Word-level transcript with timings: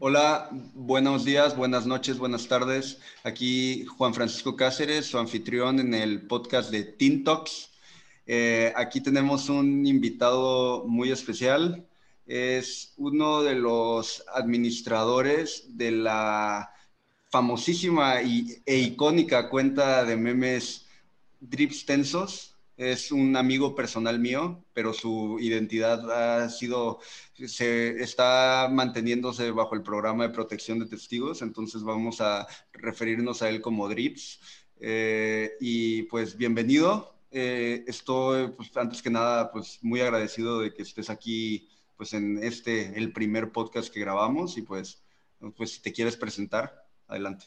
Hola, 0.00 0.48
buenos 0.74 1.24
días, 1.24 1.56
buenas 1.56 1.84
noches, 1.84 2.18
buenas 2.18 2.46
tardes. 2.46 3.00
Aquí 3.24 3.84
Juan 3.84 4.14
Francisco 4.14 4.54
Cáceres, 4.54 5.06
su 5.06 5.18
anfitrión 5.18 5.80
en 5.80 5.92
el 5.92 6.22
podcast 6.22 6.70
de 6.70 6.84
Teen 6.84 7.24
Talks. 7.24 7.70
Eh, 8.24 8.72
aquí 8.76 9.00
tenemos 9.00 9.48
un 9.48 9.84
invitado 9.86 10.84
muy 10.86 11.10
especial. 11.10 11.84
Es 12.28 12.92
uno 12.96 13.42
de 13.42 13.56
los 13.56 14.22
administradores 14.32 15.76
de 15.76 15.90
la 15.90 16.70
famosísima 17.30 18.20
e 18.20 18.76
icónica 18.78 19.48
cuenta 19.48 20.04
de 20.04 20.16
memes 20.16 20.86
Drips 21.40 21.84
Tensos 21.86 22.54
es 22.78 23.10
un 23.10 23.36
amigo 23.36 23.74
personal 23.74 24.20
mío, 24.20 24.64
pero 24.72 24.94
su 24.94 25.38
identidad 25.40 26.10
ha 26.44 26.48
sido, 26.48 27.00
se 27.34 28.00
está 28.00 28.68
manteniéndose 28.70 29.50
bajo 29.50 29.74
el 29.74 29.82
programa 29.82 30.28
de 30.28 30.32
protección 30.32 30.78
de 30.78 30.86
testigos, 30.86 31.42
entonces 31.42 31.82
vamos 31.82 32.20
a 32.20 32.46
referirnos 32.72 33.42
a 33.42 33.50
él 33.50 33.60
como 33.60 33.88
Drips. 33.88 34.40
Eh, 34.80 35.56
y 35.60 36.04
pues 36.04 36.36
bienvenido. 36.36 37.16
Eh, 37.32 37.84
estoy, 37.88 38.52
pues, 38.52 38.74
antes 38.76 39.02
que 39.02 39.10
nada, 39.10 39.50
pues 39.50 39.80
muy 39.82 40.00
agradecido 40.00 40.60
de 40.60 40.72
que 40.72 40.82
estés 40.82 41.10
aquí, 41.10 41.68
pues 41.96 42.14
en 42.14 42.38
este, 42.44 42.96
el 42.96 43.12
primer 43.12 43.50
podcast 43.50 43.92
que 43.92 44.00
grabamos 44.00 44.56
y 44.56 44.62
pues, 44.62 45.02
pues 45.56 45.72
si 45.72 45.82
te 45.82 45.92
quieres 45.92 46.16
presentar, 46.16 46.86
adelante. 47.08 47.46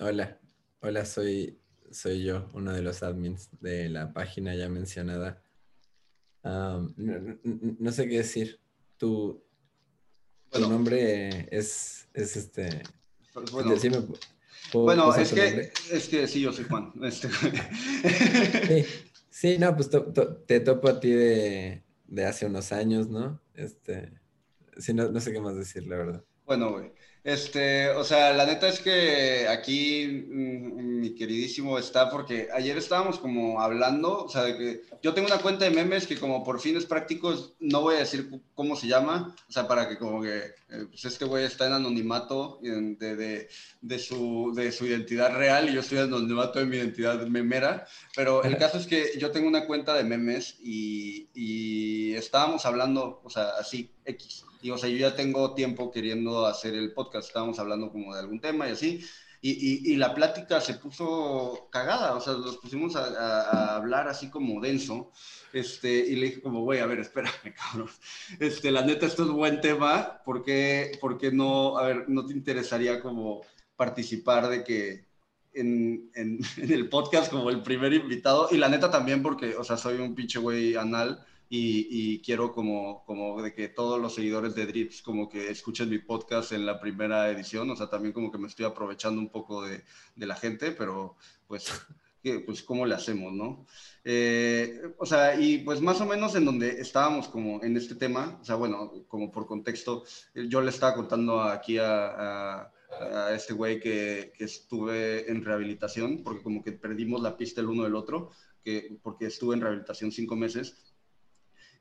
hola, 0.00 0.36
hola, 0.80 1.04
soy 1.04 1.56
soy 1.90 2.22
yo, 2.24 2.48
uno 2.52 2.72
de 2.72 2.82
los 2.82 3.02
admins 3.02 3.48
de 3.60 3.88
la 3.88 4.12
página 4.12 4.54
ya 4.54 4.68
mencionada. 4.68 5.42
no, 6.42 7.92
sé 7.92 8.08
qué 8.08 8.18
decir. 8.18 8.60
Tu, 8.98 9.42
nombre 10.58 11.48
es, 11.50 12.08
es 12.14 12.36
este. 12.36 12.82
Pues 13.32 13.50
bueno, 13.50 13.70
bueno 14.72 15.14
es, 15.14 15.32
que, 15.32 15.72
es 15.90 16.08
que 16.08 16.26
sí, 16.26 16.40
yo 16.40 16.52
soy 16.52 16.64
Juan. 16.64 16.92
Este. 17.02 17.28
Sí, 19.30 19.58
no, 19.58 19.76
pues 19.76 19.90
te 20.46 20.60
topo 20.60 20.88
a 20.88 20.98
ti 20.98 21.10
de, 21.10 21.84
de, 22.06 22.24
hace 22.24 22.46
unos 22.46 22.72
años, 22.72 23.10
¿no? 23.10 23.38
Este, 23.52 24.14
sí, 24.78 24.94
no, 24.94 25.10
no 25.10 25.20
sé 25.20 25.30
qué 25.30 25.40
más 25.40 25.56
decir, 25.56 25.86
la 25.86 25.98
verdad. 25.98 26.24
Bueno, 26.46 26.72
güey. 26.72 26.90
Este, 27.26 27.90
o 27.90 28.04
sea, 28.04 28.32
la 28.32 28.46
neta 28.46 28.68
es 28.68 28.78
que 28.78 29.48
aquí 29.48 30.06
mm, 30.28 31.00
mi 31.00 31.12
queridísimo 31.16 31.76
está 31.76 32.08
porque 32.08 32.46
ayer 32.54 32.78
estábamos 32.78 33.18
como 33.18 33.60
hablando, 33.60 34.26
o 34.26 34.28
sea, 34.28 34.44
de 34.44 34.56
que 34.56 34.82
yo 35.02 35.12
tengo 35.12 35.26
una 35.26 35.42
cuenta 35.42 35.64
de 35.64 35.72
memes 35.72 36.06
que 36.06 36.20
como 36.20 36.44
por 36.44 36.60
fines 36.60 36.86
prácticos 36.86 37.54
no 37.58 37.80
voy 37.80 37.96
a 37.96 37.98
decir 37.98 38.30
cómo 38.54 38.76
se 38.76 38.86
llama, 38.86 39.34
o 39.48 39.52
sea, 39.52 39.66
para 39.66 39.88
que 39.88 39.98
como 39.98 40.22
que, 40.22 40.36
eh, 40.36 40.86
pues 40.88 41.04
este 41.04 41.24
güey 41.24 41.44
está 41.44 41.66
en 41.66 41.72
anonimato 41.72 42.60
de, 42.62 43.16
de, 43.16 43.48
de, 43.80 43.98
su, 43.98 44.52
de 44.54 44.70
su 44.70 44.86
identidad 44.86 45.36
real 45.36 45.68
y 45.68 45.72
yo 45.72 45.80
estoy 45.80 45.98
en 45.98 46.04
anonimato 46.04 46.60
de 46.60 46.66
mi 46.66 46.76
identidad 46.76 47.26
memera, 47.26 47.88
pero 48.14 48.44
el 48.44 48.56
caso 48.56 48.78
es 48.78 48.86
que 48.86 49.18
yo 49.18 49.32
tengo 49.32 49.48
una 49.48 49.66
cuenta 49.66 49.94
de 49.94 50.04
memes 50.04 50.58
y, 50.60 51.28
y 51.34 52.14
estábamos 52.14 52.64
hablando, 52.66 53.20
o 53.24 53.30
sea, 53.30 53.48
así, 53.58 53.90
X 54.04 54.44
y 54.66 54.70
o 54.72 54.78
sea, 54.78 54.90
yo 54.90 54.96
ya 54.96 55.14
tengo 55.14 55.54
tiempo 55.54 55.92
queriendo 55.92 56.44
hacer 56.44 56.74
el 56.74 56.92
podcast, 56.92 57.28
estábamos 57.28 57.58
hablando 57.60 57.92
como 57.92 58.12
de 58.12 58.20
algún 58.20 58.40
tema 58.40 58.68
y 58.68 58.72
así, 58.72 59.04
y, 59.40 59.92
y, 59.92 59.96
la 59.96 60.12
plática 60.12 60.60
se 60.60 60.74
puso 60.74 61.68
cagada, 61.70 62.14
o 62.14 62.20
sea, 62.20 62.32
nos 62.32 62.56
pusimos 62.56 62.96
a, 62.96 63.76
hablar 63.76 64.08
así 64.08 64.28
como 64.28 64.60
denso, 64.60 65.12
este, 65.52 65.88
y 65.88 66.16
le 66.16 66.26
dije 66.26 66.42
como, 66.42 66.62
güey, 66.62 66.80
a 66.80 66.86
ver, 66.86 66.98
espérame, 66.98 67.54
cabrón, 67.56 67.88
este, 68.40 68.72
la 68.72 68.82
neta, 68.82 69.06
esto 69.06 69.22
es 69.22 69.30
buen 69.30 69.60
tema, 69.60 70.20
¿por 70.24 70.42
qué, 70.42 70.98
por 71.00 71.16
qué 71.16 71.30
no, 71.30 71.78
a 71.78 71.86
ver, 71.86 72.08
no 72.08 72.26
te 72.26 72.32
interesaría 72.32 73.00
como 73.00 73.42
participar 73.76 74.48
de 74.48 74.64
que 74.64 75.04
en, 75.54 76.10
en, 76.16 76.40
en, 76.56 76.72
el 76.72 76.88
podcast 76.88 77.30
como 77.30 77.50
el 77.50 77.62
primer 77.62 77.92
invitado, 77.92 78.48
y 78.50 78.56
la 78.56 78.68
neta 78.68 78.90
también 78.90 79.22
porque, 79.22 79.54
o 79.54 79.62
sea, 79.62 79.76
soy 79.76 79.98
un 79.98 80.16
pinche 80.16 80.40
güey 80.40 80.74
anal, 80.74 81.24
y, 81.48 82.20
quiero 82.22 82.52
como, 82.52 83.04
como 83.04 83.40
de 83.42 83.54
que 83.54 83.68
todos 83.68 84.00
los 84.00 84.14
seguidores 84.14 84.54
de 84.54 84.66
Drips 84.66 85.02
como 85.02 85.28
que 85.28 85.50
escuchen 85.50 85.88
mi 85.88 85.98
podcast 85.98 86.52
en 86.52 86.66
la 86.66 86.80
primera 86.80 87.30
edición, 87.30 87.70
o 87.70 87.76
sea, 87.76 87.88
también 87.88 88.12
como 88.12 88.32
que 88.32 88.38
me 88.38 88.48
estoy 88.48 88.66
aprovechando 88.66 89.20
un 89.20 89.28
poco 89.28 89.64
de, 89.64 89.84
de 90.16 90.26
la 90.26 90.34
gente, 90.34 90.72
pero 90.72 91.16
pues, 91.46 91.70
pues 92.46 92.62
cómo 92.62 92.86
le 92.86 92.94
hacemos, 92.94 93.32
¿no? 93.32 93.66
Eh, 94.04 94.94
o 94.98 95.06
sea, 95.06 95.38
y 95.40 95.58
pues 95.58 95.80
más 95.80 96.00
o 96.00 96.06
menos 96.06 96.34
en 96.34 96.44
donde 96.44 96.80
estábamos 96.80 97.28
como 97.28 97.62
en 97.62 97.76
este 97.76 97.94
tema, 97.94 98.38
o 98.40 98.44
sea, 98.44 98.56
bueno, 98.56 99.04
como 99.08 99.30
por 99.30 99.46
contexto, 99.46 100.04
yo 100.34 100.60
le 100.60 100.70
estaba 100.70 100.94
contando 100.94 101.42
aquí 101.42 101.78
a, 101.78 102.62
a 102.62 102.72
a 103.00 103.34
este 103.34 103.52
güey 103.52 103.80
que, 103.80 104.32
que, 104.36 104.44
estuve 104.44 105.30
en 105.30 105.44
rehabilitación, 105.44 106.22
porque 106.22 106.42
como 106.42 106.62
que 106.62 106.72
perdimos 106.72 107.20
la 107.20 107.36
pista 107.36 107.60
el 107.60 107.68
uno 107.68 107.84
del 107.84 107.94
otro, 107.94 108.30
que, 108.64 108.98
porque 109.02 109.26
estuve 109.26 109.54
en 109.54 109.60
rehabilitación 109.60 110.12
cinco 110.12 110.36
meses, 110.36 110.85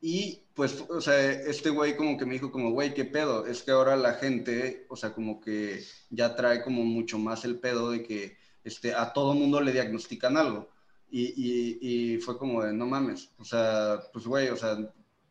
y 0.01 0.41
pues, 0.53 0.83
o 0.89 1.01
sea, 1.01 1.31
este 1.31 1.69
güey 1.69 1.97
como 1.97 2.17
que 2.17 2.25
me 2.25 2.33
dijo 2.33 2.51
como, 2.51 2.71
güey, 2.71 2.93
¿qué 2.93 3.05
pedo? 3.05 3.45
Es 3.45 3.63
que 3.63 3.71
ahora 3.71 3.95
la 3.95 4.13
gente, 4.13 4.85
o 4.89 4.95
sea, 4.95 5.13
como 5.13 5.41
que 5.41 5.83
ya 6.09 6.35
trae 6.35 6.63
como 6.63 6.83
mucho 6.83 7.17
más 7.17 7.45
el 7.45 7.59
pedo 7.59 7.91
de 7.91 8.03
que 8.03 8.37
este, 8.63 8.93
a 8.93 9.13
todo 9.13 9.33
mundo 9.33 9.61
le 9.61 9.73
diagnostican 9.73 10.37
algo. 10.37 10.69
Y, 11.09 12.15
y, 12.15 12.17
fue 12.17 12.37
como 12.37 12.63
de, 12.63 12.73
no 12.73 12.87
mames, 12.87 13.31
o 13.37 13.45
sea, 13.45 13.99
pues 14.11 14.25
güey, 14.25 14.49
o 14.49 14.57
sea, 14.57 14.77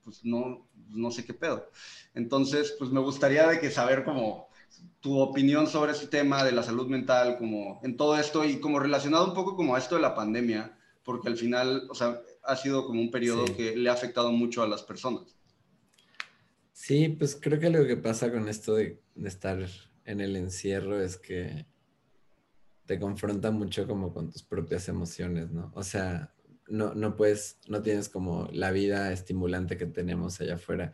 pues 0.02 0.24
no, 0.24 0.66
no 0.88 1.10
sé 1.10 1.24
qué 1.24 1.34
pedo. 1.34 1.68
Entonces, 2.14 2.74
pues 2.78 2.90
me 2.90 3.00
gustaría 3.00 3.46
de 3.48 3.60
que 3.60 3.70
saber 3.70 4.04
como 4.04 4.48
tu 5.00 5.18
opinión 5.18 5.66
sobre 5.66 5.92
este 5.92 6.06
tema 6.06 6.44
de 6.44 6.52
la 6.52 6.62
salud 6.62 6.86
mental, 6.86 7.36
como 7.38 7.80
en 7.82 7.96
todo 7.96 8.18
esto 8.18 8.44
y 8.44 8.60
como 8.60 8.78
relacionado 8.78 9.26
un 9.26 9.34
poco 9.34 9.56
como 9.56 9.74
a 9.74 9.78
esto 9.78 9.96
de 9.96 10.02
la 10.02 10.14
pandemia, 10.14 10.78
porque 11.02 11.28
al 11.28 11.36
final, 11.36 11.86
o 11.90 11.94
sea, 11.94 12.20
ha 12.44 12.56
sido 12.56 12.86
como 12.86 13.00
un 13.00 13.10
periodo 13.10 13.44
que 13.56 13.76
le 13.76 13.88
ha 13.90 13.92
afectado 13.92 14.32
mucho 14.32 14.62
a 14.62 14.68
las 14.68 14.82
personas. 14.82 15.36
Sí, 16.72 17.08
pues 17.08 17.38
creo 17.40 17.58
que 17.58 17.70
lo 17.70 17.86
que 17.86 17.96
pasa 17.96 18.30
con 18.30 18.48
esto 18.48 18.74
de, 18.74 19.00
estar 19.24 19.58
en 20.04 20.20
el 20.20 20.36
encierro 20.36 21.00
es 21.00 21.16
que 21.16 21.66
te 22.84 22.98
confronta 22.98 23.50
mucho 23.50 23.86
como 23.86 24.12
con 24.12 24.30
tus 24.30 24.42
propias 24.42 24.88
emociones, 24.88 25.50
¿no? 25.50 25.72
O 25.74 25.82
sea, 25.82 26.34
no, 26.68 26.94
no 26.94 27.16
puedes, 27.16 27.58
no 27.68 27.80
tienes 27.80 28.08
como 28.08 28.48
la 28.52 28.70
vida 28.70 29.12
estimulante 29.12 29.76
que 29.76 29.86
tenemos 29.86 30.40
allá 30.40 30.56
afuera 30.56 30.92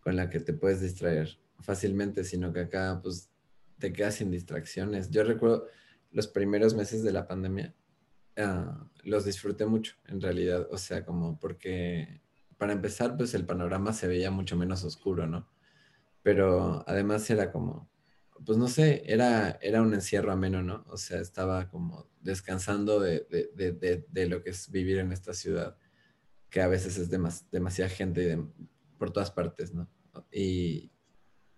con 0.00 0.16
la 0.16 0.30
que 0.30 0.40
te 0.40 0.54
puedes 0.54 0.80
distraer 0.80 1.38
fácilmente, 1.60 2.24
sino 2.24 2.52
que 2.52 2.60
acá 2.60 3.00
pues 3.02 3.30
te 3.78 3.92
quedas 3.92 4.16
sin 4.16 4.30
distracciones. 4.30 5.10
Yo 5.10 5.24
recuerdo 5.24 5.66
los 6.12 6.28
primeros 6.28 6.74
meses 6.74 7.02
de 7.02 7.12
la 7.12 7.26
pandemia, 7.26 7.74
Ah, 8.38 8.88
los 9.02 9.24
disfruté 9.24 9.66
mucho, 9.66 9.96
en 10.06 10.20
realidad. 10.20 10.68
O 10.70 10.78
sea, 10.78 11.04
como 11.04 11.38
porque, 11.40 12.22
para 12.56 12.72
empezar, 12.72 13.16
pues 13.16 13.34
el 13.34 13.44
panorama 13.44 13.92
se 13.92 14.06
veía 14.06 14.30
mucho 14.30 14.56
menos 14.56 14.84
oscuro, 14.84 15.26
¿no? 15.26 15.48
Pero 16.22 16.84
además 16.86 17.28
era 17.30 17.50
como, 17.50 17.90
pues 18.44 18.58
no 18.58 18.68
sé, 18.68 19.02
era, 19.06 19.58
era 19.60 19.82
un 19.82 19.92
encierro 19.94 20.32
ameno, 20.32 20.62
¿no? 20.62 20.84
O 20.88 20.96
sea, 20.96 21.20
estaba 21.20 21.68
como 21.68 22.08
descansando 22.20 23.00
de, 23.00 23.26
lo 24.28 24.42
que 24.42 24.50
es 24.50 24.70
vivir 24.70 24.98
en 24.98 25.12
esta 25.12 25.34
ciudad, 25.34 25.76
que 26.50 26.60
a 26.60 26.68
veces 26.68 26.96
es 26.98 27.10
demasiada 27.10 27.90
gente 27.90 28.38
por 28.98 29.12
todas 29.12 29.30
partes, 29.32 29.74
¿no? 29.74 29.88
Y 30.30 30.92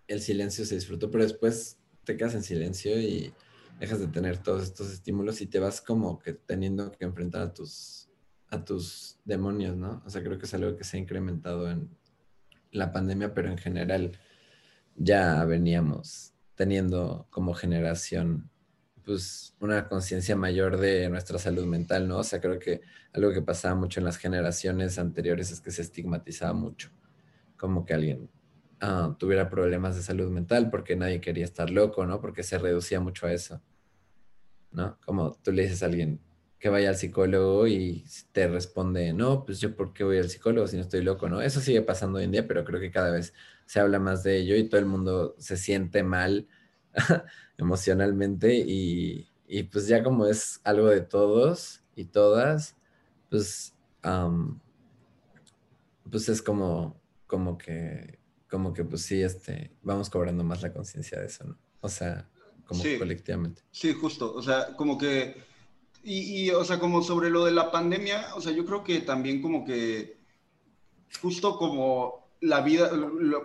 el 0.07 0.21
silencio 0.21 0.65
se 0.65 0.75
disfrutó, 0.75 1.11
pero 1.11 1.23
después 1.23 1.79
te 2.03 2.17
quedas 2.17 2.35
en 2.35 2.43
silencio 2.43 2.99
y 2.99 3.33
dejas 3.81 3.99
de 3.99 4.07
tener 4.07 4.37
todos 4.37 4.61
estos 4.61 4.91
estímulos 4.91 5.41
y 5.41 5.47
te 5.47 5.59
vas 5.59 5.81
como 5.81 6.19
que 6.19 6.33
teniendo 6.33 6.91
que 6.91 7.03
enfrentar 7.03 7.41
a 7.41 7.51
tus, 7.51 8.07
a 8.51 8.63
tus 8.63 9.17
demonios, 9.25 9.75
¿no? 9.75 10.03
O 10.05 10.09
sea, 10.11 10.21
creo 10.21 10.37
que 10.37 10.45
es 10.45 10.53
algo 10.53 10.77
que 10.77 10.83
se 10.83 10.97
ha 10.97 10.99
incrementado 10.99 11.67
en 11.67 11.89
la 12.71 12.91
pandemia, 12.91 13.33
pero 13.33 13.49
en 13.49 13.57
general 13.57 14.19
ya 14.95 15.43
veníamos 15.45 16.33
teniendo 16.53 17.25
como 17.31 17.55
generación 17.55 18.51
pues 19.03 19.55
una 19.59 19.87
conciencia 19.87 20.35
mayor 20.35 20.77
de 20.77 21.09
nuestra 21.09 21.39
salud 21.39 21.65
mental, 21.65 22.07
¿no? 22.07 22.19
O 22.19 22.23
sea, 22.23 22.39
creo 22.39 22.59
que 22.59 22.81
algo 23.13 23.33
que 23.33 23.41
pasaba 23.41 23.73
mucho 23.73 23.99
en 23.99 24.03
las 24.03 24.17
generaciones 24.17 24.99
anteriores 24.99 25.51
es 25.51 25.59
que 25.59 25.71
se 25.71 25.81
estigmatizaba 25.81 26.53
mucho, 26.53 26.91
como 27.57 27.83
que 27.83 27.95
alguien 27.95 28.29
ah, 28.79 29.15
tuviera 29.17 29.49
problemas 29.49 29.95
de 29.95 30.03
salud 30.03 30.29
mental 30.29 30.69
porque 30.69 30.95
nadie 30.95 31.19
quería 31.19 31.45
estar 31.45 31.71
loco, 31.71 32.05
¿no? 32.05 32.21
Porque 32.21 32.43
se 32.43 32.59
reducía 32.59 32.99
mucho 32.99 33.25
a 33.25 33.33
eso. 33.33 33.59
¿No? 34.71 34.97
Como 35.05 35.33
tú 35.43 35.51
le 35.51 35.63
dices 35.63 35.83
a 35.83 35.87
alguien 35.87 36.19
que 36.59 36.69
vaya 36.69 36.89
al 36.89 36.95
psicólogo 36.95 37.67
y 37.67 38.05
te 38.31 38.47
responde, 38.47 39.13
no, 39.13 39.45
pues 39.45 39.59
yo 39.59 39.75
por 39.75 39.93
qué 39.93 40.03
voy 40.03 40.19
al 40.19 40.29
psicólogo 40.29 40.67
si 40.67 40.77
no 40.77 40.83
estoy 40.83 41.01
loco, 41.03 41.27
¿no? 41.27 41.41
Eso 41.41 41.59
sigue 41.59 41.81
pasando 41.81 42.19
hoy 42.19 42.25
en 42.25 42.31
día, 42.31 42.47
pero 42.47 42.63
creo 42.63 42.79
que 42.79 42.91
cada 42.91 43.11
vez 43.11 43.33
se 43.65 43.79
habla 43.79 43.99
más 43.99 44.23
de 44.23 44.37
ello 44.37 44.55
y 44.55 44.69
todo 44.69 44.79
el 44.79 44.85
mundo 44.85 45.35
se 45.39 45.57
siente 45.57 46.03
mal 46.03 46.47
emocionalmente 47.57 48.55
y, 48.55 49.27
pues 49.71 49.87
ya 49.87 50.03
como 50.03 50.27
es 50.27 50.61
algo 50.63 50.87
de 50.87 51.01
todos 51.01 51.83
y 51.95 52.05
todas, 52.05 52.77
pues, 53.29 53.75
pues 56.09 56.29
es 56.29 56.41
como, 56.41 57.01
como 57.27 57.57
que 57.57 58.21
como 58.51 58.73
que 58.73 58.83
pues 58.83 59.03
sí, 59.03 59.23
este, 59.23 59.71
vamos 59.81 60.09
cobrando 60.09 60.43
más 60.43 60.61
la 60.61 60.73
conciencia 60.73 61.19
de 61.19 61.27
eso, 61.27 61.45
¿no? 61.45 61.57
O 61.79 61.87
sea, 61.87 62.29
como 62.71 62.99
colectivamente. 62.99 63.61
Sí, 63.71 63.93
justo, 63.93 64.33
o 64.33 64.41
sea, 64.41 64.75
como 64.75 64.97
que, 64.97 65.35
y, 66.03 66.45
y, 66.45 66.49
o 66.51 66.63
sea, 66.63 66.79
como 66.79 67.03
sobre 67.03 67.29
lo 67.29 67.45
de 67.45 67.51
la 67.51 67.71
pandemia, 67.71 68.35
o 68.35 68.41
sea, 68.41 68.51
yo 68.51 68.65
creo 68.65 68.83
que 68.83 69.01
también 69.01 69.41
como 69.41 69.63
que, 69.65 70.17
justo 71.21 71.57
como 71.57 72.20
la 72.41 72.61
vida, 72.61 72.89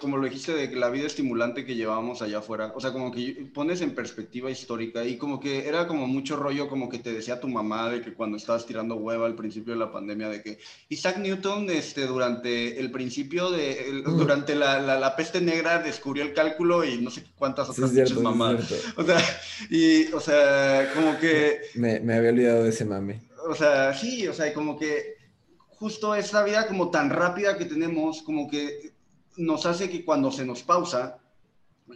como 0.01 0.17
lo 0.17 0.25
dijiste, 0.25 0.55
de 0.55 0.75
la 0.75 0.89
vida 0.89 1.07
estimulante 1.07 1.67
que 1.67 1.75
llevábamos 1.75 2.23
allá 2.23 2.39
afuera, 2.39 2.73
o 2.75 2.81
sea, 2.81 2.95
como 2.95 3.13
que 3.13 3.47
pones 3.53 3.83
en 3.83 3.95
perspectiva 3.95 4.51
histórica 4.51 5.05
y 5.05 5.19
como 5.19 5.39
que 5.39 5.69
era 5.69 5.87
como 5.87 6.07
mucho 6.07 6.37
rollo, 6.37 6.67
como 6.67 6.89
que 6.89 6.99
te 6.99 7.13
decía 7.13 7.39
tu 7.39 7.47
mamá 7.47 7.91
de 7.91 8.01
que 8.01 8.15
cuando 8.15 8.39
estabas 8.39 8.65
tirando 8.65 8.97
hueva 8.97 9.27
al 9.27 9.35
principio 9.35 9.75
de 9.75 9.81
la 9.81 9.93
pandemia, 9.93 10.31
de 10.31 10.43
que 10.43 10.59
Isaac 10.89 11.19
Newton, 11.19 11.69
este, 11.69 12.07
durante 12.07 12.81
el 12.81 12.91
principio 12.91 13.51
de, 13.51 14.03
mm. 14.03 14.17
durante 14.17 14.55
la, 14.55 14.81
la, 14.81 15.15
peste 15.15 15.43
negra 15.43 15.79
descubrió 15.79 16.25
el 16.25 16.33
cálculo 16.33 16.83
y 16.83 16.97
no 16.97 17.11
sé 17.11 17.23
cuántas 17.37 17.69
otras 17.69 17.91
sí, 17.91 18.15
mamás. 18.15 18.73
o 18.97 19.03
sea, 19.05 19.19
y, 19.69 20.11
o 20.13 20.21
sea, 20.21 20.91
como 20.95 21.19
que... 21.19 21.61
Me, 21.75 22.01
me 22.01 22.15
había 22.15 22.31
olvidado 22.31 22.65
de 22.65 22.71
ese 22.71 22.87
mame. 22.87 23.21
O 23.47 23.55
sea, 23.55 23.93
sí, 23.93 24.27
o 24.27 24.33
sea, 24.33 24.53
como 24.55 24.79
que 24.79 25.16
justo 25.79 26.15
esta 26.15 26.43
vida 26.43 26.67
como 26.67 26.91
tan 26.91 27.11
rápida 27.11 27.57
que 27.57 27.65
tenemos, 27.65 28.23
como 28.23 28.49
que 28.49 28.95
nos 29.37 29.67
hace 29.67 29.91
que 29.91 30.05
cuando 30.05 30.31
se 30.33 30.45
nos 30.45 30.63
pausa, 30.63 31.19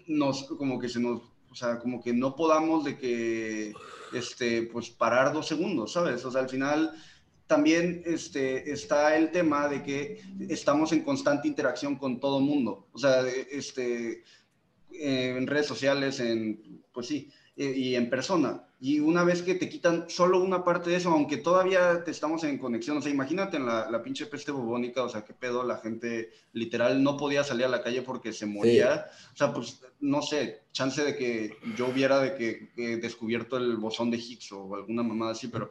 nos, 0.07 0.45
como 0.45 0.79
que 0.79 0.89
se 0.89 1.01
nos, 1.01 1.23
o 1.51 1.55
sea, 1.55 1.79
como 1.79 2.03
que 2.03 2.13
no 2.13 2.37
podamos 2.37 2.85
de 2.85 2.99
que, 2.99 3.73
este, 4.13 4.63
pues 4.63 4.91
parar 4.91 5.33
dos 5.33 5.47
segundos, 5.47 5.93
¿sabes? 5.93 6.25
O 6.25 6.31
sea, 6.31 6.43
al 6.43 6.49
final 6.49 6.93
también 7.47 8.03
este, 8.07 8.71
está 8.71 9.17
el 9.17 9.33
tema 9.33 9.69
de 9.69 9.83
que 9.83 10.21
estamos 10.49 10.93
en 10.93 11.03
constante 11.03 11.49
interacción 11.49 11.97
con 11.97 12.21
todo 12.21 12.41
mundo, 12.41 12.89
o 12.93 12.99
sea, 12.99 13.27
este, 13.27 14.23
en 14.93 15.47
redes 15.47 15.67
sociales, 15.67 16.21
en, 16.21 16.83
pues 16.93 17.07
sí, 17.07 17.31
y 17.57 17.95
en 17.95 18.09
persona. 18.09 18.70
Y 18.83 18.99
una 18.99 19.25
vez 19.25 19.43
que 19.43 19.55
te 19.55 19.69
quitan 19.69 20.09
solo 20.09 20.43
una 20.43 20.65
parte 20.65 20.89
de 20.89 20.97
eso, 20.97 21.11
aunque 21.11 21.37
todavía 21.37 22.03
te 22.03 22.11
estamos 22.11 22.45
en 22.45 22.57
conexión, 22.57 22.97
o 22.97 23.03
sea, 23.03 23.13
imagínate 23.13 23.59
en 23.59 23.67
la, 23.67 23.91
la 23.91 24.03
pinche 24.03 24.25
peste 24.25 24.53
bubónica, 24.53 25.03
o 25.03 25.09
sea, 25.11 25.23
qué 25.23 25.35
pedo, 25.35 25.65
la 25.65 25.77
gente 25.77 26.31
literal 26.55 27.03
no 27.03 27.19
podía 27.19 27.45
salir 27.45 27.67
a 27.67 27.69
la 27.69 27.83
calle 27.83 28.01
porque 28.01 28.33
se 28.33 28.47
moría. 28.47 29.07
O 29.35 29.37
sea, 29.37 29.53
pues 29.53 29.83
no 30.01 30.23
sé, 30.23 30.63
chance 30.73 31.05
de 31.05 31.15
que 31.15 31.57
yo 31.77 31.89
hubiera 31.89 32.21
de 32.21 32.35
que, 32.35 32.97
descubierto 32.97 33.59
el 33.59 33.77
bosón 33.77 34.11
de 34.11 34.17
Higgs 34.17 34.51
o 34.53 34.75
alguna 34.75 35.03
mamada 35.03 35.33
así, 35.33 35.49
pero 35.49 35.71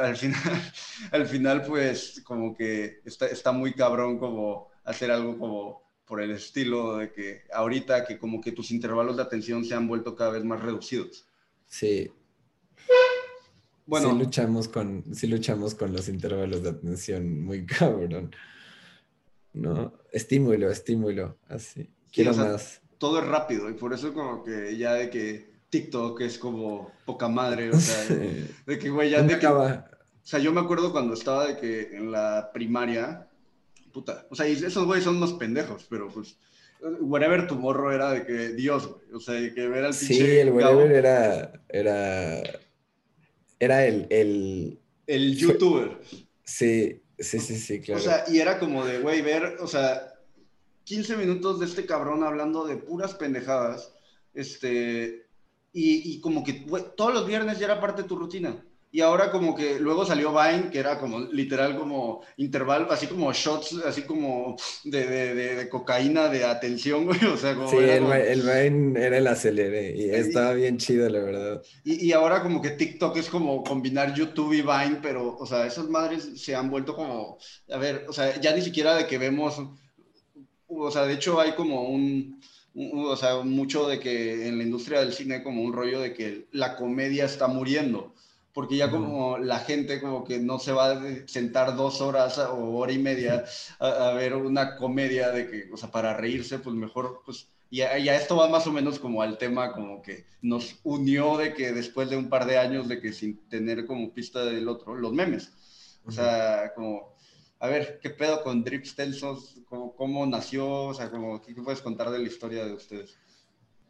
al 0.00 0.16
final, 0.16 0.40
al 1.12 1.26
final 1.26 1.62
pues 1.66 2.22
como 2.24 2.56
que 2.56 3.00
está, 3.04 3.26
está 3.26 3.52
muy 3.52 3.74
cabrón 3.74 4.18
como 4.18 4.68
hacer 4.84 5.10
algo 5.10 5.38
como 5.38 5.82
por 6.06 6.22
el 6.22 6.30
estilo 6.30 6.96
de 6.96 7.12
que 7.12 7.42
ahorita 7.52 8.04
que 8.06 8.18
como 8.18 8.40
que 8.40 8.52
tus 8.52 8.70
intervalos 8.70 9.16
de 9.16 9.22
atención 9.22 9.64
se 9.64 9.74
han 9.74 9.86
vuelto 9.86 10.16
cada 10.16 10.30
vez 10.30 10.44
más 10.44 10.60
reducidos. 10.62 11.26
Sí. 11.66 12.10
Bueno. 13.90 14.12
Sí 14.12 14.18
luchamos 14.18 14.68
con, 14.68 15.04
sí 15.12 15.26
luchamos 15.26 15.74
con 15.74 15.92
los 15.92 16.08
intervalos 16.08 16.62
de 16.62 16.70
atención 16.70 17.42
muy 17.42 17.66
cabrón. 17.78 18.30
¿No? 19.52 19.92
Estímulo, 20.12 20.70
estímulo, 20.70 21.36
así. 21.48 21.90
Quiero 22.12 22.32
más. 22.34 22.80
Todo 22.98 23.18
es 23.18 23.26
rápido 23.26 23.68
y 23.68 23.72
por 23.72 23.92
eso 23.92 24.14
como 24.14 24.44
que 24.44 24.76
ya 24.76 24.94
de 24.94 25.10
que 25.10 25.50
TikTok 25.70 26.20
es 26.20 26.38
como 26.38 26.92
poca 27.04 27.28
madre, 27.28 27.70
o 27.70 27.80
sea, 27.80 28.16
de 28.66 28.78
que 28.78 28.90
güey 28.90 29.10
ya 29.10 29.22
de 29.22 29.40
que, 29.40 29.46
O 29.48 29.82
sea, 30.22 30.38
yo 30.38 30.52
me 30.52 30.60
acuerdo 30.60 30.92
cuando 30.92 31.14
estaba 31.14 31.48
de 31.48 31.56
que 31.56 31.96
en 31.96 32.12
la 32.12 32.50
primaria 32.54 33.26
puta, 33.92 34.28
o 34.30 34.36
sea, 34.36 34.46
esos 34.46 34.86
güeyes 34.86 35.04
son 35.04 35.16
unos 35.16 35.32
pendejos, 35.32 35.84
pero 35.90 36.08
pues, 36.08 36.36
whatever 37.00 37.48
tu 37.48 37.56
morro 37.56 37.92
era 37.92 38.12
de 38.12 38.24
que 38.24 38.50
Dios, 38.50 38.86
güey, 38.86 39.14
o 39.14 39.18
sea, 39.18 39.34
de 39.34 39.52
que 39.52 39.66
ver 39.66 39.84
al 39.84 39.94
pinche. 39.94 40.14
Sí, 40.14 40.38
el 40.38 40.50
whatever 40.52 40.92
era, 40.92 41.52
era, 41.68 42.40
era 43.60 43.86
el, 43.86 44.06
el... 44.10 44.80
El 45.06 45.36
youtuber. 45.36 46.00
Sí, 46.42 47.00
sí, 47.18 47.38
sí, 47.38 47.56
sí, 47.56 47.80
claro. 47.80 48.00
O 48.00 48.02
sea, 48.02 48.24
y 48.28 48.38
era 48.38 48.58
como 48.58 48.84
de, 48.84 48.98
güey, 48.98 49.22
ver, 49.22 49.58
o 49.60 49.66
sea, 49.68 50.14
15 50.84 51.16
minutos 51.16 51.60
de 51.60 51.66
este 51.66 51.86
cabrón 51.86 52.24
hablando 52.24 52.66
de 52.66 52.76
puras 52.76 53.14
pendejadas, 53.14 53.92
este, 54.34 55.26
y, 55.72 56.14
y 56.14 56.20
como 56.20 56.42
que, 56.42 56.64
güey, 56.66 56.84
todos 56.96 57.14
los 57.14 57.26
viernes 57.26 57.58
ya 57.58 57.66
era 57.66 57.80
parte 57.80 58.02
de 58.02 58.08
tu 58.08 58.16
rutina. 58.16 58.64
Y 58.92 59.02
ahora 59.02 59.30
como 59.30 59.54
que 59.54 59.78
luego 59.78 60.04
salió 60.04 60.32
Vine, 60.32 60.68
que 60.70 60.80
era 60.80 60.98
como 60.98 61.20
literal 61.20 61.78
como 61.78 62.22
intervalo, 62.36 62.90
así 62.90 63.06
como 63.06 63.32
shots, 63.32 63.76
así 63.86 64.02
como 64.02 64.56
de, 64.82 65.06
de, 65.06 65.54
de, 65.54 65.68
cocaína 65.68 66.28
de 66.28 66.44
atención, 66.44 67.04
güey. 67.06 67.24
O 67.26 67.36
sea, 67.36 67.54
como 67.54 67.70
sí, 67.70 67.76
el, 67.76 68.10
el, 68.10 68.40
Vine 68.40 69.00
era 69.00 69.18
el 69.18 69.26
acelere 69.28 69.94
y 69.96 70.10
estaba 70.10 70.54
bien 70.54 70.78
chido, 70.78 71.08
la 71.08 71.20
verdad. 71.20 71.62
Y, 71.84 72.06
y, 72.06 72.12
ahora 72.12 72.42
como 72.42 72.60
que 72.60 72.70
TikTok 72.70 73.16
es 73.16 73.28
como 73.28 73.62
combinar 73.62 74.12
YouTube 74.12 74.54
y 74.54 74.62
Vine, 74.62 74.98
pero, 75.00 75.36
o 75.36 75.46
sea, 75.46 75.66
esas 75.66 75.88
madres 75.88 76.28
se 76.42 76.56
han 76.56 76.68
vuelto 76.68 76.96
como, 76.96 77.38
a 77.70 77.78
ver, 77.78 78.06
o 78.08 78.12
sea, 78.12 78.40
ya 78.40 78.52
ni 78.56 78.62
siquiera 78.62 78.96
de 78.96 79.06
que 79.06 79.18
vemos, 79.18 79.62
o 80.66 80.90
sea, 80.90 81.04
de 81.04 81.14
hecho 81.14 81.40
hay 81.40 81.52
como 81.52 81.82
un, 81.82 82.40
o 82.74 83.16
sea, 83.16 83.36
mucho 83.44 83.86
de 83.86 84.00
que 84.00 84.48
en 84.48 84.58
la 84.58 84.64
industria 84.64 84.98
del 84.98 85.12
cine 85.12 85.44
como 85.44 85.62
un 85.62 85.72
rollo 85.72 86.00
de 86.00 86.12
que 86.12 86.48
la 86.50 86.74
comedia 86.74 87.24
está 87.24 87.46
muriendo 87.46 88.14
porque 88.52 88.76
ya 88.76 88.90
como 88.90 89.38
la 89.38 89.60
gente 89.60 90.00
como 90.00 90.24
que 90.24 90.38
no 90.38 90.58
se 90.58 90.72
va 90.72 90.92
a 90.92 91.02
sentar 91.26 91.76
dos 91.76 92.00
horas 92.00 92.38
o 92.38 92.76
hora 92.76 92.92
y 92.92 92.98
media 92.98 93.44
a, 93.78 94.12
ver 94.12 94.34
una 94.34 94.76
comedia 94.76 95.30
de 95.30 95.48
que, 95.48 95.70
o 95.72 95.76
sea, 95.76 95.90
para 95.90 96.14
reírse, 96.14 96.58
pues 96.58 96.74
mejor, 96.74 97.22
pues, 97.24 97.48
ya, 97.70 97.96
ya 97.98 98.16
esto 98.16 98.36
va 98.36 98.48
más 98.48 98.66
o 98.66 98.72
menos 98.72 98.98
como 98.98 99.22
al 99.22 99.38
tema 99.38 99.72
como 99.72 100.02
que 100.02 100.26
nos 100.42 100.80
unió 100.82 101.36
de 101.36 101.54
que 101.54 101.72
después 101.72 102.10
de 102.10 102.16
un 102.16 102.28
par 102.28 102.46
de 102.46 102.58
años 102.58 102.88
de 102.88 103.00
que 103.00 103.12
sin 103.12 103.48
tener 103.48 103.86
como 103.86 104.12
pista 104.12 104.44
del 104.44 104.68
otro, 104.68 104.94
los 104.96 105.12
memes. 105.12 105.52
O 106.04 106.10
sea, 106.10 106.72
como, 106.74 107.14
a 107.60 107.68
ver, 107.68 108.00
¿qué 108.02 108.10
pedo 108.10 108.42
con 108.42 108.64
Drip 108.64 108.84
Stensos? 108.84 109.56
¿Cómo, 109.68 109.94
¿Cómo, 109.94 110.26
nació? 110.26 110.86
O 110.86 110.94
sea, 110.94 111.10
como, 111.10 111.40
¿qué 111.40 111.54
puedes 111.54 111.82
contar 111.82 112.10
de 112.10 112.18
la 112.18 112.26
historia 112.26 112.64
de 112.64 112.72
ustedes? 112.72 113.16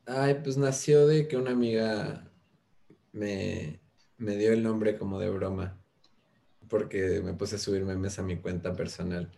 Ay, 0.06 0.36
pues 0.42 0.58
nació 0.58 1.06
de 1.06 1.28
que 1.28 1.36
una 1.36 1.52
amiga 1.52 2.28
me, 3.12 3.80
me 4.20 4.36
dio 4.36 4.52
el 4.52 4.62
nombre 4.62 4.96
como 4.96 5.18
de 5.18 5.30
broma, 5.30 5.78
porque 6.68 7.20
me 7.24 7.34
puse 7.34 7.56
a 7.56 7.58
subir 7.58 7.84
memes 7.84 8.18
a 8.18 8.22
mi 8.22 8.36
cuenta 8.36 8.74
personal. 8.74 9.30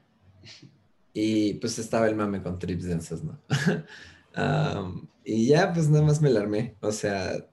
Y 1.15 1.55
pues 1.55 1.79
estaba 1.79 2.09
el 2.09 2.17
mame 2.17 2.43
con 2.43 2.59
trips 2.59 2.85
densos, 2.85 3.23
¿no? 3.23 3.41
y 5.25 5.47
ya 5.47 5.73
pues 5.73 5.89
nada 5.89 6.05
más 6.05 6.21
me 6.21 6.31
la 6.31 6.41
armé, 6.41 6.77
o 6.81 6.91
sea, 6.91 7.47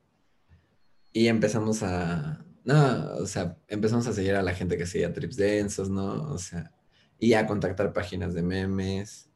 y 1.14 1.28
empezamos 1.28 1.84
a, 1.84 2.44
no, 2.64 3.14
o 3.16 3.26
sea, 3.26 3.58
empezamos 3.68 4.08
a 4.08 4.14
seguir 4.14 4.36
a 4.36 4.44
la 4.44 4.54
gente 4.54 4.78
que 4.78 4.86
seguía 4.86 5.14
trips 5.14 5.38
densos, 5.38 5.90
¿no? 5.90 6.32
O 6.32 6.38
sea, 6.38 6.74
y 7.20 7.34
a 7.34 7.46
contactar 7.46 7.94
páginas 7.94 8.34
de 8.34 8.42
memes. 8.42 9.30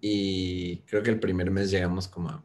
Y 0.00 0.78
creo 0.82 1.02
que 1.02 1.10
el 1.10 1.20
primer 1.20 1.50
mes 1.50 1.70
llegamos 1.70 2.08
como 2.08 2.30
a, 2.30 2.44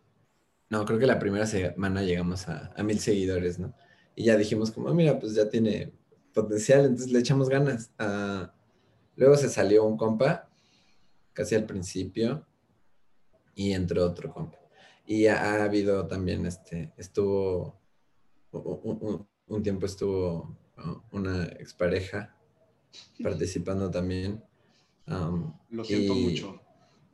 no, 0.69 0.85
creo 0.85 0.99
que 0.99 1.05
la 1.05 1.19
primera 1.19 1.45
semana 1.45 2.01
llegamos 2.01 2.49
a, 2.49 2.73
a 2.75 2.83
mil 2.83 2.99
seguidores, 2.99 3.59
¿no? 3.59 3.75
Y 4.15 4.25
ya 4.25 4.37
dijimos 4.37 4.71
como, 4.71 4.89
ah, 4.89 4.93
mira, 4.93 5.19
pues 5.19 5.33
ya 5.33 5.49
tiene 5.49 5.91
potencial, 6.33 6.85
entonces 6.85 7.11
le 7.11 7.19
echamos 7.19 7.49
ganas. 7.49 7.91
Ah, 7.97 8.53
luego 9.15 9.35
se 9.37 9.49
salió 9.49 9.85
un 9.85 9.97
compa, 9.97 10.49
casi 11.33 11.55
al 11.55 11.65
principio, 11.65 12.45
y 13.55 13.71
entró 13.71 14.05
otro 14.05 14.31
compa. 14.31 14.59
Y 15.05 15.27
ha, 15.27 15.63
habido 15.63 16.07
también, 16.07 16.45
este, 16.45 16.93
estuvo, 16.97 17.79
un, 18.51 19.63
tiempo 19.63 19.85
estuvo 19.85 20.57
una 21.11 21.45
expareja 21.45 22.35
participando 23.21 23.91
también. 23.91 24.43
Lo 25.05 25.83
siento 25.83 26.15
mucho. 26.15 26.61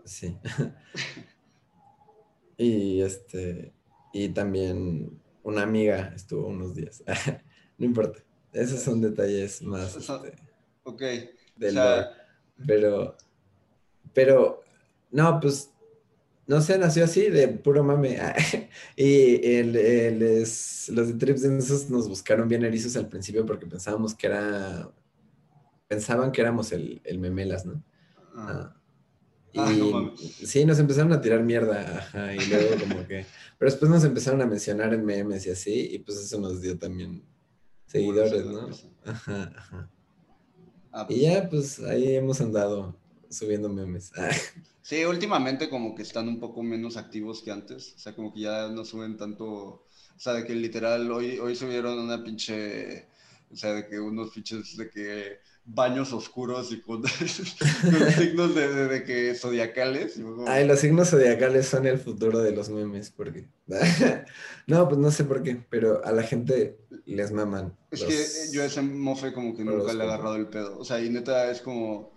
Sí. 0.03 0.37
y 2.57 3.01
este, 3.01 3.73
y 4.13 4.29
también 4.29 5.19
una 5.49 5.63
amiga 5.63 6.13
estuvo 6.15 6.47
unos 6.47 6.75
días. 6.75 7.03
no 7.77 7.85
importa. 7.85 8.19
Esos 8.53 8.81
son 8.81 9.01
detalles 9.01 9.61
más. 9.61 9.95
Este, 9.95 10.35
ok. 10.83 11.03
pero, 12.65 13.15
pero, 14.13 14.63
no, 15.11 15.39
pues, 15.39 15.71
no 16.47 16.61
sé, 16.61 16.77
nació 16.79 17.03
así, 17.03 17.29
de 17.29 17.47
puro 17.47 17.83
mame. 17.83 18.17
y 18.95 19.45
el, 19.55 20.39
los 20.39 21.07
de 21.07 21.13
Trips 21.13 21.89
nos 21.89 22.07
buscaron 22.09 22.47
bien 22.47 22.63
erizos 22.63 22.95
al 22.95 23.07
principio 23.07 23.45
porque 23.45 23.67
pensábamos 23.67 24.15
que 24.15 24.27
era. 24.27 24.89
Pensaban 25.87 26.31
que 26.31 26.41
éramos 26.41 26.71
el, 26.71 27.01
el 27.03 27.19
memelas, 27.19 27.65
¿no? 27.65 27.83
Ah. 28.35 28.73
ah 28.73 28.78
Ah, 29.55 29.71
y 29.71 30.45
sí, 30.45 30.65
nos 30.65 30.79
empezaron 30.79 31.11
a 31.11 31.21
tirar 31.21 31.43
mierda, 31.43 31.97
ajá, 31.97 32.35
y 32.35 32.39
luego 32.47 32.79
como 32.79 33.07
que... 33.07 33.25
Pero 33.57 33.71
después 33.71 33.89
nos 33.89 34.03
empezaron 34.03 34.41
a 34.41 34.45
mencionar 34.45 34.93
en 34.93 35.03
memes 35.03 35.45
y 35.47 35.49
así, 35.49 35.89
y 35.91 35.99
pues 35.99 36.19
eso 36.19 36.39
nos 36.39 36.61
dio 36.61 36.77
también 36.77 37.23
seguidores, 37.87 38.45
¿no? 38.45 38.69
Ajá, 39.05 39.51
ajá. 39.55 39.89
Ah, 40.91 41.05
y 41.09 41.13
pues 41.13 41.21
ya, 41.21 41.49
pues 41.49 41.79
ahí 41.79 42.15
hemos 42.15 42.41
andado 42.41 42.95
subiendo 43.29 43.69
memes. 43.69 44.11
Sí, 44.81 45.05
últimamente 45.05 45.69
como 45.69 45.93
que 45.93 46.01
están 46.01 46.27
un 46.27 46.39
poco 46.39 46.63
menos 46.63 46.97
activos 46.97 47.43
que 47.43 47.51
antes. 47.51 47.93
O 47.95 47.99
sea, 47.99 48.15
como 48.15 48.33
que 48.33 48.39
ya 48.39 48.69
no 48.69 48.83
suben 48.83 49.17
tanto. 49.17 49.45
O 49.45 49.85
sea, 50.17 50.33
de 50.33 50.45
que 50.45 50.55
literal 50.55 51.11
hoy, 51.11 51.37
hoy 51.37 51.55
subieron 51.55 51.99
una 51.99 52.23
pinche. 52.23 53.07
O 53.51 53.55
sea, 53.55 53.73
de 53.73 53.87
que 53.87 53.99
unos 53.99 54.31
pinches 54.31 54.77
de 54.77 54.89
que 54.89 55.39
baños 55.65 56.13
oscuros 56.13 56.71
y 56.71 56.81
con, 56.81 57.03
signos 58.17 58.55
de, 58.55 59.03
que 59.05 59.35
zodiacales. 59.35 60.19
Ay, 60.47 60.67
los 60.67 60.79
signos 60.79 61.09
zodiacales 61.09 61.67
son 61.67 61.85
el 61.85 61.99
futuro 61.99 62.39
de 62.39 62.51
los 62.51 62.69
memes, 62.69 63.11
porque... 63.11 63.47
no, 64.67 64.87
pues 64.87 64.99
no 64.99 65.11
sé 65.11 65.23
por 65.23 65.43
qué, 65.43 65.63
pero 65.69 66.03
a 66.05 66.11
la 66.11 66.23
gente 66.23 66.77
les 67.05 67.31
maman. 67.31 67.75
Es 67.91 68.03
que 68.03 68.55
yo 68.55 68.63
ese 68.63 68.81
mofe 68.81 69.33
como 69.33 69.55
que 69.55 69.63
nunca 69.63 69.93
le 69.93 70.03
he 70.03 70.07
agarrado 70.07 70.35
el 70.35 70.47
pedo. 70.47 70.77
O 70.77 70.85
sea, 70.85 71.03
y 71.03 71.09
neta 71.09 71.51
es 71.51 71.61
como 71.61 72.11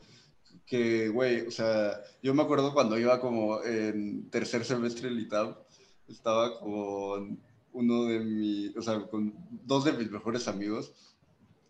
que, 0.66 1.08
güey, 1.08 1.46
o 1.46 1.50
sea, 1.50 2.00
yo 2.22 2.34
me 2.34 2.42
acuerdo 2.42 2.72
cuando 2.72 2.98
iba 2.98 3.20
como 3.20 3.62
en 3.64 4.30
tercer 4.30 4.64
semestre 4.64 5.08
del 5.08 5.20
ITAB, 5.20 5.56
estaba 6.08 6.58
con 6.58 7.38
uno 7.72 8.04
de 8.04 8.20
mis, 8.20 8.76
o 8.76 8.82
sea, 8.82 9.00
con 9.00 9.34
dos 9.50 9.84
de 9.84 9.92
mis 9.92 10.10
mejores 10.10 10.48
amigos 10.48 10.92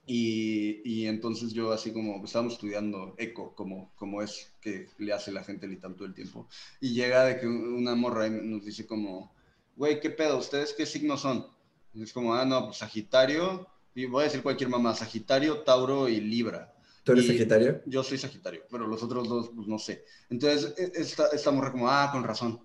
y, 0.06 0.80
y, 0.84 1.06
entonces 1.06 1.52
yo 1.52 1.72
así 1.72 1.92
como 1.92 2.24
estábamos 2.24 2.54
estudiando 2.54 3.14
eco, 3.18 3.54
como, 3.54 3.92
como 3.94 4.20
es 4.20 4.52
que 4.60 4.88
le 4.98 5.12
hace 5.12 5.30
la 5.30 5.44
gente 5.44 5.68
litam 5.68 5.94
todo 5.94 6.06
el 6.06 6.14
tiempo. 6.14 6.48
Y 6.80 6.92
llega 6.92 7.24
de 7.24 7.38
que 7.38 7.46
una 7.46 7.94
morra 7.94 8.28
nos 8.28 8.64
dice 8.64 8.84
como, 8.86 9.32
güey, 9.76 10.00
¿qué 10.00 10.10
pedo? 10.10 10.38
¿Ustedes 10.38 10.74
qué 10.76 10.86
signos 10.86 11.20
son? 11.20 11.46
Y 11.94 12.02
es 12.02 12.12
como, 12.12 12.34
ah, 12.34 12.44
no, 12.44 12.66
pues 12.66 12.78
Sagitario, 12.78 13.68
y 13.94 14.06
voy 14.06 14.22
a 14.22 14.24
decir 14.24 14.42
cualquier 14.42 14.70
mamá, 14.70 14.94
Sagitario, 14.94 15.60
Tauro 15.60 16.08
y 16.08 16.20
Libra. 16.20 16.74
¿Tú 17.04 17.12
eres 17.12 17.26
Sagitario? 17.26 17.82
Yo 17.86 18.02
soy 18.02 18.18
Sagitario, 18.18 18.62
pero 18.70 18.86
los 18.86 19.02
otros 19.02 19.28
dos, 19.28 19.50
pues 19.54 19.66
no 19.66 19.78
sé. 19.78 20.04
Entonces, 20.30 20.74
e, 20.78 20.92
esta, 20.94 21.28
esta 21.28 21.50
morra 21.50 21.72
como, 21.72 21.88
ah, 21.88 22.08
con 22.12 22.24
razón. 22.24 22.60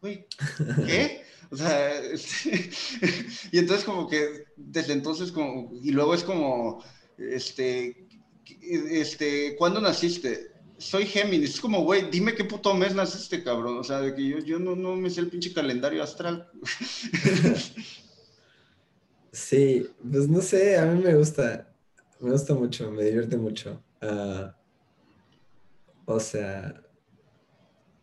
Güey, 0.00 0.26
¿qué? 0.86 1.22
O 1.50 1.56
sea, 1.56 1.94
este, 2.12 2.70
y 3.52 3.58
entonces 3.58 3.84
como 3.84 4.08
que 4.08 4.44
desde 4.56 4.92
entonces 4.92 5.32
como, 5.32 5.70
y 5.82 5.90
luego 5.90 6.14
es 6.14 6.24
como, 6.24 6.82
este, 7.16 8.06
este, 8.62 9.56
¿cuándo 9.56 9.80
naciste? 9.80 10.52
Soy 10.78 11.06
Géminis, 11.06 11.54
es 11.54 11.60
como, 11.60 11.82
güey, 11.82 12.08
dime 12.10 12.34
qué 12.34 12.44
puto 12.44 12.72
mes 12.74 12.94
naciste, 12.94 13.42
cabrón, 13.42 13.78
o 13.78 13.84
sea, 13.84 14.00
de 14.00 14.14
que 14.14 14.28
yo, 14.28 14.38
yo 14.38 14.58
no, 14.58 14.76
no 14.76 14.94
me 14.94 15.10
sé 15.10 15.20
el 15.20 15.28
pinche 15.28 15.52
calendario 15.52 16.02
astral. 16.02 16.48
Sí, 19.38 19.88
pues 20.10 20.28
no 20.28 20.40
sé, 20.40 20.78
a 20.78 20.86
mí 20.86 21.00
me 21.00 21.14
gusta, 21.14 21.72
me 22.18 22.32
gusta 22.32 22.54
mucho, 22.54 22.90
me 22.90 23.04
divierte 23.04 23.36
mucho. 23.36 23.80
Uh, 24.02 24.50
o 26.06 26.18
sea... 26.18 26.82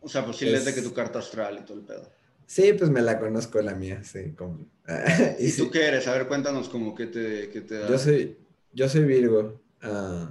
O 0.00 0.08
sea, 0.08 0.24
pues 0.24 0.38
sí, 0.38 0.48
es... 0.48 0.64
de 0.64 0.74
que 0.74 0.80
tu 0.80 0.94
carta 0.94 1.18
astral 1.18 1.58
y 1.60 1.64
todo 1.64 1.78
el 1.78 1.84
pedo. 1.84 2.10
Sí, 2.46 2.72
pues 2.72 2.90
me 2.90 3.02
la 3.02 3.18
conozco 3.18 3.60
la 3.60 3.74
mía, 3.74 4.02
sí. 4.04 4.32
Como... 4.36 4.66
¿Y, 5.38 5.52
tú 5.52 5.70
qué 5.70 5.86
eres? 5.86 6.06
A 6.06 6.12
ver, 6.12 6.28
cuéntanos 6.28 6.68
como 6.68 6.94
qué 6.94 7.06
te, 7.06 7.50
qué 7.50 7.60
te 7.60 7.78
da. 7.78 7.88
Yo 7.88 7.98
soy, 7.98 8.36
yo 8.72 8.88
soy 8.88 9.04
Virgo, 9.04 9.60
uh, 9.82 10.28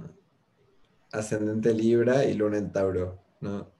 ascendente 1.12 1.74
Libra 1.74 2.24
y 2.24 2.34
Luna 2.34 2.58
en 2.58 2.72
Tauro, 2.72 3.22
¿no? 3.40 3.70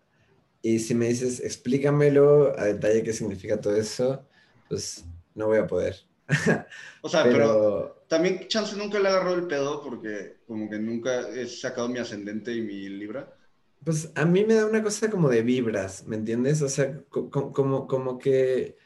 Y 0.61 0.81
si 0.81 0.95
me 0.95 1.09
dices, 1.09 1.41
explícamelo 1.41 2.59
a 2.59 2.65
detalle 2.65 3.03
qué 3.03 3.13
significa 3.13 3.61
todo 3.61 3.77
eso, 3.77 4.27
pues 4.69 5.05
no 5.35 5.47
voy 5.47 5.59
a 5.59 5.67
poder. 5.67 5.97
o 7.03 7.09
sea, 7.09 7.23
pero... 7.23 8.05
también 8.09 8.49
Chance 8.49 8.77
nunca 8.77 8.99
le 8.99 9.09
agarró 9.09 9.35
el 9.35 9.47
pedo 9.47 9.83
porque 9.83 10.39
como 10.47 10.69
que 10.69 10.79
nunca 10.79 11.29
he 11.29 11.47
sacado 11.47 11.89
mi 11.89 12.01
ascendente 12.01 12.53
y 12.53 12.63
mi 12.63 12.89
Libra. 12.89 13.36
Pues 13.85 14.11
a 14.15 14.25
mí 14.25 14.45
me 14.45 14.55
da 14.55 14.67
una 14.67 14.83
cosa 14.83 15.11
como 15.11 15.29
de 15.29 15.43
vibras, 15.43 16.07
¿me 16.07 16.17
entiendes? 16.17 16.61
O 16.63 16.69
sea, 16.69 17.01
como, 17.11 17.87
como 17.87 18.19
que 18.19 18.77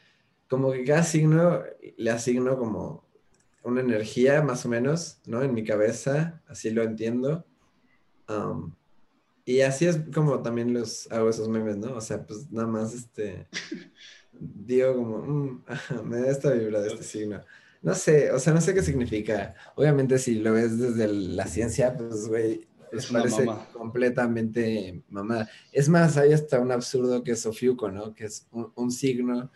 como 0.51 0.73
que 0.73 0.83
cada 0.83 1.03
signo 1.03 1.63
le 1.95 2.11
asigno 2.11 2.57
como 2.57 3.05
una 3.63 3.79
energía 3.79 4.41
más 4.41 4.65
o 4.65 4.69
menos, 4.69 5.21
¿no? 5.25 5.41
En 5.43 5.53
mi 5.53 5.63
cabeza, 5.63 6.41
así 6.45 6.71
lo 6.71 6.83
entiendo. 6.83 7.45
y 9.45 9.61
así 9.61 9.85
es 9.85 10.01
como 10.13 10.41
también 10.41 10.73
los 10.73 11.09
hago 11.09 11.29
esos 11.29 11.47
memes, 11.47 11.77
¿no? 11.77 11.95
O 11.95 12.01
sea, 12.01 12.25
pues 12.25 12.51
nada 12.51 12.67
más 12.67 12.93
este 12.93 13.47
digo 14.33 14.93
como, 14.93 15.19
mm, 15.19 15.63
me 16.03 16.19
da 16.19 16.31
esta 16.31 16.51
vibra 16.51 16.81
de 16.81 16.89
este 16.89 17.03
signo. 17.03 17.41
No 17.81 17.95
sé, 17.95 18.31
o 18.31 18.39
sea, 18.39 18.53
no 18.53 18.59
sé 18.59 18.73
qué 18.73 18.83
significa. 18.83 19.55
Obviamente 19.75 20.19
si 20.19 20.35
lo 20.35 20.51
ves 20.51 20.77
desde 20.77 21.07
la 21.07 21.47
ciencia, 21.47 21.95
pues, 21.95 22.27
güey, 22.27 22.67
es 22.91 23.07
parece 23.07 23.45
completamente 23.73 25.01
mamada. 25.09 25.49
Es 25.71 25.87
más, 25.89 26.17
hay 26.17 26.33
hasta 26.33 26.59
un 26.59 26.71
absurdo 26.71 27.23
que 27.23 27.31
es 27.31 27.41
Sofiuco, 27.41 27.89
¿no? 27.89 28.13
Que 28.13 28.25
es 28.25 28.47
un, 28.51 28.91
signo 28.91 29.51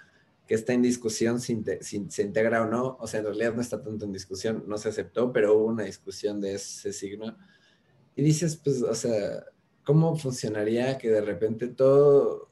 que 0.48 0.56
está 0.56 0.74
en 0.74 0.82
discusión 0.82 1.42
si, 1.42 1.62
se 1.82 2.22
integra 2.24 2.64
o 2.64 2.68
no. 2.68 2.98
O 3.00 3.08
sea, 3.08 3.20
en 3.20 3.26
realidad 3.26 3.54
no 3.54 3.62
está 3.62 3.82
tanto 3.82 4.06
en 4.06 4.14
discusión, 4.14 4.64
no 4.68 4.78
se 4.78 4.90
aceptó, 4.90 5.34
pero 5.34 5.56
hubo 5.56 5.66
una 5.66 5.84
discusión 5.84 6.40
de 6.40 6.56
ese 6.56 6.94
signo. 6.94 7.38
Y 8.16 8.24
dices, 8.24 8.56
pues, 8.56 8.82
o 8.82 8.96
sea, 8.96 9.44
¿cómo 9.84 10.16
funcionaría 10.16 10.98
que 10.98 11.10
de 11.10 11.22
repente 11.22 11.68
todo, 11.68 12.50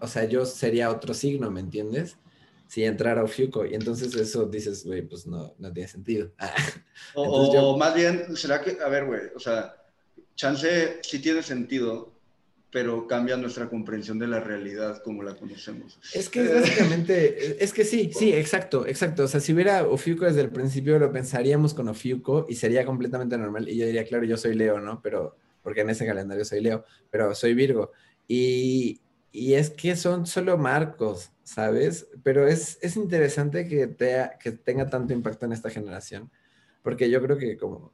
o 0.00 0.06
sea, 0.06 0.24
yo 0.24 0.46
sería 0.46 0.90
otro 0.90 1.12
signo, 1.14 1.50
¿me 1.50 1.60
entiendes? 1.60 2.16
Si 2.74 2.84
entrara 2.84 3.22
Ofiuco. 3.22 3.64
Y 3.64 3.74
entonces 3.74 4.16
eso 4.16 4.46
dices, 4.46 4.84
güey, 4.84 5.02
pues 5.02 5.28
no, 5.28 5.54
no 5.60 5.72
tiene 5.72 5.88
sentido. 5.88 6.32
o, 7.14 7.76
más 7.78 7.94
bien, 7.94 8.36
¿será 8.36 8.60
que, 8.60 8.78
a 8.84 8.88
ver, 8.88 9.04
güey, 9.04 9.20
o 9.32 9.38
sea, 9.38 9.76
chance 10.34 10.98
sí 11.02 11.20
tiene 11.20 11.44
sentido, 11.44 12.18
pero 12.72 13.06
cambia 13.06 13.36
nuestra 13.36 13.68
comprensión 13.68 14.18
de 14.18 14.26
la 14.26 14.40
realidad 14.40 15.00
como 15.04 15.22
la 15.22 15.36
conocemos. 15.36 16.00
Es 16.14 16.28
que 16.28 16.48
básicamente, 16.48 17.62
es 17.62 17.72
que 17.72 17.84
sí, 17.84 18.10
sí, 18.12 18.32
exacto, 18.32 18.88
exacto. 18.88 19.22
O 19.22 19.28
sea, 19.28 19.38
si 19.38 19.52
hubiera 19.52 19.86
Ofiuco 19.86 20.24
desde 20.24 20.40
el 20.40 20.50
principio, 20.50 20.98
lo 20.98 21.12
pensaríamos 21.12 21.74
con 21.74 21.86
Ofiuco 21.86 22.44
y 22.48 22.56
sería 22.56 22.84
completamente 22.84 23.38
normal. 23.38 23.68
Y 23.68 23.76
yo 23.76 23.86
diría, 23.86 24.04
claro, 24.04 24.24
yo 24.24 24.36
soy 24.36 24.56
Leo, 24.56 24.80
¿no? 24.80 25.00
Pero, 25.00 25.36
porque 25.62 25.82
en 25.82 25.90
ese 25.90 26.06
calendario 26.06 26.44
soy 26.44 26.60
Leo, 26.60 26.84
pero 27.08 27.36
soy 27.36 27.54
Virgo. 27.54 27.92
Y, 28.26 29.00
y 29.34 29.54
es 29.54 29.68
que 29.68 29.96
son 29.96 30.26
solo 30.26 30.56
marcos, 30.56 31.32
¿sabes? 31.42 32.06
Pero 32.22 32.46
es, 32.46 32.78
es 32.82 32.94
interesante 32.94 33.66
que, 33.66 33.88
te, 33.88 34.30
que 34.38 34.52
tenga 34.52 34.88
tanto 34.88 35.12
impacto 35.12 35.44
en 35.44 35.52
esta 35.52 35.70
generación, 35.70 36.30
porque 36.82 37.10
yo 37.10 37.20
creo 37.20 37.36
que 37.36 37.56
como 37.56 37.92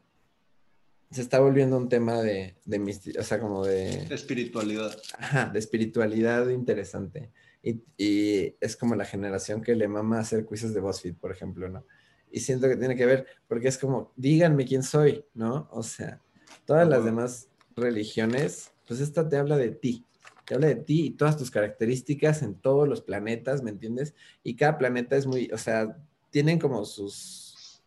se 1.10 1.22
está 1.22 1.40
volviendo 1.40 1.78
un 1.78 1.88
tema 1.88 2.20
de, 2.20 2.56
de 2.66 3.16
o 3.18 3.22
sea, 3.22 3.40
como 3.40 3.64
de... 3.64 4.06
espiritualidad. 4.14 4.94
Ajá, 5.16 5.46
de 5.46 5.58
espiritualidad 5.58 6.46
interesante. 6.50 7.30
Y, 7.62 7.80
y, 7.96 8.54
es 8.60 8.76
como 8.76 8.94
la 8.94 9.06
generación 9.06 9.62
que 9.62 9.74
le 9.74 9.88
mama 9.88 10.20
hacer 10.20 10.46
quizzes 10.46 10.74
de 10.74 10.80
BuzzFeed, 10.80 11.14
por 11.14 11.32
ejemplo, 11.32 11.70
¿no? 11.70 11.86
Y 12.30 12.40
siento 12.40 12.68
que 12.68 12.76
tiene 12.76 12.96
que 12.96 13.06
ver, 13.06 13.26
porque 13.48 13.68
es 13.68 13.78
como, 13.78 14.12
díganme 14.14 14.66
quién 14.66 14.82
soy, 14.82 15.24
¿no? 15.32 15.70
O 15.72 15.82
sea, 15.82 16.20
todas 16.66 16.86
las 16.86 17.02
demás 17.02 17.48
religiones, 17.76 18.72
pues 18.86 19.00
esta 19.00 19.26
te 19.26 19.38
habla 19.38 19.56
de 19.56 19.70
ti, 19.70 20.04
te 20.50 20.56
habla 20.56 20.66
de 20.66 20.74
ti 20.74 21.06
y 21.06 21.10
todas 21.10 21.36
tus 21.36 21.48
características 21.48 22.42
en 22.42 22.56
todos 22.56 22.88
los 22.88 23.02
planetas, 23.02 23.62
¿me 23.62 23.70
entiendes? 23.70 24.16
Y 24.42 24.56
cada 24.56 24.78
planeta 24.78 25.14
es 25.14 25.24
muy, 25.24 25.48
o 25.52 25.58
sea, 25.58 25.96
tienen 26.30 26.58
como 26.58 26.84
sus... 26.84 27.84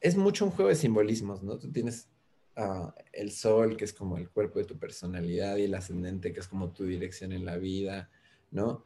Es 0.00 0.16
mucho 0.16 0.44
un 0.44 0.52
juego 0.52 0.68
de 0.68 0.76
simbolismos, 0.76 1.42
¿no? 1.42 1.58
Tú 1.58 1.72
tienes 1.72 2.08
ah, 2.54 2.94
el 3.12 3.32
sol, 3.32 3.76
que 3.76 3.84
es 3.84 3.92
como 3.92 4.18
el 4.18 4.30
cuerpo 4.30 4.60
de 4.60 4.66
tu 4.66 4.78
personalidad, 4.78 5.56
y 5.56 5.64
el 5.64 5.74
ascendente, 5.74 6.32
que 6.32 6.38
es 6.38 6.46
como 6.46 6.70
tu 6.70 6.84
dirección 6.84 7.32
en 7.32 7.44
la 7.44 7.56
vida, 7.56 8.08
¿no? 8.52 8.84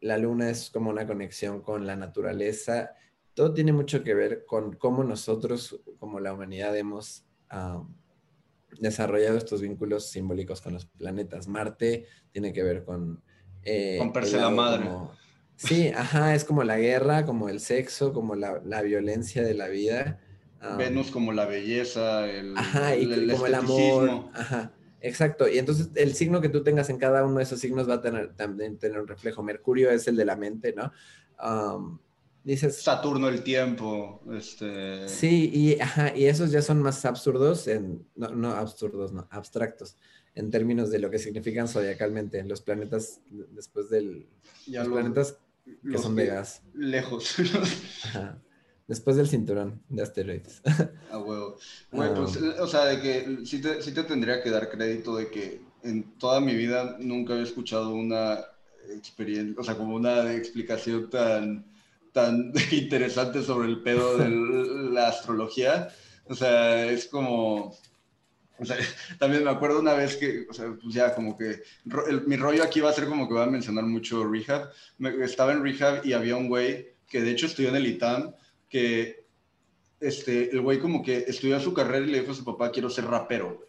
la 0.00 0.18
luna 0.18 0.50
es 0.50 0.68
como 0.70 0.90
una 0.90 1.06
conexión 1.06 1.62
con 1.62 1.86
la 1.86 1.94
naturaleza. 1.94 2.94
Todo 3.34 3.54
tiene 3.54 3.72
mucho 3.72 4.02
que 4.02 4.14
ver 4.14 4.46
con 4.46 4.74
cómo 4.74 5.04
nosotros, 5.04 5.80
como 6.00 6.18
la 6.18 6.32
humanidad, 6.32 6.76
hemos 6.76 7.24
desarrollado 8.80 9.36
estos 9.36 9.60
vínculos 9.60 10.10
simbólicos 10.10 10.60
con 10.60 10.74
los 10.74 10.86
planetas. 10.86 11.48
Marte 11.48 12.06
tiene 12.30 12.52
que 12.52 12.62
ver 12.62 12.84
con... 12.84 13.22
Eh, 13.62 13.96
Romperse 13.98 14.38
la 14.38 14.50
madre. 14.50 14.88
sí, 15.56 15.88
ajá, 15.88 16.34
es 16.34 16.44
como 16.44 16.64
la 16.64 16.78
guerra, 16.78 17.24
como 17.24 17.48
el 17.48 17.60
sexo, 17.60 18.12
como 18.12 18.34
la, 18.34 18.82
violencia 18.82 19.42
de 19.42 19.54
la 19.54 19.68
vida. 19.68 20.20
Venus 20.78 21.10
como 21.10 21.32
la 21.32 21.44
belleza, 21.44 22.28
el, 22.30 22.56
ajá, 22.56 22.96
y 22.96 23.06
como 23.30 23.46
el 23.46 23.54
amor. 23.54 24.30
Ajá, 24.32 24.72
exacto. 25.00 25.48
Y 25.48 25.58
entonces 25.58 25.90
el 25.96 26.14
signo 26.14 26.40
que 26.40 26.48
tú 26.48 26.62
tengas 26.62 26.88
en 26.88 26.98
cada 26.98 27.24
uno 27.24 27.38
de 27.38 27.42
esos 27.42 27.58
signos 27.58 27.88
va 27.88 27.94
a 27.94 28.00
tener 28.00 28.34
también 28.34 28.78
tener 28.78 29.00
un 29.00 29.08
reflejo. 29.08 29.42
Mercurio 29.42 29.90
es 29.90 30.06
el 30.06 30.16
de 30.16 30.24
la 30.24 30.36
mente, 30.36 30.72
¿no? 30.72 30.92
Dices... 32.44 32.82
Saturno 32.82 33.28
el 33.28 33.42
tiempo. 33.42 34.22
Este... 34.32 35.08
Sí, 35.08 35.50
y, 35.52 35.80
ajá, 35.80 36.16
y 36.16 36.24
esos 36.24 36.50
ya 36.50 36.62
son 36.62 36.82
más 36.82 37.04
absurdos, 37.04 37.68
en, 37.68 38.06
no, 38.14 38.28
no 38.30 38.50
absurdos, 38.50 39.12
no, 39.12 39.26
abstractos, 39.30 39.96
en 40.34 40.50
términos 40.50 40.90
de 40.90 40.98
lo 40.98 41.10
que 41.10 41.18
significan 41.18 41.68
zodiacalmente 41.68 42.42
los 42.44 42.60
planetas 42.60 43.20
después 43.30 43.90
del... 43.90 44.26
los, 44.66 44.88
planetas 44.88 45.38
que 45.64 45.98
son 45.98 46.16
de 46.16 46.26
gas. 46.26 46.62
Lejos. 46.74 47.36
Ajá. 48.04 48.38
Después 48.88 49.16
del 49.16 49.28
cinturón 49.28 49.80
de 49.88 50.02
asteroides. 50.02 50.60
Ah, 51.10 51.18
huevo. 51.18 51.58
Güey, 51.90 52.14
pues, 52.14 52.36
o 52.36 52.66
sea, 52.66 52.86
de 52.86 53.00
que 53.00 53.44
sí 53.44 53.60
te, 53.60 53.82
sí 53.82 53.92
te 53.92 54.02
tendría 54.04 54.42
que 54.42 54.50
dar 54.50 54.70
crédito 54.70 55.14
de 55.16 55.30
que 55.30 55.60
en 55.82 56.18
toda 56.18 56.40
mi 56.40 56.54
vida 56.54 56.96
nunca 57.00 57.34
había 57.34 57.44
escuchado 57.44 57.90
una 57.90 58.38
experiencia, 58.88 59.54
o 59.58 59.64
sea, 59.64 59.76
como 59.76 59.94
una 59.94 60.32
explicación 60.32 61.10
tan, 61.10 61.66
tan 62.12 62.52
interesante 62.70 63.42
sobre 63.42 63.68
el 63.68 63.82
pedo 63.82 64.18
de 64.18 64.28
la 64.92 65.08
astrología. 65.08 65.88
O 66.26 66.34
sea, 66.34 66.86
es 66.86 67.06
como... 67.06 67.76
O 68.58 68.64
sea, 68.64 68.76
también 69.18 69.44
me 69.44 69.50
acuerdo 69.50 69.80
una 69.80 69.94
vez 69.94 70.16
que, 70.16 70.46
o 70.48 70.52
sea, 70.52 70.76
pues 70.80 70.94
ya 70.94 71.14
como 71.14 71.36
que 71.36 71.62
mi 72.26 72.36
rollo 72.36 72.62
aquí 72.62 72.80
va 72.80 72.90
a 72.90 72.94
ser 72.94 73.06
como 73.06 73.26
que 73.26 73.34
voy 73.34 73.42
a 73.42 73.46
mencionar 73.46 73.84
mucho 73.84 74.24
rehab. 74.24 74.70
estaba 75.22 75.52
en 75.52 75.64
rehab 75.64 76.06
y 76.06 76.12
había 76.12 76.36
un 76.36 76.48
güey 76.48 76.94
que 77.08 77.20
de 77.20 77.30
hecho 77.32 77.46
estudió 77.46 77.70
en 77.70 77.76
el 77.76 77.86
ITAM, 77.86 78.34
que 78.68 79.26
este, 80.00 80.50
el 80.50 80.60
güey 80.60 80.78
como 80.78 81.02
que 81.02 81.18
estudió 81.18 81.60
su 81.60 81.74
carrera 81.74 82.06
y 82.06 82.10
le 82.10 82.20
dijo 82.20 82.32
a 82.32 82.36
su 82.36 82.44
papá, 82.44 82.70
quiero 82.70 82.88
ser 82.88 83.04
rapero. 83.04 83.66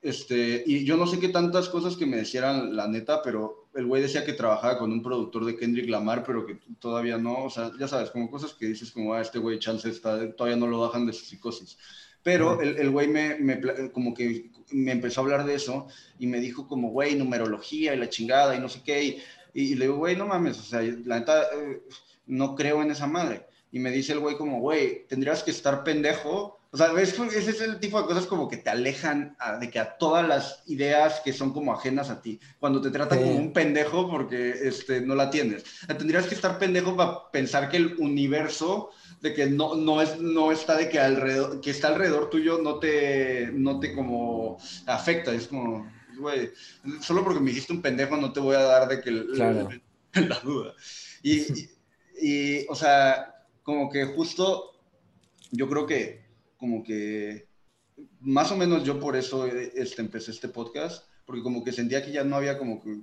Este, 0.00 0.64
y 0.66 0.84
yo 0.84 0.96
no 0.96 1.06
sé 1.06 1.20
qué 1.20 1.28
tantas 1.28 1.68
cosas 1.68 1.96
que 1.96 2.06
me 2.06 2.16
decían 2.16 2.74
la 2.74 2.88
neta, 2.88 3.22
pero 3.22 3.61
el 3.74 3.86
güey 3.86 4.02
decía 4.02 4.24
que 4.24 4.32
trabajaba 4.32 4.78
con 4.78 4.92
un 4.92 5.02
productor 5.02 5.44
de 5.44 5.56
Kendrick 5.56 5.88
Lamar, 5.88 6.24
pero 6.24 6.46
que 6.46 6.58
todavía 6.78 7.18
no, 7.18 7.44
o 7.44 7.50
sea, 7.50 7.70
ya 7.78 7.88
sabes, 7.88 8.10
como 8.10 8.30
cosas 8.30 8.52
que 8.54 8.66
dices 8.66 8.90
como, 8.90 9.14
ah, 9.14 9.20
este 9.20 9.38
güey 9.38 9.58
chance 9.58 9.88
está, 9.88 10.30
todavía 10.34 10.58
no 10.58 10.66
lo 10.66 10.80
bajan 10.80 11.06
de 11.06 11.12
su 11.12 11.24
psicosis. 11.24 11.78
Pero 12.22 12.60
el, 12.60 12.76
el 12.76 12.90
güey 12.90 13.08
me, 13.08 13.36
me, 13.36 13.90
como 13.90 14.14
que 14.14 14.50
me 14.70 14.92
empezó 14.92 15.20
a 15.20 15.24
hablar 15.24 15.44
de 15.44 15.54
eso 15.54 15.86
y 16.18 16.26
me 16.26 16.40
dijo 16.40 16.68
como, 16.68 16.90
güey, 16.90 17.16
numerología 17.16 17.94
y 17.94 17.98
la 17.98 18.08
chingada 18.08 18.54
y 18.56 18.60
no 18.60 18.68
sé 18.68 18.82
qué. 18.84 19.04
Y, 19.04 19.22
y, 19.54 19.74
le 19.74 19.86
digo, 19.86 19.96
güey, 19.96 20.16
no 20.16 20.26
mames, 20.26 20.58
o 20.58 20.62
sea, 20.62 20.82
la 21.04 21.18
neta, 21.18 21.42
eh, 21.54 21.82
no 22.26 22.54
creo 22.54 22.82
en 22.82 22.90
esa 22.90 23.06
madre. 23.06 23.46
Y 23.72 23.78
me 23.78 23.90
dice 23.90 24.12
el 24.12 24.20
güey 24.20 24.36
como, 24.36 24.60
güey, 24.60 25.06
tendrías 25.08 25.42
que 25.42 25.50
estar 25.50 25.82
pendejo 25.82 26.58
o 26.74 26.78
sea, 26.78 26.90
ese 26.98 27.50
es 27.50 27.60
el 27.60 27.78
tipo 27.80 28.00
de 28.00 28.06
cosas 28.06 28.24
como 28.24 28.48
que 28.48 28.56
te 28.56 28.70
alejan 28.70 29.36
de 29.60 29.68
que 29.68 29.78
a 29.78 29.98
todas 29.98 30.26
las 30.26 30.62
ideas 30.66 31.20
que 31.22 31.34
son 31.34 31.52
como 31.52 31.74
ajenas 31.74 32.08
a 32.08 32.22
ti. 32.22 32.40
Cuando 32.58 32.80
te 32.80 32.90
tratan 32.90 33.18
como 33.18 33.34
un 33.34 33.52
pendejo 33.52 34.10
porque 34.10 34.52
este, 34.52 35.02
no 35.02 35.14
la 35.14 35.28
tienes. 35.28 35.64
Tendrías 35.86 36.26
que 36.26 36.34
estar 36.34 36.58
pendejo 36.58 36.96
para 36.96 37.30
pensar 37.30 37.68
que 37.68 37.76
el 37.76 37.96
universo, 37.98 38.88
de 39.20 39.34
que 39.34 39.50
no, 39.50 39.74
no, 39.74 40.00
es, 40.00 40.18
no 40.18 40.50
está 40.50 40.74
de 40.78 40.88
que 40.88 40.98
alrededor, 40.98 41.60
que 41.60 41.68
está 41.68 41.88
alrededor 41.88 42.30
tuyo, 42.30 42.58
no 42.62 42.78
te, 42.78 43.50
no 43.52 43.78
te 43.78 43.94
como 43.94 44.56
afecta. 44.86 45.34
Es 45.34 45.48
como, 45.48 45.92
güey, 46.18 46.52
solo 47.02 47.22
porque 47.22 47.40
me 47.40 47.50
dijiste 47.50 47.74
un 47.74 47.82
pendejo 47.82 48.16
no 48.16 48.32
te 48.32 48.40
voy 48.40 48.56
a 48.56 48.62
dar 48.62 48.88
de 48.88 49.02
que 49.02 49.10
la 49.10 50.40
duda. 50.42 50.72
Y, 51.22 51.68
y, 52.18 52.66
o 52.66 52.74
sea, 52.74 53.44
como 53.62 53.90
que 53.90 54.06
justo 54.06 54.72
yo 55.50 55.68
creo 55.68 55.86
que 55.86 56.21
como 56.62 56.84
que 56.84 57.48
más 58.20 58.52
o 58.52 58.56
menos 58.56 58.84
yo 58.84 59.00
por 59.00 59.16
eso 59.16 59.46
este, 59.46 60.00
empecé 60.00 60.30
este 60.30 60.46
podcast, 60.46 61.08
porque 61.26 61.42
como 61.42 61.64
que 61.64 61.72
sentía 61.72 62.04
que 62.04 62.12
ya 62.12 62.22
no 62.22 62.36
había 62.36 62.56
como 62.56 62.80
que... 62.80 63.00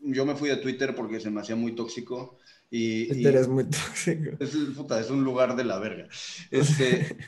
Yo 0.00 0.24
me 0.24 0.34
fui 0.34 0.48
de 0.48 0.56
Twitter 0.56 0.94
porque 0.94 1.20
se 1.20 1.30
me 1.30 1.42
hacía 1.42 1.54
muy 1.54 1.74
tóxico. 1.74 2.38
Y, 2.70 3.08
Twitter 3.08 3.36
es 3.36 3.48
muy 3.48 3.64
tóxico. 3.64 4.30
Es, 4.40 4.56
puta, 4.74 4.98
es 4.98 5.10
un 5.10 5.24
lugar 5.24 5.54
de 5.56 5.64
la 5.64 5.78
verga. 5.78 6.08
Este, 6.50 7.18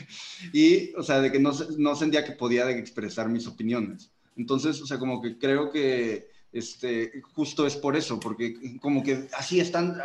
y, 0.54 0.94
o 0.94 1.02
sea, 1.02 1.20
de 1.20 1.30
que 1.30 1.38
no, 1.38 1.52
no 1.76 1.94
sentía 1.94 2.24
que 2.24 2.32
podía 2.32 2.70
expresar 2.70 3.28
mis 3.28 3.46
opiniones. 3.46 4.10
Entonces, 4.38 4.80
o 4.80 4.86
sea, 4.86 4.98
como 4.98 5.20
que 5.20 5.38
creo 5.38 5.70
que 5.70 6.30
este, 6.54 7.20
justo 7.34 7.66
es 7.66 7.76
por 7.76 7.96
eso, 7.96 8.18
porque 8.18 8.78
como 8.80 9.02
que 9.02 9.28
así 9.36 9.60
están, 9.60 10.00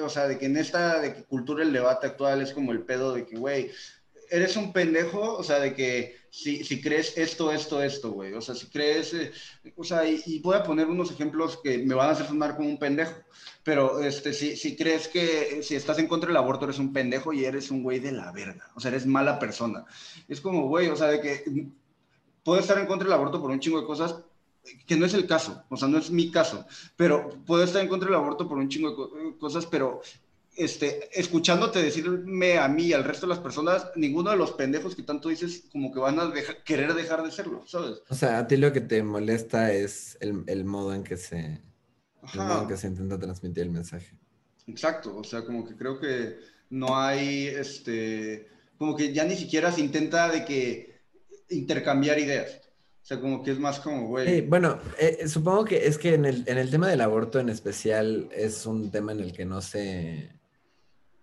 o 0.00 0.08
sea, 0.10 0.28
de 0.28 0.38
que 0.38 0.46
en 0.46 0.58
esta 0.58 1.00
de 1.00 1.14
que 1.14 1.24
cultura 1.24 1.64
el 1.64 1.72
debate 1.72 2.06
actual 2.06 2.42
es 2.42 2.52
como 2.52 2.70
el 2.72 2.82
pedo 2.82 3.14
de 3.14 3.26
que, 3.26 3.36
güey, 3.36 3.70
eres 4.30 4.56
un 4.56 4.72
pendejo, 4.72 5.34
o 5.34 5.42
sea, 5.42 5.58
de 5.58 5.74
que 5.74 6.16
si, 6.30 6.64
si 6.64 6.80
crees 6.80 7.16
esto, 7.16 7.50
esto, 7.50 7.82
esto, 7.82 8.10
güey. 8.10 8.34
O 8.34 8.40
sea, 8.40 8.54
si 8.54 8.66
crees, 8.66 9.14
eh, 9.14 9.32
o 9.76 9.84
sea, 9.84 10.08
y, 10.08 10.38
voy 10.40 10.56
a 10.56 10.62
poner 10.62 10.86
unos 10.86 11.10
ejemplos 11.10 11.58
que 11.62 11.78
me 11.78 11.94
van 11.94 12.08
a 12.08 12.12
hacer 12.12 12.26
sonar 12.26 12.56
como 12.56 12.68
un 12.68 12.78
pendejo, 12.78 13.14
pero 13.62 14.00
este, 14.00 14.32
si, 14.32 14.56
si 14.56 14.76
crees 14.76 15.08
que 15.08 15.62
si 15.62 15.74
estás 15.74 15.98
en 15.98 16.08
contra 16.08 16.28
del 16.28 16.36
aborto 16.36 16.64
eres 16.64 16.78
un 16.78 16.92
pendejo 16.92 17.32
y 17.32 17.44
eres 17.44 17.70
un 17.70 17.82
güey 17.82 18.00
de 18.00 18.12
la 18.12 18.32
verga, 18.32 18.70
o 18.74 18.80
sea, 18.80 18.90
eres 18.90 19.06
mala 19.06 19.38
persona. 19.38 19.84
Es 20.28 20.40
como, 20.40 20.68
güey, 20.68 20.88
o 20.88 20.96
sea, 20.96 21.08
de 21.08 21.20
que 21.20 21.68
puedo 22.42 22.60
estar 22.60 22.78
en 22.78 22.86
contra 22.86 23.06
del 23.08 23.14
aborto 23.14 23.40
por 23.40 23.50
un 23.50 23.60
chingo 23.60 23.80
de 23.80 23.86
cosas, 23.86 24.16
que 24.86 24.96
no 24.96 25.06
es 25.06 25.14
el 25.14 25.26
caso, 25.26 25.64
o 25.68 25.76
sea, 25.76 25.88
no 25.88 25.98
es 25.98 26.10
mi 26.10 26.30
caso, 26.30 26.66
pero 26.96 27.30
puedo 27.46 27.62
estar 27.64 27.82
en 27.82 27.88
contra 27.88 28.08
del 28.08 28.18
aborto 28.18 28.48
por 28.48 28.58
un 28.58 28.68
chingo 28.68 28.90
de 28.90 29.36
cosas, 29.38 29.66
pero 29.66 30.02
este, 30.56 31.08
escuchándote 31.12 31.82
decirme 31.82 32.58
a 32.58 32.66
mí 32.68 32.84
y 32.84 32.92
al 32.92 33.04
resto 33.04 33.26
de 33.26 33.30
las 33.30 33.40
personas, 33.40 33.90
ninguno 33.94 34.30
de 34.30 34.36
los 34.36 34.52
pendejos 34.52 34.96
que 34.96 35.02
tanto 35.02 35.28
dices 35.28 35.64
como 35.70 35.92
que 35.92 36.00
van 36.00 36.18
a 36.18 36.32
querer 36.64 36.94
dejar 36.94 37.22
de 37.22 37.30
serlo, 37.30 37.62
¿sabes? 37.66 38.02
O 38.08 38.14
sea, 38.14 38.38
a 38.38 38.46
ti 38.46 38.56
lo 38.56 38.72
que 38.72 38.80
te 38.80 39.02
molesta 39.02 39.72
es 39.72 40.16
el, 40.20 40.64
modo 40.64 40.94
en 40.94 41.04
que 41.04 41.16
se 41.16 41.60
que 42.68 42.76
se 42.76 42.88
intenta 42.88 43.18
transmitir 43.18 43.64
el 43.64 43.70
mensaje. 43.70 44.18
Exacto, 44.66 45.16
o 45.16 45.22
sea, 45.22 45.44
como 45.44 45.66
que 45.66 45.76
creo 45.76 46.00
que 46.00 46.38
no 46.70 46.98
hay, 46.98 47.46
este, 47.46 48.48
como 48.78 48.96
que 48.96 49.12
ya 49.12 49.24
ni 49.24 49.36
siquiera 49.36 49.70
se 49.70 49.80
intenta 49.80 50.28
de 50.30 50.44
que 50.44 51.00
intercambiar 51.50 52.18
ideas. 52.18 52.62
O 53.02 53.08
sea, 53.08 53.20
como 53.20 53.44
que 53.44 53.52
es 53.52 53.58
más 53.60 53.78
como, 53.78 54.08
güey. 54.08 54.40
bueno, 54.40 54.80
eh, 54.98 55.28
supongo 55.28 55.64
que 55.64 55.86
es 55.86 55.96
que 55.96 56.14
en 56.14 56.24
el, 56.24 56.42
en 56.46 56.58
el 56.58 56.70
tema 56.70 56.88
del 56.88 57.02
aborto 57.02 57.38
en 57.38 57.48
especial 57.48 58.28
es 58.32 58.66
un 58.66 58.90
tema 58.90 59.12
en 59.12 59.20
el 59.20 59.32
que 59.32 59.44
no 59.44 59.62
se 59.62 60.35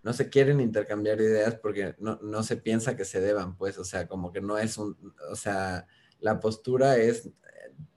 no 0.03 0.11
se 0.11 0.29
quieren 0.29 0.59
intercambiar 0.59 1.19
ideas 1.21 1.55
porque 1.55 1.95
no, 1.97 2.43
se 2.43 2.57
piensa 2.57 2.97
que 2.97 3.05
se 3.05 3.21
deban, 3.21 3.55
pues, 3.55 3.77
o 3.77 3.85
sea, 3.85 4.05
como 4.07 4.33
que 4.33 4.41
no 4.41 4.57
es 4.57 4.77
un, 4.77 4.97
o 5.31 5.35
sea, 5.35 5.87
la 6.19 6.41
postura 6.41 6.97
es, 6.97 7.29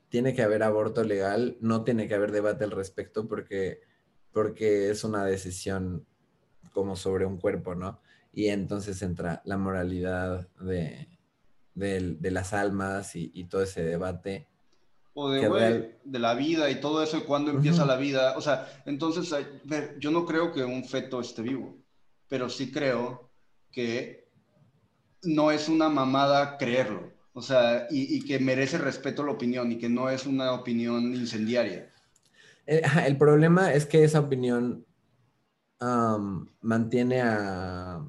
tiene 0.09 0.33
que 0.33 0.43
haber 0.43 0.63
aborto 0.63 1.03
legal, 1.03 1.59
no 1.61 1.83
tiene 1.83 2.07
que 2.07 2.15
haber 2.15 2.31
debate 2.31 2.63
al 2.63 2.71
respecto 2.71 3.27
porque, 3.27 3.81
porque 4.33 4.91
es 4.91 5.03
una 5.03 5.25
decisión 5.25 6.07
como 6.73 6.95
sobre 6.95 7.27
un 7.27 7.39
cuerpo, 7.39 7.75
¿no? 7.75 8.01
Y 8.33 8.49
entonces 8.49 9.03
entra 9.03 9.43
la 9.45 9.57
moralidad 9.57 10.49
de, 10.61 11.09
las 11.75 12.53
almas 12.53 13.17
y, 13.17 13.45
todo 13.45 13.63
ese 13.63 13.83
debate. 13.83 14.47
O 15.15 15.31
de, 15.31 15.99
de 16.05 16.19
la 16.19 16.35
vida 16.35 16.71
y 16.71 16.79
todo 16.81 17.03
eso, 17.03 17.25
cuando 17.25 17.51
empieza 17.51 17.87
la 17.87 17.97
vida. 17.97 18.37
O 18.37 18.43
sea, 18.43 18.69
entonces, 18.85 19.35
yo 19.99 20.11
no 20.11 20.27
creo 20.27 20.53
que 20.53 20.63
un 20.63 20.85
feto 20.85 21.21
esté 21.21 21.41
vivo 21.41 21.86
pero 22.29 22.49
sí 22.49 22.71
creo 22.71 23.31
que 23.73 24.29
no 25.23 25.51
es 25.51 25.69
una 25.69 25.89
mamada 25.89 26.57
creerlo. 26.59 27.13
O 27.33 27.43
sea, 27.43 27.87
y, 27.91 28.25
que 28.25 28.39
merece 28.39 28.79
respeto 28.79 29.23
la 29.23 29.33
opinión 29.33 29.71
y 29.71 29.79
que 29.79 29.91
no 29.91 30.09
es 30.09 30.25
una 30.25 30.53
opinión 30.53 31.15
incendiaria. 31.15 31.91
El, 32.65 32.79
eh, 32.79 32.83
el 33.07 33.19
problema 33.19 33.75
es 33.75 33.85
que 33.85 34.05
esa 34.05 34.21
opinión 34.21 34.87
mantiene 36.63 37.21
a, 37.21 38.03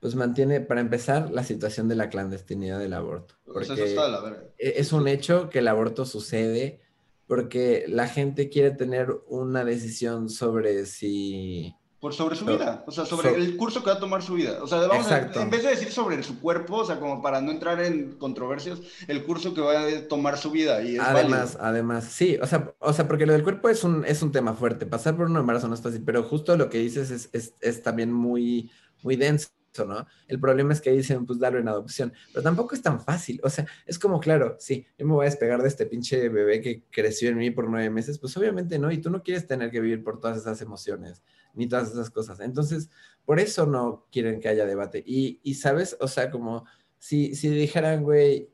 pues 0.00 0.14
mantiene, 0.14 0.60
para 0.60 0.80
empezar, 0.80 1.30
la 1.30 1.42
situación 1.42 1.88
de 1.88 1.96
la 1.96 2.08
clandestinidad 2.08 2.78
del 2.78 2.92
aborto. 2.92 3.34
Porque 3.44 3.64
eso 3.64 3.74
está 3.74 4.06
de 4.06 4.10
la. 4.12 4.44
E, 4.58 4.74
es 4.76 4.92
un 4.92 5.08
hecho 5.08 5.50
que 5.50 5.58
el 5.58 5.68
aborto 5.68 6.04
sucede 6.04 6.80
porque 7.26 7.84
la 7.88 8.06
gente 8.06 8.48
quiere 8.48 8.70
tener 8.70 9.14
una 9.26 9.64
decisión 9.64 10.30
sobre 10.30 10.86
si 10.86 11.74
por 12.00 12.14
sobre 12.14 12.36
su 12.36 12.44
vida, 12.44 12.84
o 12.86 12.92
sea, 12.92 13.04
sobre 13.04 13.34
el 13.34 13.56
curso 13.56 13.82
que 13.82 13.90
va 13.90 13.96
a 13.96 14.00
tomar 14.00 14.22
su 14.22 14.34
vida. 14.34 14.62
O 14.62 14.68
sea, 14.68 14.86
vamos 14.86 15.10
a, 15.10 15.32
en 15.34 15.50
vez 15.50 15.64
de 15.64 15.70
decir 15.70 15.90
sobre 15.90 16.22
su 16.22 16.38
cuerpo, 16.38 16.76
o 16.76 16.84
sea, 16.84 17.00
como 17.00 17.20
para 17.20 17.40
no 17.40 17.50
entrar 17.50 17.80
en 17.80 18.12
controversias, 18.12 18.80
el 19.08 19.24
curso 19.24 19.52
que 19.52 19.60
va 19.60 19.80
a 19.80 20.08
tomar 20.08 20.38
su 20.38 20.52
vida. 20.52 20.80
Y 20.82 20.96
además, 20.96 21.58
además, 21.60 22.04
sí, 22.04 22.38
o 22.40 22.46
sea, 22.46 22.72
o 22.78 22.92
sea, 22.92 23.08
porque 23.08 23.26
lo 23.26 23.32
del 23.32 23.42
cuerpo 23.42 23.68
es 23.68 23.82
un, 23.82 24.04
es 24.04 24.22
un 24.22 24.30
tema 24.30 24.54
fuerte. 24.54 24.86
Pasar 24.86 25.16
por 25.16 25.26
un 25.26 25.36
embarazo 25.36 25.66
no 25.66 25.74
es 25.74 25.82
fácil, 25.82 26.02
pero 26.04 26.22
justo 26.22 26.56
lo 26.56 26.70
que 26.70 26.78
dices 26.78 27.10
es, 27.10 27.30
es, 27.32 27.54
es 27.60 27.82
también 27.82 28.12
muy, 28.12 28.70
muy 29.02 29.16
denso. 29.16 29.48
¿no? 29.86 30.06
El 30.26 30.40
problema 30.40 30.72
es 30.72 30.80
que 30.80 30.90
dicen, 30.90 31.26
pues 31.26 31.38
darlo 31.38 31.58
en 31.58 31.68
adopción, 31.68 32.12
pero 32.32 32.42
tampoco 32.42 32.74
es 32.74 32.82
tan 32.82 33.00
fácil, 33.00 33.40
o 33.44 33.50
sea, 33.50 33.66
es 33.86 33.98
como, 33.98 34.18
claro, 34.18 34.56
sí, 34.58 34.86
yo 34.98 35.06
me 35.06 35.12
voy 35.12 35.26
a 35.26 35.30
despegar 35.30 35.62
de 35.62 35.68
este 35.68 35.86
pinche 35.86 36.28
bebé 36.28 36.60
que 36.60 36.82
creció 36.90 37.28
en 37.28 37.38
mí 37.38 37.50
por 37.50 37.68
nueve 37.68 37.90
meses, 37.90 38.18
pues 38.18 38.36
obviamente 38.36 38.78
no, 38.78 38.90
y 38.90 38.98
tú 38.98 39.10
no 39.10 39.22
quieres 39.22 39.46
tener 39.46 39.70
que 39.70 39.80
vivir 39.80 40.02
por 40.02 40.20
todas 40.20 40.38
esas 40.38 40.60
emociones, 40.62 41.22
ni 41.54 41.68
todas 41.68 41.90
esas 41.90 42.10
cosas, 42.10 42.40
entonces, 42.40 42.90
por 43.24 43.40
eso 43.40 43.66
no 43.66 44.06
quieren 44.10 44.40
que 44.40 44.48
haya 44.48 44.66
debate, 44.66 45.02
y, 45.06 45.40
y 45.42 45.54
sabes, 45.54 45.96
o 46.00 46.08
sea, 46.08 46.30
como 46.30 46.64
si, 46.98 47.34
si 47.34 47.48
dijeran, 47.48 48.02
güey, 48.02 48.50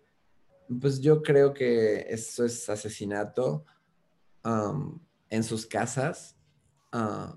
pues 0.80 1.00
yo 1.00 1.22
creo 1.22 1.52
que 1.54 2.06
eso 2.08 2.44
es 2.44 2.68
asesinato 2.68 3.64
um, 4.44 4.98
en 5.30 5.44
sus 5.44 5.66
casas, 5.66 6.36
uh, 6.92 7.36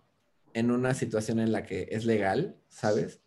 en 0.53 0.71
una 0.71 0.93
situación 0.93 1.39
en 1.39 1.51
la 1.51 1.63
que 1.63 1.87
es 1.91 2.05
legal, 2.05 2.57
¿sabes? 2.69 3.21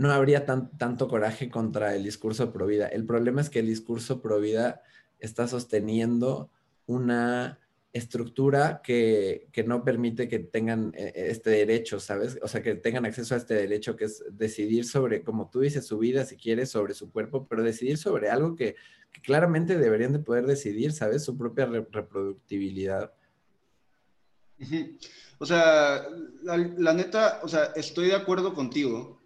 no 0.00 0.10
habría 0.12 0.46
tanto 0.46 1.08
coraje 1.08 1.50
contra 1.50 1.94
el 1.94 2.04
discurso 2.04 2.52
pro 2.54 2.64
vida. 2.64 2.86
El 2.86 3.04
problema 3.04 3.42
es 3.42 3.50
que 3.50 3.58
el 3.58 3.66
discurso 3.66 4.22
pro 4.22 4.40
vida 4.40 4.80
está 5.18 5.46
sosteniendo 5.46 6.50
una 6.86 7.58
estructura 7.92 8.82
que, 8.82 9.48
que, 9.52 9.64
no 9.64 9.84
permite 9.84 10.28
que 10.28 10.38
tengan 10.38 10.92
eh, 10.96 11.12
eh, 11.14 11.26
este 11.30 11.50
derecho, 11.50 11.98
¿sabes? 11.98 12.38
O 12.42 12.48
sea, 12.48 12.62
que 12.62 12.76
tengan 12.76 13.04
acceso 13.04 13.34
a 13.34 13.38
este 13.38 13.54
derecho 13.54 13.96
que 13.96 14.04
es 14.04 14.22
decidir 14.30 14.84
sobre, 14.84 15.24
como 15.24 15.50
tú 15.50 15.60
dices, 15.60 15.86
su 15.86 15.98
vida, 15.98 16.24
si 16.24 16.36
quieres, 16.36 16.70
sobre 16.70 16.94
su 16.94 17.10
cuerpo, 17.10 17.46
pero 17.48 17.62
decidir 17.62 17.98
sobre 17.98 18.30
algo 18.30 18.54
que, 18.54 18.76
claramente 19.24 19.76
deberían 19.76 20.12
de 20.12 20.20
poder 20.20 20.46
decidir, 20.46 20.92
¿sabes? 20.92 21.24
Su 21.24 21.36
propia 21.36 21.66
reproductibilidad. 21.66 23.12
O 25.38 25.46
sea, 25.46 26.06
la, 26.42 26.94
neta, 26.94 27.40
o 27.42 27.48
sea, 27.48 27.72
estoy 27.74 28.06
de 28.06 28.14
acuerdo 28.14 28.54
contigo, 28.54 29.20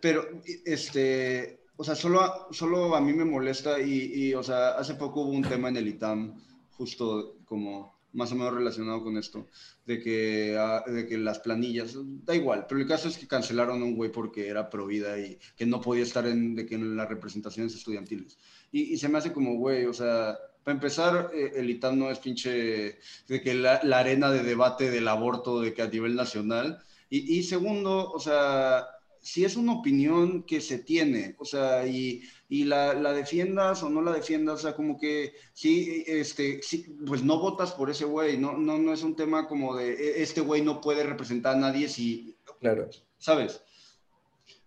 pero 0.00 0.28
este, 0.64 1.64
o 1.76 1.82
sea, 1.82 1.96
solo, 1.96 2.46
solo 2.52 2.94
a 2.94 3.00
mí 3.00 3.12
me 3.12 3.24
molesta 3.24 3.80
y, 3.80 4.12
y, 4.14 4.34
o 4.34 4.44
sea, 4.44 4.70
hace 4.72 4.94
poco 4.94 5.22
hubo 5.22 5.32
un 5.32 5.42
tema 5.42 5.70
en 5.70 5.78
el 5.78 5.88
ITAM, 5.88 6.40
justo 6.70 7.38
como 7.46 7.95
más 8.16 8.32
o 8.32 8.34
menos 8.34 8.54
relacionado 8.54 9.02
con 9.02 9.16
esto, 9.18 9.46
de 9.84 10.00
que, 10.00 10.56
ah, 10.58 10.82
de 10.86 11.06
que 11.06 11.18
las 11.18 11.38
planillas, 11.38 11.96
da 12.24 12.34
igual, 12.34 12.66
pero 12.68 12.80
el 12.80 12.88
caso 12.88 13.08
es 13.08 13.18
que 13.18 13.28
cancelaron 13.28 13.82
a 13.82 13.84
un 13.84 13.94
güey 13.94 14.10
porque 14.10 14.48
era 14.48 14.70
pro 14.70 14.86
vida 14.86 15.18
y 15.18 15.38
que 15.56 15.66
no 15.66 15.80
podía 15.80 16.02
estar 16.02 16.26
en, 16.26 16.54
de 16.54 16.66
que 16.66 16.74
en 16.74 16.96
las 16.96 17.08
representaciones 17.08 17.74
estudiantiles. 17.74 18.38
Y, 18.72 18.94
y 18.94 18.96
se 18.96 19.08
me 19.08 19.18
hace 19.18 19.32
como, 19.32 19.56
güey, 19.56 19.84
o 19.84 19.92
sea, 19.92 20.36
para 20.64 20.74
empezar, 20.74 21.30
eh, 21.32 21.52
el 21.56 21.70
ITAM 21.70 21.98
no 21.98 22.10
es 22.10 22.18
pinche, 22.18 22.98
de 23.28 23.40
que 23.42 23.54
la, 23.54 23.80
la, 23.84 23.98
arena 23.98 24.30
de 24.30 24.42
debate 24.42 24.90
del 24.90 25.06
aborto 25.08 25.60
de 25.60 25.72
que 25.72 25.82
a 25.82 25.88
nivel 25.88 26.16
nacional. 26.16 26.82
Y, 27.08 27.38
y 27.38 27.42
segundo, 27.44 28.10
o 28.10 28.18
sea, 28.18 28.84
si 29.20 29.44
es 29.44 29.56
una 29.56 29.72
opinión 29.72 30.44
que 30.44 30.60
se 30.60 30.78
tiene, 30.78 31.36
o 31.38 31.44
sea, 31.44 31.86
y, 31.86 32.22
y 32.48 32.64
la, 32.64 32.94
la, 32.94 33.12
defiendas 33.12 33.82
o 33.82 33.90
no 33.90 34.02
la 34.02 34.12
defiendas, 34.12 34.60
o 34.60 34.62
sea, 34.62 34.76
como 34.76 34.98
que 34.98 35.34
sí, 35.52 36.04
este, 36.06 36.62
sí, 36.62 36.96
pues 37.06 37.22
no 37.22 37.38
votas 37.38 37.72
por 37.72 37.90
ese 37.90 38.04
güey, 38.04 38.38
no, 38.38 38.56
no, 38.56 38.78
no 38.78 38.92
es 38.92 39.02
un 39.02 39.16
tema 39.16 39.48
como 39.48 39.74
de 39.74 39.92
e, 39.92 40.22
este 40.22 40.40
güey 40.40 40.62
no 40.62 40.80
puede 40.80 41.02
representar 41.02 41.56
a 41.56 41.58
nadie 41.58 41.88
si, 41.88 42.36
claro, 42.60 42.88
¿sabes? 43.18 43.62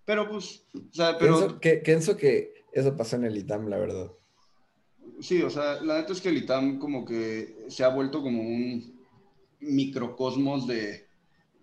Pero 0.04 0.30
pues, 0.30 0.66
o 0.76 0.94
sea, 0.94 1.18
pero... 1.18 1.38
Pienso 1.38 1.60
que, 1.60 1.74
pienso 1.78 2.18
que 2.18 2.54
eso 2.74 2.96
pasó 2.98 3.16
en 3.16 3.26
el 3.26 3.38
ITAM, 3.38 3.68
la 3.68 3.78
verdad. 3.78 4.12
Sí, 5.22 5.42
o 5.42 5.50
sea, 5.50 5.82
la 5.82 6.00
neta 6.00 6.14
es 6.14 6.22
que 6.22 6.30
el 6.30 6.38
ITAM 6.38 6.80
como 6.80 7.06
que 7.06 7.66
se 7.68 7.84
ha 7.84 7.90
vuelto 7.90 8.22
como 8.22 8.42
un 8.42 9.00
microcosmos 9.60 10.68
de 10.68 11.09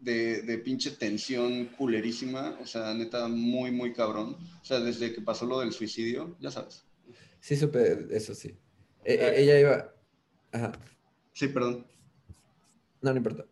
de, 0.01 0.61
pinche 0.65 0.93
tensión 0.93 1.67
culerísima, 1.67 2.59
o 2.63 2.67
sea, 2.67 2.95
neta, 2.95 3.29
muy, 3.29 3.71
muy 3.71 3.93
cabrón. 3.93 4.37
O 4.61 4.65
sea, 4.65 4.81
desde 4.81 5.13
que 5.15 5.21
pasó 5.21 5.47
lo 5.47 5.61
del 5.61 5.73
suicidio, 5.73 6.37
ya 6.41 6.51
sabes. 6.51 6.85
Sí, 7.41 7.57
supe 7.57 8.07
eso, 8.11 8.35
sí. 8.35 8.57
E, 9.05 9.15
e, 9.15 9.43
ella 9.43 9.61
iba... 9.61 9.95
Ajá. 10.53 10.73
Sí, 11.33 11.49
perdón. 11.49 11.87
No, 13.01 13.11
no 13.13 13.17
importa. 13.17 13.45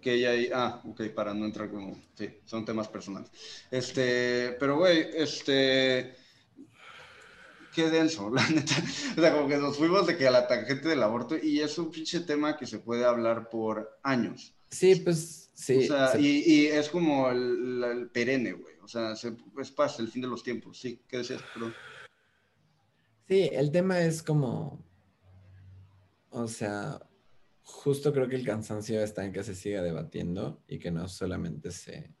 Que 0.00 0.14
ella... 0.14 0.32
Ah, 0.54 0.82
ok, 0.84 1.08
para 1.14 1.34
no 1.34 1.46
entrar 1.46 1.70
como... 1.70 2.00
Sí, 2.14 2.28
son 2.44 2.64
temas 2.64 2.88
personales. 2.88 3.30
Este, 3.70 4.56
pero 4.58 4.78
güey, 4.78 5.06
este... 5.14 6.14
Qué 7.74 7.88
denso, 7.88 8.30
la 8.34 8.46
neta. 8.48 8.74
O 9.16 9.20
sea, 9.20 9.32
como 9.32 9.48
que 9.48 9.56
nos 9.56 9.76
fuimos 9.76 10.06
de 10.06 10.16
que 10.16 10.26
a 10.26 10.30
la 10.30 10.48
tangente 10.48 10.88
del 10.88 11.02
aborto 11.02 11.36
y 11.40 11.60
es 11.60 11.78
un 11.78 11.90
pinche 11.90 12.20
tema 12.20 12.56
que 12.56 12.66
se 12.66 12.78
puede 12.80 13.04
hablar 13.04 13.48
por 13.48 13.98
años. 14.02 14.54
Sí, 14.70 14.96
pues 14.96 15.39
sí. 15.60 15.78
O 15.78 15.82
sea, 15.82 16.18
y, 16.18 16.66
es 16.66 16.88
como 16.88 17.30
el, 17.30 18.10
perenne, 18.12 18.52
güey. 18.52 18.74
O 18.82 18.88
sea, 18.88 19.12
es 19.12 19.70
pasa 19.70 20.02
el 20.02 20.08
fin 20.08 20.22
de 20.22 20.28
los 20.28 20.42
tiempos. 20.42 20.80
Sí, 20.80 21.02
¿qué 21.06 21.18
decías? 21.18 21.42
Sí, 23.28 23.50
el 23.52 23.70
tema 23.70 24.00
es 24.00 24.22
como. 24.22 24.84
O 26.30 26.46
sea, 26.46 27.00
justo 27.62 28.12
creo 28.12 28.28
que 28.28 28.36
el 28.36 28.46
cansancio 28.46 29.02
está 29.02 29.24
en 29.24 29.32
que 29.32 29.42
se 29.42 29.54
siga 29.54 29.82
debatiendo 29.82 30.62
y 30.66 30.78
que 30.78 30.90
no 30.90 31.08
solamente 31.08 31.70
se, 31.70 32.14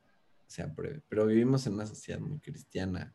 se 0.46 0.62
apruebe. 0.62 1.02
Pero 1.08 1.26
vivimos 1.26 1.66
en 1.66 1.74
una 1.74 1.86
sociedad 1.86 2.20
muy 2.20 2.40
cristiana. 2.40 3.14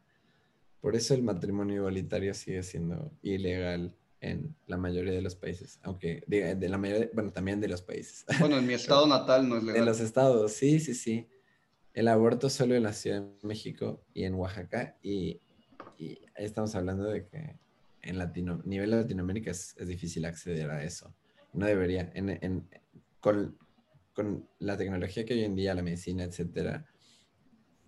Por 0.79 0.95
eso 0.95 1.13
el 1.13 1.23
matrimonio 1.23 1.77
igualitario 1.77 2.33
sigue 2.33 2.63
siendo 2.63 3.11
ilegal 3.21 3.95
en 4.21 4.55
la 4.67 4.77
mayoría 4.77 5.13
de 5.13 5.21
los 5.21 5.35
países, 5.35 5.79
aunque 5.83 6.23
de 6.27 6.69
la 6.69 6.77
mayoría, 6.77 7.09
bueno, 7.13 7.31
también 7.31 7.59
de 7.61 7.67
los 7.67 7.81
países. 7.81 8.25
Bueno, 8.39 8.57
en 8.57 8.65
mi 8.65 8.73
estado 8.73 9.07
natal 9.07 9.47
no 9.47 9.57
es 9.57 9.63
legal. 9.63 9.79
En 9.79 9.85
los 9.85 9.99
estados, 9.99 10.53
sí, 10.53 10.79
sí, 10.79 10.93
sí. 10.93 11.27
El 11.93 12.07
aborto 12.07 12.49
solo 12.49 12.75
en 12.75 12.83
la 12.83 12.93
Ciudad 12.93 13.21
de 13.21 13.47
México 13.47 14.03
y 14.13 14.23
en 14.23 14.35
Oaxaca, 14.35 14.97
y, 15.01 15.39
y 15.97 16.19
estamos 16.35 16.75
hablando 16.75 17.05
de 17.05 17.25
que 17.27 17.57
en 18.01 18.17
Latino, 18.17 18.61
nivel 18.65 18.91
de 18.91 18.97
Latinoamérica 18.97 19.51
es, 19.51 19.75
es 19.77 19.87
difícil 19.87 20.25
acceder 20.25 20.69
a 20.69 20.83
eso. 20.83 21.13
No 21.53 21.65
debería. 21.65 22.11
En, 22.13 22.29
en, 22.29 22.67
con, 23.19 23.57
con 24.13 24.47
la 24.59 24.77
tecnología 24.77 25.25
que 25.25 25.33
hoy 25.33 25.43
en 25.43 25.55
día, 25.55 25.73
la 25.73 25.81
medicina, 25.81 26.23
etcétera, 26.23 26.85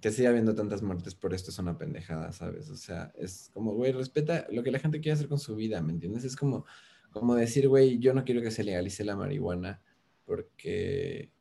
que 0.01 0.11
siga 0.11 0.29
habiendo 0.29 0.53
tantas 0.53 0.81
muertes 0.81 1.15
por 1.15 1.33
esto 1.33 1.51
es 1.51 1.59
una 1.59 1.77
pendejada, 1.77 2.31
¿sabes? 2.31 2.69
O 2.69 2.75
sea, 2.75 3.11
es 3.15 3.49
como, 3.53 3.73
güey, 3.73 3.91
respeta 3.91 4.45
lo 4.51 4.63
que 4.63 4.71
la 4.71 4.79
gente 4.79 4.99
quiere 4.99 5.13
hacer 5.13 5.27
con 5.27 5.39
su 5.39 5.55
vida, 5.55 5.81
¿me 5.81 5.91
entiendes? 5.91 6.23
Es 6.23 6.35
como, 6.35 6.65
como 7.11 7.35
decir, 7.35 7.67
güey, 7.67 7.97
yo 7.99 8.13
no 8.13 8.23
quiero 8.23 8.41
que 8.41 8.51
se 8.51 8.63
legalice 8.63 9.03
la 9.03 9.15
marihuana 9.15 9.81
porque, 10.25 11.31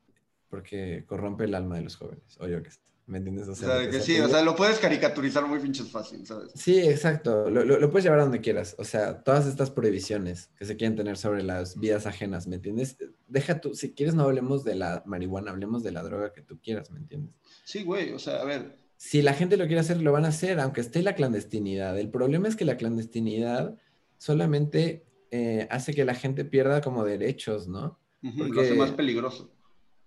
porque 0.49 1.05
corrompe 1.07 1.45
el 1.45 1.55
alma 1.55 1.77
de 1.77 1.83
los 1.83 1.97
jóvenes, 1.97 2.38
o 2.40 2.49
yo 2.49 2.62
qué 2.62 2.71
sé. 2.71 2.81
¿Me 3.07 3.19
entiendes? 3.19 3.47
O 3.47 3.55
sea, 3.55 3.88
que, 3.88 4.01
sí, 4.01 4.19
o 4.19 4.29
sea, 4.29 4.42
lo 4.42 4.57
puedes 4.57 4.81
caricaturizar 4.81 5.47
muy 5.47 5.61
pinches 5.61 5.88
fácil, 5.88 6.27
¿sabes? 6.27 6.51
Sí, 6.57 6.77
exacto. 6.81 7.49
Lo, 7.49 7.64
lo, 7.64 7.90
puedes 7.90 8.05
llevar 8.05 8.19
a 8.19 8.25
donde 8.25 8.40
quieras. 8.40 8.75
O 8.79 8.85
sea, 8.85 9.23
todas 9.23 9.47
estas 9.47 9.71
prohibiciones 9.71 10.51
que 10.59 10.64
se 10.64 10.77
quieren 10.77 10.97
tener 10.97 11.16
sobre 11.16 11.45
las 11.45 11.79
vidas 11.79 12.07
ajenas, 12.07 12.49
¿me 12.49 12.57
entiendes? 12.57 12.97
Deja 13.29 13.61
tú, 13.61 13.75
si 13.75 13.95
quieres 13.95 14.16
no 14.16 14.25
hablemos 14.25 14.64
de 14.64 14.75
la 14.75 15.05
marihuana, 15.07 15.53
hablemos 15.53 15.85
de 15.85 15.92
la 15.92 16.03
droga 16.03 16.33
que 16.33 16.42
tú 16.42 16.59
quieras, 16.61 16.90
¿me 16.90 16.99
entiendes? 16.99 17.33
Sí, 17.64 17.85
güey, 17.85 18.12
o 18.12 18.19
sea, 18.19 18.42
a 18.42 18.45
ver. 18.45 18.77
Si 18.97 19.23
la 19.23 19.35
gente 19.35 19.57
lo 19.57 19.66
quiere 19.66 19.81
hacer, 19.81 20.03
lo 20.03 20.11
van 20.11 20.25
a 20.25 20.29
hacer, 20.29 20.59
aunque 20.59 20.81
esté 20.81 21.03
la 21.03 21.14
clandestinidad. 21.14 21.97
El 21.97 22.11
problema 22.11 22.49
es 22.49 22.57
que 22.57 22.64
la 22.64 22.77
clandestinidad 22.77 23.77
solamente 24.19 25.07
eh, 25.31 25.69
hace 25.71 25.95
que 25.95 26.05
la 26.05 26.14
gente 26.14 26.45
pierda 26.45 26.81
como 26.81 27.05
derechos, 27.05 27.69
¿no? 27.69 28.01
Lo 28.23 28.61
hace 28.61 28.75
más 28.75 28.90
peligroso. 28.90 29.53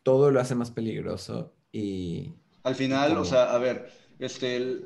Todo 0.04 0.32
lo 0.32 0.42
hace 0.42 0.56
más 0.56 0.72
peligroso 0.72 1.54
y 1.72 2.34
al 2.69 2.75
final, 2.75 3.17
o 3.17 3.25
sea, 3.25 3.53
a 3.53 3.58
ver, 3.58 3.91
este, 4.19 4.58
eh, 4.58 4.82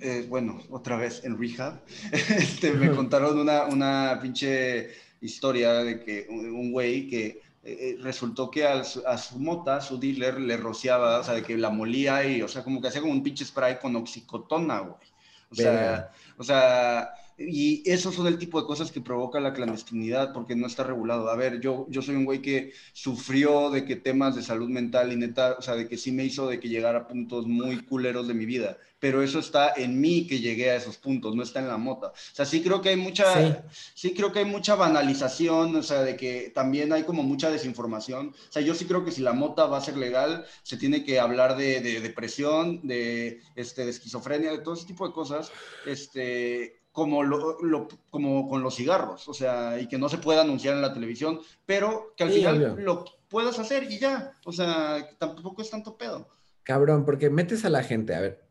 eh, 0.00 0.26
bueno, 0.28 0.60
otra 0.70 0.96
vez 0.96 1.24
en 1.24 1.38
rehab, 1.38 1.80
este, 2.12 2.72
me 2.72 2.90
contaron 2.90 3.38
una, 3.38 3.64
una 3.64 4.18
pinche 4.20 4.90
historia 5.20 5.72
de 5.82 6.00
que 6.00 6.26
un 6.28 6.70
güey 6.70 7.08
que 7.08 7.40
eh, 7.64 7.96
resultó 8.00 8.50
que 8.50 8.66
a 8.66 8.84
su, 8.84 9.02
a 9.06 9.18
su, 9.18 9.38
mota, 9.38 9.80
su 9.80 9.98
dealer, 9.98 10.38
le 10.40 10.56
rociaba, 10.56 11.20
o 11.20 11.24
sea, 11.24 11.34
de 11.34 11.42
que 11.42 11.56
la 11.56 11.70
molía 11.70 12.24
y, 12.26 12.42
o 12.42 12.48
sea, 12.48 12.62
como 12.62 12.80
que 12.80 12.88
hacía 12.88 13.00
como 13.00 13.12
un 13.12 13.22
pinche 13.22 13.44
spray 13.44 13.78
con 13.78 13.96
oxicotona, 13.96 14.80
güey. 14.80 15.08
O 15.50 15.54
sea, 15.54 16.10
o 16.36 16.44
sea, 16.44 17.10
y 17.38 17.88
esos 17.88 18.16
son 18.16 18.26
el 18.26 18.36
tipo 18.36 18.60
de 18.60 18.66
cosas 18.66 18.90
que 18.90 19.00
provoca 19.00 19.38
la 19.38 19.52
clandestinidad 19.52 20.32
porque 20.32 20.56
no 20.56 20.66
está 20.66 20.82
regulado. 20.82 21.30
A 21.30 21.36
ver, 21.36 21.60
yo, 21.60 21.86
yo 21.88 22.02
soy 22.02 22.16
un 22.16 22.24
güey 22.24 22.42
que 22.42 22.72
sufrió 22.92 23.70
de 23.70 23.84
que 23.84 23.94
temas 23.94 24.34
de 24.34 24.42
salud 24.42 24.68
mental 24.68 25.12
y 25.12 25.16
neta, 25.16 25.54
o 25.56 25.62
sea, 25.62 25.76
de 25.76 25.88
que 25.88 25.96
sí 25.96 26.10
me 26.10 26.24
hizo 26.24 26.48
de 26.48 26.58
que 26.58 26.68
llegara 26.68 26.98
a 26.98 27.08
puntos 27.08 27.46
muy 27.46 27.84
culeros 27.84 28.26
de 28.26 28.34
mi 28.34 28.44
vida, 28.44 28.76
pero 28.98 29.22
eso 29.22 29.38
está 29.38 29.72
en 29.76 30.00
mí 30.00 30.26
que 30.26 30.40
llegué 30.40 30.70
a 30.70 30.76
esos 30.76 30.96
puntos, 30.96 31.36
no 31.36 31.44
está 31.44 31.60
en 31.60 31.68
la 31.68 31.76
mota. 31.76 32.08
O 32.08 32.34
sea, 32.34 32.44
sí 32.44 32.60
creo 32.60 32.82
que 32.82 32.88
hay 32.88 32.96
mucha, 32.96 33.62
sí. 33.94 34.12
creo 34.14 34.32
que 34.32 34.40
hay 34.40 34.44
mucha 34.44 34.74
banalización, 34.74 35.76
o 35.76 35.82
sea, 35.84 36.02
de 36.02 36.16
que 36.16 36.50
también 36.52 36.92
hay 36.92 37.04
como 37.04 37.22
mucha 37.22 37.50
desinformación. 37.50 38.28
O 38.28 38.52
sea, 38.52 38.62
yo 38.62 38.74
sí 38.74 38.84
creo 38.86 39.04
que 39.04 39.12
si 39.12 39.22
la 39.22 39.32
mota 39.32 39.66
va 39.66 39.78
a 39.78 39.82
ser 39.82 39.96
legal, 39.96 40.44
se 40.64 40.76
tiene 40.76 41.04
que 41.04 41.20
hablar 41.20 41.56
de, 41.56 41.80
de 41.80 42.00
depresión, 42.00 42.80
de, 42.82 43.40
este, 43.54 43.84
de 43.84 43.90
esquizofrenia, 43.90 44.50
de 44.50 44.58
todo 44.58 44.74
ese 44.74 44.86
tipo 44.86 45.06
de 45.06 45.14
cosas, 45.14 45.52
este, 45.86 46.77
como, 46.98 47.22
lo, 47.22 47.86
como 48.10 48.48
con 48.48 48.64
los 48.64 48.74
cigarros, 48.74 49.28
o 49.28 49.32
sea, 49.32 49.80
y 49.80 49.86
que 49.86 49.98
no 49.98 50.08
se 50.08 50.18
pueda 50.18 50.40
anunciar 50.40 50.74
en 50.74 50.82
la 50.82 50.92
televisión, 50.92 51.38
pero 51.64 52.12
que 52.16 52.24
al 52.24 52.30
final 52.32 52.74
lo 52.84 53.04
puedas 53.28 53.56
hacer 53.60 53.84
y 53.84 54.00
ya, 54.00 54.32
o 54.44 54.50
sea, 54.50 55.08
tampoco 55.16 55.62
es 55.62 55.70
tanto 55.70 55.96
pedo. 55.96 56.28
Cabrón, 56.64 57.04
porque 57.04 57.30
metes 57.30 57.64
a 57.64 57.70
la 57.70 57.84
gente, 57.84 58.16
a 58.16 58.20
ver, 58.20 58.44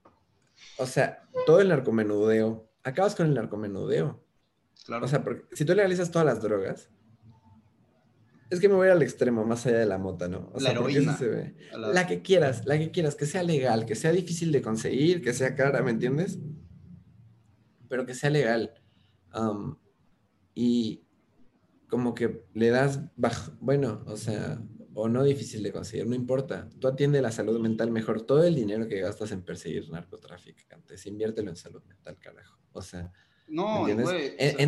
o 0.77 0.85
sea, 0.85 1.27
todo 1.45 1.59
el 1.59 1.67
narcomenudeo, 1.67 2.69
acabas 2.85 3.15
con 3.15 3.27
el 3.27 3.33
narcomenudeo. 3.33 4.23
Claro. 4.85 5.05
O 5.05 5.09
sea, 5.09 5.21
porque 5.25 5.43
si 5.53 5.65
tú 5.65 5.75
legalizas 5.75 6.09
todas 6.09 6.25
las 6.25 6.41
drogas, 6.41 6.89
es 8.49 8.61
que 8.61 8.69
me 8.69 8.75
voy 8.75 8.87
al 8.87 9.01
extremo, 9.01 9.43
más 9.43 9.65
allá 9.65 9.79
de 9.79 9.87
la 9.87 9.97
mota, 9.97 10.29
¿no? 10.29 10.49
O 10.53 10.59
la 10.61 10.71
heroína. 10.71 11.19
La... 11.73 11.87
la 11.89 12.07
que 12.07 12.21
quieras, 12.21 12.65
la 12.65 12.79
que 12.79 12.91
quieras, 12.91 13.15
que 13.15 13.25
sea 13.25 13.43
legal, 13.43 13.85
que 13.85 13.95
sea 13.95 14.13
difícil 14.13 14.53
de 14.53 14.61
conseguir, 14.61 15.21
que 15.21 15.33
sea 15.33 15.53
cara, 15.53 15.81
¿me 15.81 15.91
entiendes? 15.91 16.39
Pero 17.89 18.05
que 18.05 18.13
sea 18.13 18.29
legal. 18.29 18.73
y 20.53 21.03
como 21.87 22.13
que 22.13 22.43
le 22.53 22.69
das 22.69 23.01
bajo, 23.15 23.51
bueno, 23.59 24.03
o 24.07 24.17
sea, 24.17 24.61
o 24.93 25.07
no 25.07 25.23
difícil 25.23 25.63
de 25.63 25.71
conseguir, 25.71 26.07
no 26.07 26.15
importa. 26.15 26.67
Tú 26.79 26.87
atiende 26.87 27.21
la 27.21 27.31
salud 27.31 27.59
mental 27.59 27.91
mejor. 27.91 28.23
Todo 28.23 28.43
el 28.43 28.55
dinero 28.55 28.87
que 28.87 28.99
gastas 28.99 29.31
en 29.31 29.43
perseguir 29.43 29.89
narcotraficantes, 29.89 31.05
inviértelo 31.05 31.49
en 31.49 31.55
salud 31.55 31.83
mental, 31.83 32.17
carajo. 32.19 32.59
O 32.73 32.81
sea, 32.81 33.11
no, 33.47 33.87
en, 33.87 34.01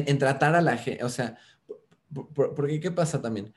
en, 0.08 0.18
tratar 0.18 0.56
a 0.56 0.62
la 0.62 0.78
gente, 0.78 1.04
o 1.04 1.10
sea, 1.10 1.38
porque 2.34 2.80
¿qué 2.80 2.92
pasa 2.92 3.22
también? 3.22 3.54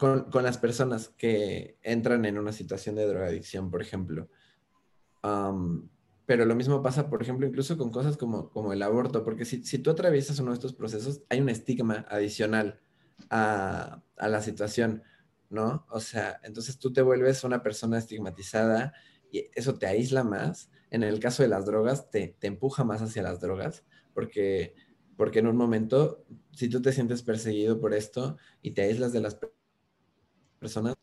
con, 0.00 0.30
con, 0.30 0.42
las 0.42 0.56
personas 0.56 1.10
que 1.10 1.76
entran 1.82 2.24
en 2.24 2.38
una 2.38 2.52
situación 2.52 2.94
de 2.94 3.06
drogadicción, 3.06 3.70
por 3.70 3.82
ejemplo. 3.82 4.30
Pero 6.30 6.44
lo 6.44 6.54
mismo 6.54 6.80
pasa, 6.80 7.10
por 7.10 7.20
ejemplo, 7.22 7.44
incluso 7.44 7.76
con 7.76 7.90
cosas 7.90 8.16
como, 8.16 8.50
como 8.50 8.72
el 8.72 8.82
aborto, 8.82 9.24
porque 9.24 9.44
si, 9.44 9.64
si 9.64 9.80
tú 9.80 9.90
atraviesas 9.90 10.38
uno 10.38 10.52
de 10.52 10.54
estos 10.54 10.74
procesos, 10.74 11.22
hay 11.28 11.40
un 11.40 11.48
estigma 11.48 12.06
adicional 12.08 12.78
a, 13.30 14.04
a 14.16 14.28
la 14.28 14.40
situación, 14.40 15.02
¿no? 15.48 15.84
O 15.90 15.98
sea, 15.98 16.38
entonces 16.44 16.78
tú 16.78 16.92
te 16.92 17.02
vuelves 17.02 17.42
una 17.42 17.64
persona 17.64 17.98
estigmatizada 17.98 18.92
y 19.32 19.50
eso 19.56 19.76
te 19.76 19.88
aísla 19.88 20.22
más. 20.22 20.70
En 20.90 21.02
el 21.02 21.18
caso 21.18 21.42
de 21.42 21.48
las 21.48 21.66
drogas, 21.66 22.12
te, 22.12 22.36
te 22.38 22.46
empuja 22.46 22.84
más 22.84 23.02
hacia 23.02 23.24
las 23.24 23.40
drogas, 23.40 23.84
porque, 24.14 24.76
porque 25.16 25.40
en 25.40 25.48
un 25.48 25.56
momento, 25.56 26.24
si 26.52 26.68
tú 26.68 26.80
te 26.80 26.92
sientes 26.92 27.24
perseguido 27.24 27.80
por 27.80 27.92
esto 27.92 28.36
y 28.62 28.70
te 28.70 28.82
aíslas 28.82 29.12
de 29.12 29.20
las 29.20 29.34
personas, 29.34 29.59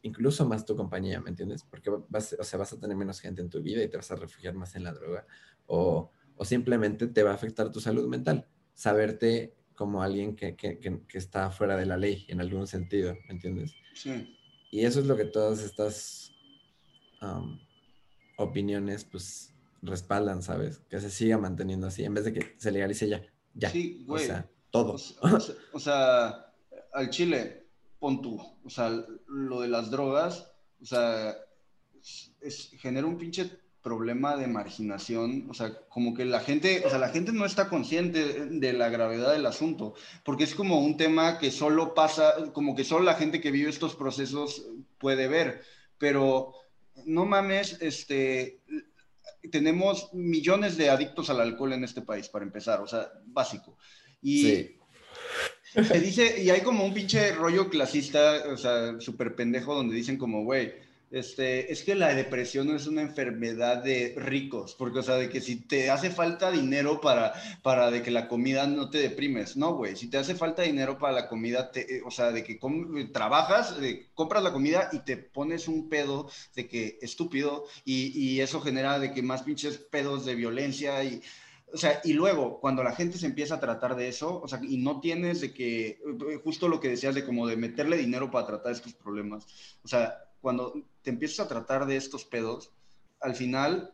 incluso 0.02 0.48
más 0.48 0.66
tu 0.66 0.76
compañía, 0.76 1.20
¿me 1.20 1.30
entiendes? 1.30 1.64
Porque 1.64 1.92
vas, 2.10 2.36
o 2.40 2.44
sea, 2.44 2.60
vas 2.60 2.74
a 2.74 2.80
tener 2.80 2.96
menos 2.96 3.20
gente 3.20 3.42
en 3.42 3.50
tu 3.50 3.62
vida 3.62 3.84
y 3.84 3.90
te 3.90 3.98
vas 3.98 4.12
a 4.12 4.16
refugiar 4.16 4.54
más 4.54 4.76
en 4.76 4.84
la 4.84 4.94
droga, 4.94 5.26
o, 5.66 6.12
o 6.36 6.46
simplemente 6.46 7.08
te 7.08 7.24
va 7.24 7.32
a 7.32 7.36
afectar 7.36 7.72
tu 7.72 7.80
salud 7.80 8.08
mental, 8.08 8.48
saberte 8.74 9.56
como 9.76 10.02
alguien 10.02 10.36
que, 10.36 10.56
que, 10.56 10.80
que, 10.80 11.18
está 11.18 11.52
fuera 11.52 11.78
de 11.78 11.86
la 11.86 11.98
ley 11.98 12.26
en 12.30 12.42
algún 12.42 12.66
sentido, 12.66 13.14
¿me 13.28 13.34
entiendes? 13.34 13.74
Sí. 13.94 14.36
Y 14.72 14.86
eso 14.86 15.00
es 15.00 15.06
lo 15.06 15.16
que 15.16 15.26
todas 15.26 15.64
estas 15.64 16.32
opiniones, 18.38 19.06
pues, 19.06 19.54
respaldan, 19.82 20.42
¿sabes? 20.42 20.80
Que 20.90 21.00
se 21.00 21.10
siga 21.10 21.38
manteniendo 21.38 21.88
así, 21.88 22.04
en 22.04 22.14
vez 22.14 22.26
de 22.26 22.34
que 22.34 22.56
se 22.58 22.72
legalice 22.72 23.08
ya, 23.08 23.22
ya. 23.54 23.70
Sí, 23.70 24.04
güey. 24.06 24.24
O 24.24 24.28
sea, 24.28 24.50
todo. 24.72 24.98
O 25.74 25.80
sea, 25.80 26.54
al 26.94 27.10
Chile, 27.10 27.67
pon 28.00 28.22
tú, 28.22 28.40
o 28.64 28.70
sea, 28.70 28.92
lo 29.28 29.62
de 29.62 29.68
las 29.68 29.90
drogas, 29.90 30.52
o 30.82 30.86
sea, 30.86 31.36
es, 32.42 32.72
genera 32.78 33.08
un 33.08 33.18
pinche 33.18 33.50
problema 33.82 34.36
de 34.36 34.48
marginación, 34.48 35.48
o 35.50 35.54
sea, 35.54 35.74
como 35.88 36.14
que 36.14 36.26
la 36.26 36.42
gente, 36.42 36.84
o 36.86 36.90
sea, 36.90 37.00
la 37.00 37.10
gente 37.10 37.32
no 37.32 37.46
está 37.46 37.70
consciente 37.70 38.46
de 38.46 38.74
la 38.74 38.90
gravedad 38.90 39.32
del 39.32 39.46
asunto, 39.46 39.94
porque 40.26 40.44
es 40.44 40.56
como 40.56 40.82
un 40.82 40.98
tema 40.98 41.40
que 41.40 41.52
solo 41.52 41.94
pasa, 41.94 42.52
como 42.54 42.76
que 42.76 42.84
solo 42.84 43.06
la 43.06 43.16
gente 43.16 43.40
que 43.40 43.52
vive 43.52 43.70
estos 43.70 43.96
procesos 43.96 44.66
puede 44.98 45.28
ver, 45.28 45.62
pero 45.98 46.54
no 47.06 47.26
mames, 47.26 47.82
este, 47.82 48.62
tenemos 49.52 50.14
millones 50.14 50.76
de 50.78 50.90
adictos 50.90 51.30
al 51.30 51.40
alcohol 51.40 51.74
en 51.74 51.84
este 51.84 52.02
país, 52.02 52.28
para 52.28 52.46
empezar, 52.46 52.82
o 52.82 52.88
sea, 52.88 53.10
básico. 53.28 53.78
Y 54.22 54.76
se 55.88 56.00
dice, 56.00 56.42
y 56.42 56.50
hay 56.50 56.62
como 56.62 56.86
un 56.86 56.94
pinche 56.94 57.34
rollo 57.34 57.70
clasista, 57.70 58.44
o 58.52 58.58
sea, 58.58 59.00
súper 59.00 59.36
pendejo, 59.36 59.76
donde 59.76 59.96
dicen 59.96 60.18
como, 60.18 60.44
güey, 60.44 60.74
este, 61.10 61.72
es 61.72 61.84
que 61.84 61.96
la 61.96 62.14
depresión 62.14 62.68
no 62.68 62.76
es 62.76 62.86
una 62.86 63.02
enfermedad 63.02 63.82
de 63.82 64.14
ricos, 64.18 64.76
porque, 64.78 65.00
o 65.00 65.04
sea, 65.04 65.16
de 65.16 65.30
que 65.30 65.40
si 65.40 65.56
te 65.56 65.90
hace 65.90 66.10
falta 66.10 66.52
dinero 66.52 67.00
para, 67.00 67.34
para 67.62 67.90
de 67.92 68.02
que 68.02 68.12
la 68.12 68.28
comida 68.28 68.68
no 68.68 68.90
te 68.90 68.98
deprimes, 68.98 69.56
no, 69.56 69.76
güey, 69.76 69.96
si 69.96 70.10
te 70.10 70.18
hace 70.18 70.36
falta 70.36 70.64
dinero 70.64 70.98
para 70.98 71.14
la 71.14 71.30
comida, 71.30 71.72
te, 71.72 72.02
o 72.06 72.12
sea, 72.12 72.32
de 72.32 72.44
que 72.44 72.60
trabajas, 73.14 73.76
compras 74.14 74.44
la 74.44 74.52
comida 74.52 74.90
y 74.92 75.00
te 75.00 75.16
pones 75.16 75.70
un 75.70 75.88
pedo 75.88 76.30
de 76.56 76.68
que 76.68 77.00
estúpido 77.02 77.66
y, 77.86 78.12
y 78.20 78.42
eso 78.42 78.60
genera 78.60 79.00
de 79.00 79.14
que 79.14 79.22
más 79.22 79.44
pinches 79.44 79.78
pedos 79.78 80.26
de 80.26 80.36
violencia 80.36 81.04
y... 81.04 81.22
O 81.74 81.78
sea, 81.78 82.00
y 82.04 82.14
luego, 82.14 82.60
cuando 82.60 82.82
la 82.82 82.96
gente 82.96 83.18
se 83.18 83.26
empieza 83.26 83.56
a 83.56 83.60
tratar 83.60 83.96
de 83.96 84.08
eso, 84.08 84.42
o 84.42 84.48
sea, 84.48 84.60
y 84.64 84.78
no 84.78 85.02
tienes 85.02 85.42
de 85.42 85.54
que, 85.54 86.00
justo 86.44 86.70
lo 86.70 86.80
que 86.80 86.90
decías 86.90 87.14
de 87.14 87.26
como 87.26 87.46
de 87.46 87.58
meterle 87.58 87.98
dinero 87.98 88.32
para 88.32 88.48
tratar 88.48 88.72
estos 88.72 88.94
problemas, 88.94 89.46
o 89.84 89.88
sea, 89.88 90.18
cuando 90.40 90.74
te 91.02 91.10
empiezas 91.10 91.46
a 91.46 91.50
tratar 91.50 91.86
de 91.86 91.98
estos 91.98 92.24
pedos, 92.24 92.72
al 93.20 93.36
final 93.36 93.94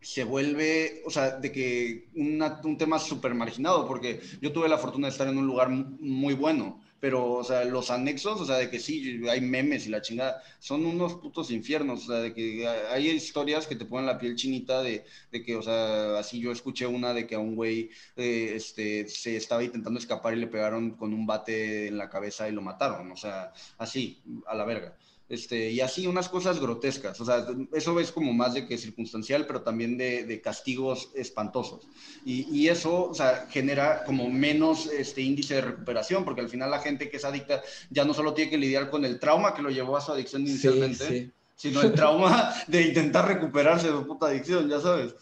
se 0.00 0.24
vuelve, 0.24 1.02
o 1.04 1.10
sea, 1.10 1.38
de 1.38 1.52
que 1.52 2.08
un 2.14 2.76
tema 2.78 2.98
súper 2.98 3.34
marginado, 3.34 3.86
porque 3.86 4.20
yo 4.40 4.52
tuve 4.52 4.68
la 4.68 4.78
fortuna 4.78 5.06
de 5.06 5.12
estar 5.12 5.28
en 5.28 5.38
un 5.38 5.46
lugar 5.46 5.68
muy 5.68 6.34
bueno, 6.34 6.80
pero, 7.00 7.32
o 7.32 7.44
sea, 7.44 7.64
los 7.64 7.90
anexos, 7.90 8.40
o 8.40 8.44
sea, 8.44 8.56
de 8.56 8.70
que 8.70 8.78
sí, 8.78 9.20
hay 9.28 9.40
memes 9.40 9.86
y 9.86 9.90
la 9.90 10.02
chingada, 10.02 10.42
son 10.58 10.86
unos 10.86 11.14
putos 11.14 11.50
infiernos, 11.50 12.04
o 12.04 12.06
sea, 12.12 12.16
de 12.20 12.34
que 12.34 12.66
hay 12.68 13.08
historias 13.08 13.66
que 13.66 13.76
te 13.76 13.86
ponen 13.86 14.06
la 14.06 14.18
piel 14.18 14.36
chinita 14.36 14.82
de, 14.82 15.04
de 15.32 15.42
que, 15.42 15.56
o 15.56 15.62
sea, 15.62 16.18
así 16.18 16.40
yo 16.40 16.52
escuché 16.52 16.86
una 16.86 17.14
de 17.14 17.26
que 17.26 17.34
a 17.34 17.38
un 17.38 17.56
güey, 17.56 17.90
eh, 18.16 18.52
este, 18.54 19.08
se 19.08 19.36
estaba 19.36 19.64
intentando 19.64 19.98
escapar 19.98 20.34
y 20.34 20.40
le 20.40 20.46
pegaron 20.46 20.92
con 20.92 21.14
un 21.14 21.26
bate 21.26 21.88
en 21.88 21.98
la 21.98 22.10
cabeza 22.10 22.48
y 22.48 22.52
lo 22.52 22.62
mataron, 22.62 23.10
o 23.10 23.16
sea, 23.16 23.52
así, 23.78 24.22
a 24.46 24.54
la 24.54 24.64
verga. 24.64 24.96
Este, 25.30 25.70
y 25.70 25.80
así 25.80 26.08
unas 26.08 26.28
cosas 26.28 26.58
grotescas. 26.60 27.20
O 27.20 27.24
sea, 27.24 27.46
eso 27.72 28.00
es 28.00 28.10
como 28.10 28.32
más 28.32 28.52
de 28.54 28.66
que 28.66 28.76
circunstancial, 28.76 29.46
pero 29.46 29.62
también 29.62 29.96
de, 29.96 30.24
de 30.24 30.40
castigos 30.40 31.12
espantosos. 31.14 31.86
Y, 32.24 32.48
y, 32.50 32.68
eso, 32.68 33.08
o 33.08 33.14
sea, 33.14 33.46
genera 33.48 34.02
como 34.04 34.28
menos 34.28 34.86
este 34.86 35.22
índice 35.22 35.54
de 35.54 35.60
recuperación, 35.60 36.24
porque 36.24 36.40
al 36.40 36.48
final 36.48 36.68
la 36.72 36.80
gente 36.80 37.08
que 37.08 37.18
es 37.18 37.24
adicta 37.24 37.62
ya 37.90 38.04
no 38.04 38.12
solo 38.12 38.34
tiene 38.34 38.50
que 38.50 38.58
lidiar 38.58 38.90
con 38.90 39.04
el 39.04 39.20
trauma 39.20 39.54
que 39.54 39.62
lo 39.62 39.70
llevó 39.70 39.96
a 39.96 40.00
su 40.00 40.10
adicción 40.10 40.42
inicialmente, 40.42 41.30
sino 41.54 41.80
el 41.80 41.92
trauma 41.92 42.52
de 42.66 42.82
intentar 42.82 43.28
recuperarse 43.28 43.86
de 43.86 43.92
su 43.92 44.06
puta 44.08 44.26
adicción, 44.26 44.68
ya 44.68 44.80
sabes. 44.80 45.14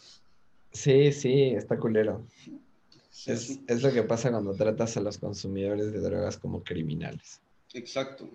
Sí, 0.71 1.11
sí, 1.11 1.51
está 1.55 1.77
culero. 1.77 2.25
es, 3.27 3.59
es 3.67 3.83
lo 3.83 3.93
que 3.93 4.01
pasa 4.01 4.31
cuando 4.31 4.55
tratas 4.55 4.97
a 4.97 5.01
los 5.01 5.19
consumidores 5.19 5.93
de 5.93 5.99
drogas 5.99 6.35
como 6.39 6.63
criminales. 6.63 7.41
Exacto. 7.75 8.27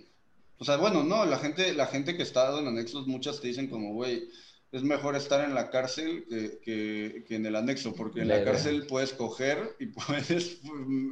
O 0.59 0.65
sea, 0.65 0.77
bueno, 0.77 1.03
no, 1.03 1.25
la 1.25 1.39
gente, 1.39 1.73
la 1.75 1.87
gente 1.87 2.17
que 2.17 2.23
está 2.23 2.59
en 2.59 2.69
anexos, 2.69 3.07
muchas 3.07 3.41
te 3.41 3.49
dicen 3.49 3.69
como, 3.69 3.93
güey, 3.93 4.29
es 4.75 4.83
mejor 4.83 5.15
estar 5.15 5.45
en 5.45 5.55
la 5.55 5.71
cárcel 5.71 6.27
que, 6.65 7.25
en 7.29 7.47
el 7.47 7.55
anexo, 7.55 7.95
porque 7.95 8.23
en 8.23 8.29
la 8.29 8.45
cárcel 8.45 8.87
puedes 8.89 9.13
coger 9.13 9.77
y 9.79 9.87
puedes 10.07 10.61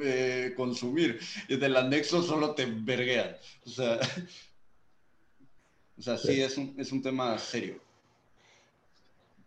eh, 0.03 0.53
consumir, 0.57 1.21
y 1.49 1.55
en 1.55 1.63
el 1.63 1.77
anexo 1.77 2.23
solo 2.23 2.57
te 2.57 2.67
verguean. 2.67 3.37
O 3.65 3.71
sea, 3.71 4.01
o 5.99 6.03
sea 6.03 6.19
sí, 6.19 6.41
es 6.41 6.59
un, 6.59 6.75
es 6.77 6.91
un 6.91 7.03
tema 7.03 7.39
serio. 7.39 7.81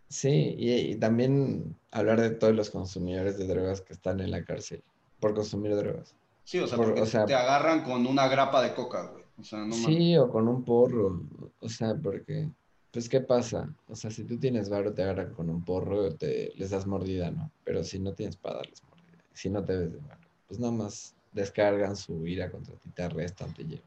Sí, 0.08 0.56
y, 0.58 0.96
también 0.96 1.76
hablar 1.92 2.22
de 2.22 2.30
todos 2.30 2.56
los 2.56 2.70
consumidores 2.70 3.38
de 3.38 3.48
drogas 3.48 3.82
que 3.82 3.92
están 3.92 4.22
en 4.22 4.32
la 4.32 4.46
cárcel 4.46 4.82
por 5.20 5.34
consumir 5.34 5.76
drogas. 5.76 6.16
Sí, 6.46 6.60
o 6.60 6.68
sea, 6.68 6.78
porque 6.78 7.02
te 7.02 7.34
agarran 7.34 7.84
con 7.84 8.06
una 8.08 8.30
grapa 8.30 8.62
de 8.62 8.74
coca, 8.74 9.08
güey. 9.08 9.25
O 9.38 9.44
sea, 9.44 9.60
no 9.60 9.74
sí, 9.74 10.16
o 10.18 10.30
con 10.30 10.48
un 10.48 10.64
porro. 10.64 11.22
O 11.60 11.70
sea, 11.70 11.96
porque, 11.96 12.50
pues, 12.92 13.10
¿qué 13.10 13.22
pasa? 13.22 13.74
O 13.88 13.96
sea, 13.96 14.10
si 14.12 14.24
tú 14.24 14.38
tienes 14.38 14.70
varo, 14.70 14.94
te 14.94 15.04
agarran 15.04 15.34
con 15.34 15.50
un 15.50 15.64
porro, 15.64 16.16
te, 16.16 16.54
les 16.56 16.70
das 16.70 16.88
mordida, 16.88 17.32
¿no? 17.32 17.52
Pero 17.64 17.84
si 17.84 18.00
no 18.00 18.14
tienes 18.14 18.38
para 18.38 18.58
darles 18.58 18.82
mordida, 18.84 19.24
si 19.34 19.50
no 19.50 19.64
te 19.64 19.76
ves 19.76 19.92
de 19.92 20.00
varo, 20.00 20.28
pues 20.48 20.60
nada 20.60 20.72
más 20.72 21.16
descargan 21.32 21.98
su 21.98 22.26
ira 22.26 22.50
contra 22.50 22.76
ti, 22.76 22.90
te 22.90 23.04
arrestan, 23.04 23.54
te 23.54 23.64
llevan. 23.64 23.84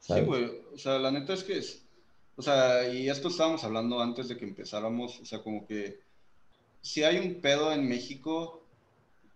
Sí, 0.00 0.20
güey. 0.22 0.62
O 0.72 0.78
sea, 0.78 0.98
la 0.98 1.10
neta 1.10 1.34
es 1.34 1.44
que 1.44 1.58
es. 1.58 1.84
O 2.36 2.42
sea, 2.42 2.88
y 2.88 3.10
esto 3.10 3.28
estábamos 3.28 3.64
hablando 3.64 4.00
antes 4.00 4.28
de 4.28 4.36
que 4.36 4.44
empezáramos. 4.44 5.20
O 5.20 5.24
sea, 5.26 5.42
como 5.42 5.66
que 5.66 6.00
si 6.80 7.02
hay 7.02 7.18
un 7.18 7.40
pedo 7.40 7.72
en 7.72 7.86
México 7.86 8.62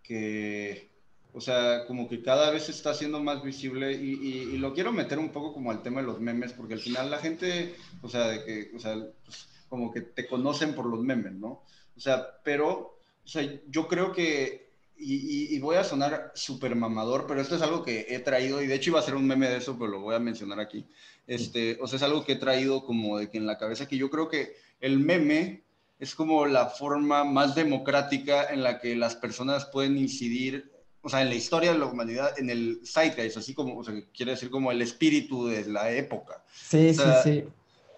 que 0.01 0.89
o 1.33 1.41
sea, 1.41 1.85
como 1.87 2.07
que 2.07 2.21
cada 2.21 2.51
vez 2.51 2.69
está 2.69 2.91
haciendo 2.91 3.19
más 3.19 3.43
visible 3.43 3.91
y, 3.93 4.55
lo 4.57 4.73
quiero 4.73 4.91
meter 4.91 5.17
un 5.17 5.29
poco 5.29 5.51
como 5.51 5.71
al 5.71 5.81
tema 5.81 5.99
de 5.99 6.07
los 6.07 6.19
memes, 6.19 6.53
porque 6.53 6.75
al 6.75 6.79
final 6.79 7.09
la 7.09 7.17
gente, 7.17 7.75
o 8.01 8.09
sea, 8.09 8.27
de 8.27 8.43
que, 8.43 8.71
o 8.75 8.79
sea, 8.79 8.95
pues, 9.25 9.49
como 9.67 9.91
que 9.91 10.01
te 10.01 10.27
conocen 10.27 10.75
por 10.75 10.85
los 10.85 11.01
memes, 11.01 11.33
¿no? 11.33 11.63
O 11.97 11.99
sea, 11.99 12.39
pero, 12.43 12.99
o 13.25 13.27
sea, 13.27 13.49
yo 13.67 13.87
creo 13.87 14.11
que, 14.11 14.71
y, 14.95 15.57
voy 15.59 15.75
a 15.75 15.83
sonar 15.83 16.31
súper 16.35 16.75
mamador, 16.75 17.25
pero 17.27 17.41
esto 17.41 17.55
es 17.55 17.63
algo 17.63 17.83
que 17.83 18.05
he 18.09 18.19
traído, 18.19 18.61
y 18.61 18.67
de 18.67 18.75
hecho 18.75 18.91
iba 18.91 18.99
a 18.99 19.03
ser 19.03 19.15
un 19.15 19.25
meme 19.25 19.49
de 19.49 19.57
eso, 19.57 19.75
pero 19.77 19.89
lo 19.89 20.01
voy 20.01 20.15
a 20.15 20.19
mencionar 20.19 20.59
aquí. 20.59 20.85
Este, 21.25 21.79
o 21.81 21.87
sea, 21.87 21.97
es 21.97 22.03
algo 22.03 22.23
que 22.23 22.33
he 22.33 22.37
traído 22.37 22.85
como 22.85 23.17
de 23.17 23.29
que 23.29 23.39
en 23.39 23.47
la 23.47 23.57
cabeza, 23.57 23.87
que 23.87 23.97
yo 23.97 24.11
creo 24.11 24.29
que 24.29 24.55
el 24.81 24.99
meme 24.99 25.63
es 25.99 26.13
como 26.13 26.45
la 26.45 26.67
forma 26.67 27.23
más 27.23 27.55
democrática 27.55 28.45
en 28.45 28.61
la 28.61 28.79
que 28.79 28.95
las 28.95 29.15
personas 29.15 29.65
pueden 29.65 29.97
incidir 29.97 30.72
o 31.03 31.09
sea, 31.09 31.21
en 31.21 31.29
la 31.29 31.35
historia 31.35 31.73
de 31.73 31.79
la 31.79 31.85
humanidad, 31.85 32.39
en 32.39 32.49
el 32.49 32.79
zeitgeist, 32.85 33.37
así 33.37 33.53
como, 33.53 33.77
o 33.77 33.83
sea, 33.83 33.93
quiere 34.15 34.31
decir 34.31 34.49
como 34.49 34.71
el 34.71 34.81
espíritu 34.81 35.47
de 35.47 35.65
la 35.69 35.91
época. 35.91 36.43
Sí, 36.51 36.93
sí, 36.93 37.03
sí. 37.23 37.43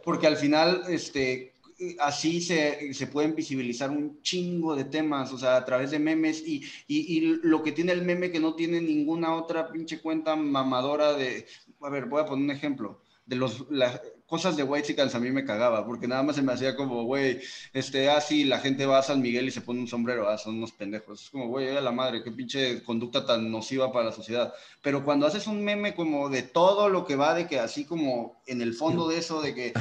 Porque 0.04 0.26
al 0.26 0.38
final, 0.38 0.84
este, 0.90 1.54
así 2.00 2.42
se, 2.42 2.94
se, 2.96 3.08
pueden 3.08 3.36
visibilizar 3.36 3.92
un 3.92 4.22
chingo 4.24 4.76
de 4.76 4.86
temas, 4.86 5.32
o 5.32 5.38
sea, 5.38 5.56
a 5.58 5.66
través 5.66 5.92
de 5.92 6.00
memes 6.00 6.42
y, 6.46 6.64
y, 6.88 7.18
y, 7.18 7.22
lo 7.44 7.62
que 7.62 7.72
tiene 7.72 7.92
el 7.92 8.02
meme 8.02 8.32
que 8.32 8.40
no 8.40 8.56
tiene 8.56 8.82
ninguna 8.82 9.36
otra 9.36 9.72
pinche 9.72 10.02
cuenta 10.02 10.36
mamadora 10.36 11.14
de, 11.14 11.46
a 11.82 11.90
ver, 11.90 12.06
voy 12.06 12.22
a 12.22 12.26
poner 12.26 12.46
un 12.46 12.52
ejemplo. 12.52 13.02
de 13.28 13.36
los, 13.36 13.66
cosas 14.26 14.58
de 14.58 14.64
White 14.64 14.88
Chickens 14.88 15.14
a 15.14 15.20
mí 15.20 15.30
me 15.32 15.46
cagaba, 15.46 15.86
porque 15.86 16.08
nada 16.08 16.24
más 16.24 16.36
se 16.36 16.42
me 16.42 16.54
hacía 16.54 16.76
como, 16.76 17.04
güey, 17.04 17.40
este, 17.74 18.10
así 18.10 18.44
ah, 18.44 18.48
la 18.48 18.60
gente 18.60 18.86
va 18.86 18.98
a 18.98 19.04
San 19.04 19.22
Miguel 19.22 19.48
y 19.48 19.52
se 19.52 19.62
pone 19.62 19.80
un 19.80 19.88
sombrero, 19.88 20.28
ah, 20.28 20.38
son 20.38 20.56
unos 20.56 20.72
pendejos. 20.72 21.24
Es 21.24 21.30
como, 21.30 21.48
güey, 21.48 21.76
a 21.76 21.82
la 21.82 21.92
madre, 21.92 22.24
qué 22.24 22.32
pinche 22.32 22.84
conducta 22.84 23.26
tan 23.26 23.52
nociva 23.52 23.92
para 23.92 24.06
la 24.06 24.12
sociedad. 24.12 24.54
Pero 24.82 25.06
cuando 25.06 25.28
haces 25.28 25.48
un 25.48 25.64
meme 25.64 25.94
como 25.94 26.30
de 26.30 26.42
todo 26.42 26.90
lo 26.90 27.06
que 27.06 27.16
va, 27.16 27.36
de 27.36 27.48
que 27.48 27.60
así 27.60 27.86
como 27.86 28.42
en 28.48 28.62
el 28.62 28.74
fondo 28.74 29.08
de 29.08 29.20
eso, 29.20 29.42
de 29.42 29.54
que, 29.54 29.74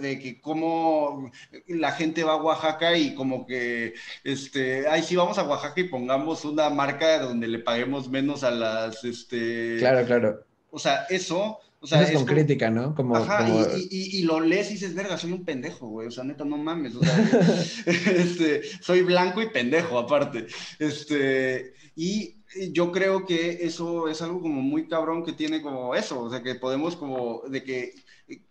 de 0.00 0.18
que 0.18 0.40
cómo 0.40 1.30
la 1.68 1.92
gente 1.92 2.24
va 2.24 2.32
a 2.32 2.42
Oaxaca 2.42 2.96
y 2.96 3.14
como 3.14 3.46
que, 3.46 3.94
este, 4.24 4.88
ay, 4.88 5.02
sí, 5.02 5.16
vamos 5.16 5.38
a 5.38 5.44
Oaxaca 5.44 5.80
y 5.80 5.88
pongamos 5.88 6.44
una 6.44 6.70
marca 6.70 7.18
donde 7.20 7.48
le 7.48 7.58
paguemos 7.58 8.08
menos 8.08 8.42
a 8.42 8.50
las, 8.50 9.04
este... 9.04 9.76
Claro, 9.78 10.06
claro. 10.06 10.44
O 10.70 10.78
sea, 10.78 11.04
eso 11.10 11.58
o 11.82 11.86
sea, 11.88 12.02
es 12.02 12.12
con 12.12 12.24
crítica, 12.24 12.70
¿no? 12.70 12.94
Como, 12.94 13.16
ajá, 13.16 13.44
Y, 13.76 14.18
y, 14.18 14.22
lo 14.22 14.38
lees 14.38 14.70
y 14.70 14.74
dices, 14.74 14.94
verga, 14.94 15.18
soy 15.18 15.32
un 15.32 15.44
pendejo, 15.44 15.88
güey. 15.88 16.06
O 16.06 16.10
sea, 16.12 16.22
neta, 16.22 16.44
no 16.44 16.56
mames. 16.56 16.94
O 16.94 17.00
sea, 17.02 17.18
este, 17.86 18.62
soy 18.80 19.02
blanco 19.02 19.42
y 19.42 19.50
pendejo, 19.50 19.98
aparte. 19.98 20.46
Este, 20.78 21.74
y 21.96 22.36
yo 22.70 22.92
creo 22.92 23.26
que 23.26 23.64
eso 23.64 24.06
es 24.06 24.22
algo 24.22 24.40
como 24.40 24.62
muy 24.62 24.86
cabrón 24.86 25.24
que 25.24 25.32
tiene 25.32 25.60
como 25.60 25.96
eso. 25.96 26.20
O 26.20 26.30
sea, 26.30 26.40
que 26.40 26.54
podemos 26.54 26.94
como, 26.94 27.42
de 27.48 27.64
que, 27.64 27.94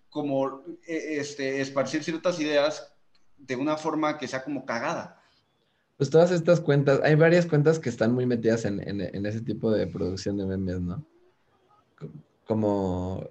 como, 0.09 0.65
e, 0.85 1.19
este, 1.21 1.61
esparcir 1.61 2.03
ciertas 2.03 2.37
ideas 2.41 2.91
de 3.37 3.55
una 3.55 3.77
forma 3.77 4.17
que 4.17 4.27
sea 4.27 4.43
como 4.43 4.65
cagada. 4.65 5.23
Pues 5.95 6.09
todas 6.09 6.31
estas 6.31 6.59
cuentas, 6.59 6.99
hay 7.01 7.15
varias 7.15 7.45
cuentas 7.45 7.79
que 7.79 7.87
están 7.87 8.11
muy 8.11 8.25
metidas 8.25 8.65
en, 8.65 8.85
en, 8.85 8.99
en 8.99 9.25
ese 9.25 9.39
tipo 9.39 9.71
de 9.71 9.87
producción 9.87 10.35
de 10.35 10.45
memes, 10.45 10.81
¿no? 10.81 11.07
Como... 12.51 13.23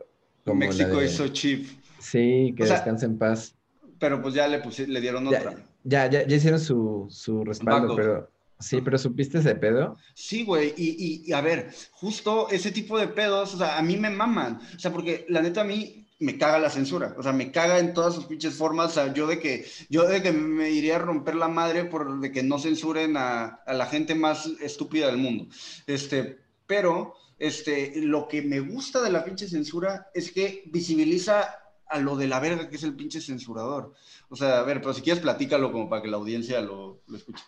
México 0.47 1.03
hizo 1.03 1.29
cheap. 1.29 1.67
Sí, 1.99 2.55
que 2.57 2.65
descanse 2.65 3.05
en 3.05 3.19
paz. 3.19 3.55
Pero 3.99 4.23
pues 4.23 4.35
ya 4.35 4.49
le, 4.49 4.63
le 4.87 5.01
dieron 5.01 5.27
otra. 5.27 5.55
Ya, 5.85 6.09
ya, 6.09 6.27
ya 6.27 6.37
hicieron 6.37 6.59
su, 6.59 7.07
su 7.11 7.45
respaldo, 7.45 7.95
pero... 7.95 8.31
Sí, 8.59 8.81
pero 8.83 8.99
¿supiste 8.99 9.39
ese 9.39 9.55
pedo? 9.55 9.97
Sí, 10.15 10.45
güey, 10.45 10.75
y, 10.77 11.25
y, 11.27 11.33
a 11.33 11.41
ver, 11.41 11.71
justo 11.93 12.49
ese 12.51 12.71
tipo 12.71 12.99
de 12.99 13.09
pedos, 13.09 13.55
o 13.55 13.59
sea, 13.59 13.79
a 13.79 13.83
mí 13.83 13.97
me 13.97 14.11
maman, 14.11 14.61
o 14.77 14.79
sea, 14.79 14.93
porque 14.93 15.25
la 15.31 15.41
neta 15.41 15.63
a 15.63 15.65
mí 15.65 16.07
me 16.19 16.37
caga 16.37 16.59
la 16.59 16.69
censura, 16.69 17.15
o 17.17 17.23
sea, 17.23 17.33
me 17.33 17.53
caga 17.53 17.79
en 17.79 17.95
todas 17.95 18.15
sus 18.15 18.27
pinches 18.27 18.55
formas, 18.55 18.91
o 18.91 18.95
sea, 18.95 19.15
yo 19.15 19.27
de 19.27 19.39
que, 19.39 19.65
yo 19.89 20.07
de 20.07 20.21
que 20.21 20.33
me 20.33 20.69
iría 20.71 20.97
a 20.97 20.99
romper 20.99 21.37
la 21.37 21.49
madre 21.49 21.87
por 21.87 22.21
de 22.21 22.31
que 22.31 22.43
no 22.43 22.59
censuren 22.59 23.17
a, 23.17 23.61
a 23.67 23.73
la 23.73 23.87
gente 23.87 24.15
más 24.15 24.45
estúpida 24.61 25.07
del 25.07 25.17
mundo, 25.17 25.47
este, 25.87 26.39
pero 26.67 27.15
este, 27.41 28.03
lo 28.03 28.29
que 28.29 28.43
me 28.43 28.61
gusta 28.61 29.03
de 29.03 29.11
la 29.11 29.25
pinche 29.25 29.49
censura 29.49 30.11
es 30.13 30.31
que 30.31 30.65
visibiliza 30.67 31.57
a 31.87 31.99
lo 31.99 32.15
de 32.17 32.29
la 32.29 32.39
verga 32.39 32.69
que 32.69 32.77
es 32.77 32.85
el 32.85 32.95
pinche 32.95 33.21
censurador. 33.21 33.95
O 34.29 34.37
sea, 34.37 34.61
a 34.61 34.63
ver, 34.63 34.83
pero 34.83 34.93
si 34.93 35.01
quieres 35.01 35.23
platícalo 35.23 35.73
como 35.73 35.89
para 35.89 36.03
que 36.03 36.09
la 36.09 36.19
audiencia 36.19 36.61
lo, 36.61 37.01
escuche. 37.13 37.43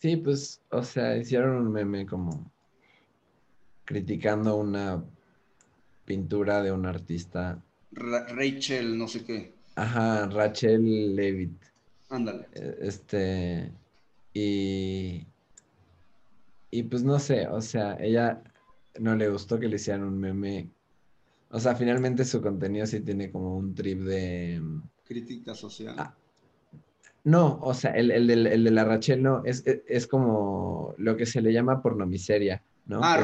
Sí, 0.00 0.16
pues, 0.16 0.60
o 0.70 0.82
sea, 0.82 1.16
hicieron 1.16 1.56
un 1.56 1.72
meme 1.72 2.04
como 2.04 2.50
criticando 3.84 4.56
una 4.56 5.04
pintura 6.04 6.60
de 6.60 6.72
un 6.72 6.84
artista. 6.84 7.62
Rachel, 7.92 8.98
no 8.98 9.06
sé 9.06 9.24
qué. 9.24 9.54
Ajá, 9.76 10.26
Rachel 10.26 11.14
Levitt. 11.14 11.62
Ándale. 12.08 12.48
E, 12.54 12.76
este, 12.80 13.70
y, 14.34 15.24
y 16.72 16.82
pues 16.82 17.04
no 17.04 17.20
sé, 17.20 17.46
o 17.46 17.60
sea, 17.60 17.96
ella 18.00 18.42
no 18.98 19.14
le 19.14 19.28
gustó 19.28 19.58
que 19.58 19.68
le 19.68 19.76
hicieran 19.76 20.04
un 20.04 20.18
meme. 20.18 20.70
O 21.50 21.60
sea, 21.60 21.74
finalmente 21.74 22.24
su 22.24 22.40
contenido 22.40 22.86
sí 22.86 23.00
tiene 23.00 23.30
como 23.30 23.56
un 23.56 23.74
trip 23.74 24.00
de... 24.02 24.60
Mm, 24.60 24.82
Crítica 25.04 25.54
social. 25.54 25.96
Ah, 25.98 26.14
no, 27.24 27.58
o 27.62 27.74
sea, 27.74 27.92
el, 27.92 28.10
el, 28.10 28.26
de, 28.26 28.34
el, 28.34 28.64
de 28.64 28.70
la 28.70 28.84
Rachel 28.84 29.22
no, 29.22 29.42
es, 29.44 29.62
es, 29.66 30.06
como 30.06 30.94
lo 30.96 31.16
que 31.16 31.26
se 31.26 31.42
le 31.42 31.52
llama 31.52 31.82
pornomiseria, 31.82 32.62
¿no? 32.86 33.00
Ah, 33.02 33.18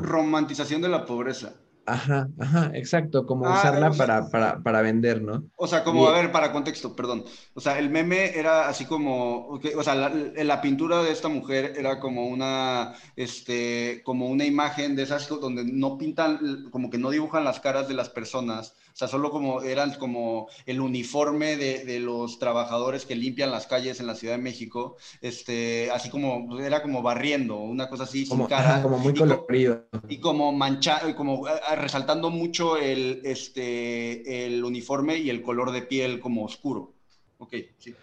romantización 0.00 0.80
de 0.82 0.88
la 0.88 1.04
pobreza. 1.04 1.54
Ajá, 1.90 2.28
ajá, 2.38 2.70
exacto, 2.74 3.26
como 3.26 3.46
ah, 3.46 3.58
usarla 3.58 3.90
para, 3.90 4.30
para, 4.30 4.62
para, 4.62 4.80
vender, 4.80 5.20
¿no? 5.20 5.42
O 5.56 5.66
sea, 5.66 5.82
como, 5.82 6.06
a 6.08 6.12
ver, 6.12 6.30
para 6.30 6.52
contexto, 6.52 6.94
perdón. 6.94 7.24
O 7.54 7.60
sea, 7.60 7.80
el 7.80 7.90
meme 7.90 8.38
era 8.38 8.68
así 8.68 8.84
como, 8.84 9.48
o 9.48 9.82
sea, 9.82 9.96
la, 9.96 10.08
la, 10.08 10.60
pintura 10.60 11.02
de 11.02 11.10
esta 11.10 11.28
mujer 11.28 11.74
era 11.76 11.98
como 11.98 12.28
una, 12.28 12.94
este, 13.16 14.02
como 14.04 14.28
una 14.28 14.44
imagen 14.44 14.94
de 14.94 15.02
esas 15.02 15.28
donde 15.28 15.64
no 15.64 15.98
pintan, 15.98 16.68
como 16.70 16.90
que 16.90 16.98
no 16.98 17.10
dibujan 17.10 17.42
las 17.42 17.58
caras 17.58 17.88
de 17.88 17.94
las 17.94 18.08
personas, 18.08 18.74
o 18.92 18.96
sea, 18.96 19.08
solo 19.08 19.30
como 19.30 19.62
eran 19.62 19.94
como 19.94 20.48
el 20.66 20.80
uniforme 20.80 21.56
de, 21.56 21.84
de 21.84 22.00
los 22.00 22.38
trabajadores 22.38 23.06
que 23.06 23.14
limpian 23.14 23.50
las 23.50 23.66
calles 23.66 24.00
en 24.00 24.06
la 24.06 24.14
Ciudad 24.14 24.34
de 24.34 24.42
México, 24.42 24.96
este, 25.20 25.90
así 25.90 26.10
como, 26.10 26.58
era 26.60 26.82
como 26.82 27.02
barriendo, 27.02 27.56
una 27.56 27.88
cosa 27.88 28.04
así, 28.04 28.26
sin 28.26 28.44
cara. 28.46 28.82
como 28.82 28.98
muy 28.98 29.14
colorido. 29.14 29.86
Y 30.08 30.18
como 30.18 30.52
manchado, 30.52 31.14
como 31.14 31.44
resaltando 31.80 32.30
mucho 32.30 32.76
el, 32.76 33.20
este, 33.24 34.46
el 34.46 34.64
uniforme 34.64 35.18
y 35.18 35.30
el 35.30 35.42
color 35.42 35.72
de 35.72 35.82
piel 35.82 36.20
como 36.20 36.44
oscuro. 36.44 36.94
Ok, 37.38 37.54
sí. 37.78 37.94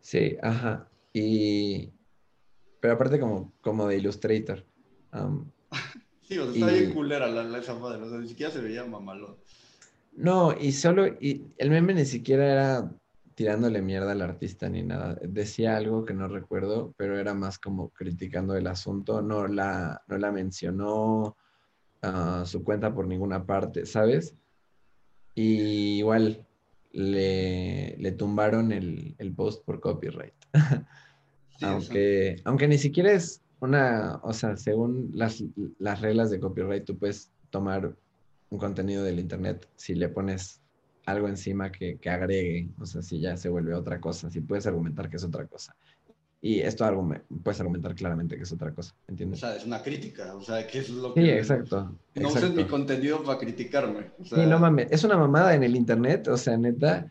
Sí, 0.00 0.36
ajá. 0.42 0.88
Y... 1.12 1.90
Pero 2.80 2.94
aparte 2.94 3.18
como, 3.18 3.52
como 3.60 3.86
de 3.88 3.96
Illustrator. 3.96 4.64
sí, 6.22 6.38
o 6.38 6.52
sea, 6.52 6.52
está 6.52 6.66
bien 6.66 6.92
culera 6.92 7.26
la, 7.26 7.58
esa 7.58 7.74
madre, 7.74 8.02
o 8.02 8.08
sea, 8.08 8.18
ni 8.18 8.28
siquiera 8.28 8.52
se 8.52 8.60
veía 8.60 8.84
mamalón. 8.84 9.36
No, 10.12 10.54
y 10.58 10.72
solo, 10.72 11.06
y 11.06 11.46
el 11.58 11.70
meme 11.70 11.94
ni 11.94 12.04
siquiera 12.04 12.52
era 12.52 12.90
tirándole 13.36 13.82
mierda 13.82 14.12
al 14.12 14.22
artista 14.22 14.68
ni 14.68 14.82
nada. 14.82 15.18
Decía 15.22 15.76
algo 15.76 16.04
que 16.04 16.14
no 16.14 16.26
recuerdo, 16.26 16.94
pero 16.96 17.18
era 17.18 17.34
más 17.34 17.58
como 17.58 17.90
criticando 17.90 18.56
el 18.56 18.66
asunto. 18.66 19.20
No 19.20 19.46
la, 19.46 20.02
no 20.08 20.16
la 20.16 20.32
mencionó, 20.32 21.36
su 22.44 22.64
cuenta 22.64 22.94
por 22.94 23.06
ninguna 23.06 23.44
parte, 23.46 23.86
¿sabes? 23.86 24.34
Y 25.34 25.98
igual 25.98 26.46
le, 26.92 27.96
le 27.98 28.12
tumbaron 28.12 28.72
el, 28.72 29.14
el, 29.18 29.32
post 29.32 29.64
por 29.64 29.80
copyright. 29.80 30.34
aunque, 31.62 32.36
aunque 32.44 32.68
ni 32.68 32.78
siquiera 32.78 33.12
es 33.12 33.42
una, 33.60 34.20
o 34.22 34.32
sea, 34.32 34.56
según 34.56 35.10
las, 35.14 35.42
las 35.78 36.00
reglas 36.00 36.30
de 36.30 36.40
copyright, 36.40 36.84
tú 36.84 36.98
puedes 36.98 37.30
tomar 37.50 37.94
un 38.50 38.58
contenido 38.58 39.02
del 39.02 39.18
internet 39.18 39.68
si 39.76 39.94
le 39.94 40.08
pones 40.08 40.62
algo 41.04 41.28
encima 41.28 41.70
que, 41.70 41.98
que, 41.98 42.10
agregue, 42.10 42.68
o 42.80 42.86
sea, 42.86 43.02
si 43.02 43.20
ya 43.20 43.36
se 43.36 43.48
vuelve 43.48 43.74
otra 43.74 44.00
cosa, 44.00 44.30
si 44.30 44.40
puedes 44.40 44.66
argumentar 44.66 45.08
que 45.08 45.16
es 45.16 45.24
otra 45.24 45.46
cosa. 45.46 45.76
Y 46.42 46.60
esto 46.60 46.84
puedes 47.42 47.60
argumentar 47.60 47.94
claramente 47.94 48.36
que 48.36 48.42
es 48.42 48.52
otra 48.52 48.72
cosa, 48.72 48.94
¿entiendes? 49.08 49.42
O 49.42 49.46
sea, 49.46 49.56
es 49.56 49.64
una 49.64 49.82
crítica, 49.82 50.34
o 50.34 50.42
sea, 50.42 50.66
que 50.66 50.78
es 50.78 50.90
lo 50.90 51.14
que... 51.14 51.22
Sí, 51.22 51.30
exacto. 51.30 51.96
No 52.14 52.28
uses 52.28 52.52
mi 52.52 52.64
contenido 52.66 53.22
para 53.22 53.38
criticarme. 53.38 54.10
Sí, 54.22 54.46
no 54.46 54.58
mames, 54.58 54.88
es 54.90 55.02
una 55.02 55.16
mamada 55.16 55.54
en 55.54 55.64
el 55.64 55.74
internet, 55.74 56.28
o 56.28 56.36
sea, 56.36 56.56
neta, 56.56 57.10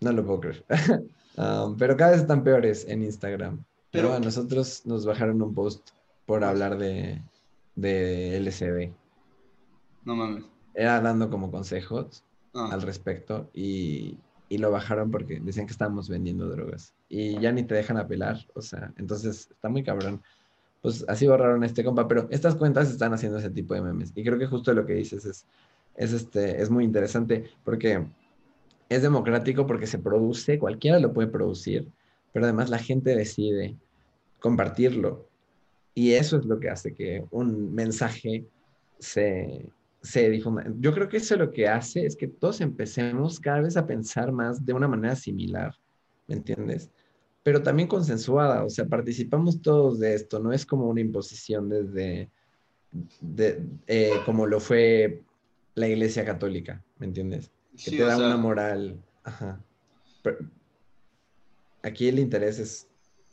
no 0.00 0.12
lo 0.12 0.24
puedo 0.24 0.40
creer. 0.40 0.64
Um, 1.36 1.76
pero 1.78 1.96
cada 1.96 2.10
vez 2.10 2.20
están 2.20 2.44
peores 2.44 2.84
en 2.86 3.02
Instagram. 3.02 3.64
Pero 3.92 4.12
a 4.12 4.20
nosotros 4.20 4.82
nos 4.84 5.06
bajaron 5.06 5.40
un 5.40 5.54
post 5.54 5.90
por 6.26 6.44
hablar 6.44 6.76
de, 6.76 7.22
de 7.76 8.36
LCD. 8.36 8.92
No 10.04 10.16
mames. 10.16 10.44
Era 10.74 11.00
dando 11.00 11.30
como 11.30 11.50
consejos 11.50 12.24
ah. 12.54 12.68
al 12.72 12.82
respecto 12.82 13.48
y, 13.54 14.18
y 14.50 14.58
lo 14.58 14.72
bajaron 14.72 15.12
porque 15.12 15.40
decían 15.40 15.66
que 15.66 15.72
estábamos 15.72 16.08
vendiendo 16.08 16.48
drogas. 16.48 16.92
Y 17.08 17.38
ya 17.38 17.52
ni 17.52 17.62
te 17.62 17.76
dejan 17.76 17.96
apelar, 17.96 18.36
o 18.54 18.60
sea, 18.60 18.92
entonces 18.98 19.48
está 19.48 19.68
muy 19.68 19.84
cabrón. 19.84 20.20
Pues 20.82 21.04
así 21.08 21.28
borraron 21.28 21.62
a 21.62 21.66
este 21.66 21.84
compa, 21.84 22.08
pero 22.08 22.26
estas 22.30 22.56
cuentas 22.56 22.90
están 22.90 23.14
haciendo 23.14 23.38
ese 23.38 23.50
tipo 23.50 23.74
de 23.74 23.80
memes. 23.80 24.12
Y 24.14 24.24
creo 24.24 24.38
que 24.38 24.46
justo 24.46 24.74
lo 24.74 24.84
que 24.84 24.94
dices 24.94 25.24
es, 25.24 25.46
es, 25.94 26.12
este, 26.12 26.60
es 26.60 26.68
muy 26.68 26.84
interesante 26.84 27.44
porque 27.64 28.04
es 28.88 29.02
democrático 29.02 29.68
porque 29.68 29.86
se 29.86 30.00
produce, 30.00 30.58
cualquiera 30.58 30.98
lo 30.98 31.12
puede 31.12 31.28
producir, 31.28 31.86
pero 32.32 32.44
además 32.44 32.70
la 32.70 32.78
gente 32.78 33.14
decide 33.14 33.76
compartirlo. 34.40 35.28
Y 35.94 36.14
eso 36.14 36.38
es 36.38 36.44
lo 36.44 36.58
que 36.58 36.70
hace 36.70 36.92
que 36.92 37.24
un 37.30 37.72
mensaje 37.72 38.46
se, 38.98 39.70
se 40.02 40.30
difunda. 40.30 40.64
Yo 40.78 40.92
creo 40.94 41.08
que 41.08 41.18
eso 41.18 41.36
lo 41.36 41.50
que 41.50 41.68
hace 41.68 42.06
es 42.06 42.16
que 42.16 42.26
todos 42.26 42.60
empecemos 42.60 43.38
cada 43.38 43.60
vez 43.60 43.76
a 43.76 43.86
pensar 43.86 44.32
más 44.32 44.64
de 44.64 44.72
una 44.72 44.88
manera 44.88 45.14
similar, 45.16 45.74
¿me 46.26 46.36
entiendes? 46.36 46.90
Pero 47.42 47.62
también 47.62 47.88
consensuada, 47.88 48.64
o 48.64 48.70
sea, 48.70 48.86
participamos 48.86 49.60
todos 49.60 49.98
de 49.98 50.14
esto, 50.14 50.38
no 50.38 50.52
es 50.52 50.64
como 50.64 50.88
una 50.88 51.00
imposición 51.00 51.68
desde, 51.68 52.30
de, 53.20 53.62
eh, 53.86 54.12
como 54.24 54.46
lo 54.46 54.60
fue 54.60 55.22
la 55.74 55.88
Iglesia 55.88 56.24
Católica, 56.24 56.82
¿me 56.98 57.06
entiendes? 57.06 57.50
Que 57.82 57.90
te 57.92 58.02
da 58.02 58.16
una 58.16 58.36
moral. 58.36 59.02
Ajá. 59.22 59.60
aquí 61.82 62.08
el 62.08 62.18
interés 62.18 62.58
es 62.58 62.88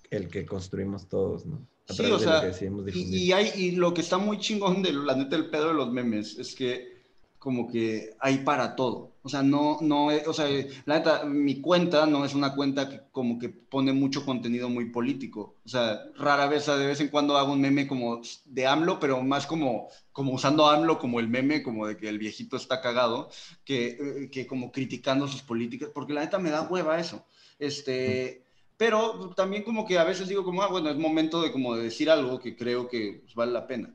el 0.10 0.28
que 0.28 0.46
construimos 0.46 1.08
todos, 1.08 1.46
¿no? 1.46 1.66
Sí, 1.88 2.06
o 2.06 2.20
sea, 2.20 2.52
y, 2.94 3.32
hay, 3.32 3.52
y 3.56 3.72
lo 3.72 3.94
que 3.94 4.02
está 4.02 4.18
muy 4.18 4.40
chingón 4.40 4.82
de 4.82 4.94
la 4.94 5.16
neta 5.16 5.36
del 5.36 5.50
pedo 5.50 5.70
de 5.70 5.74
los 5.74 5.92
memes 5.92 6.38
es 6.38 6.56
que 6.56 6.98
como 7.40 7.68
que 7.68 8.16
hay 8.20 8.40
para 8.40 8.76
todo. 8.76 9.14
O 9.22 9.30
sea, 9.30 9.44
no, 9.44 9.78
no, 9.82 10.08
o 10.08 10.34
sea, 10.34 10.48
la 10.86 10.98
neta, 10.98 11.26
mi 11.26 11.62
cuenta 11.62 12.06
no 12.06 12.26
es 12.26 12.34
una 12.34 12.56
cuenta 12.56 12.90
que 12.90 13.02
como 13.12 13.38
que 13.38 13.50
pone 13.50 13.94
mucho 13.94 14.26
contenido 14.26 14.70
muy 14.70 14.90
político. 14.90 15.56
O 15.66 15.70
sea, 15.70 16.02
rara 16.16 16.48
vez, 16.48 16.66
de 16.66 16.88
vez 16.88 17.00
en 17.00 17.10
cuando 17.10 17.38
hago 17.38 17.54
un 17.54 17.62
meme 17.62 17.88
como 17.88 18.22
de 18.46 18.68
AMLO, 18.68 19.00
pero 19.00 19.22
más 19.22 19.46
como, 19.46 19.90
como 20.12 20.34
usando 20.34 20.68
AMLO 20.68 20.98
como 20.98 21.20
el 21.20 21.28
meme, 21.28 21.62
como 21.62 21.86
de 21.88 21.98
que 21.98 22.10
el 22.10 22.20
viejito 22.20 22.58
está 22.58 22.82
cagado, 22.82 23.30
que, 23.64 23.98
eh, 24.00 24.30
que 24.32 24.48
como 24.48 24.72
criticando 24.72 25.28
sus 25.28 25.42
políticas, 25.42 25.90
porque 25.94 26.14
la 26.14 26.22
neta 26.22 26.40
me 26.40 26.50
da 26.50 26.64
hueva 26.64 27.00
eso. 27.00 27.26
Este, 27.60 28.47
pero 28.78 29.34
también 29.36 29.64
como 29.64 29.86
que 29.86 29.98
a 29.98 30.04
veces 30.04 30.28
digo 30.28 30.44
como, 30.44 30.62
ah, 30.62 30.68
bueno, 30.68 30.90
es 30.90 30.98
momento 30.98 31.42
de 31.42 31.52
como 31.52 31.76
de 31.76 31.84
decir 31.84 32.10
algo 32.10 32.40
que 32.40 32.56
creo 32.56 32.88
que 32.88 33.22
pues, 33.24 33.34
vale 33.34 33.52
la 33.52 33.66
pena. 33.66 33.94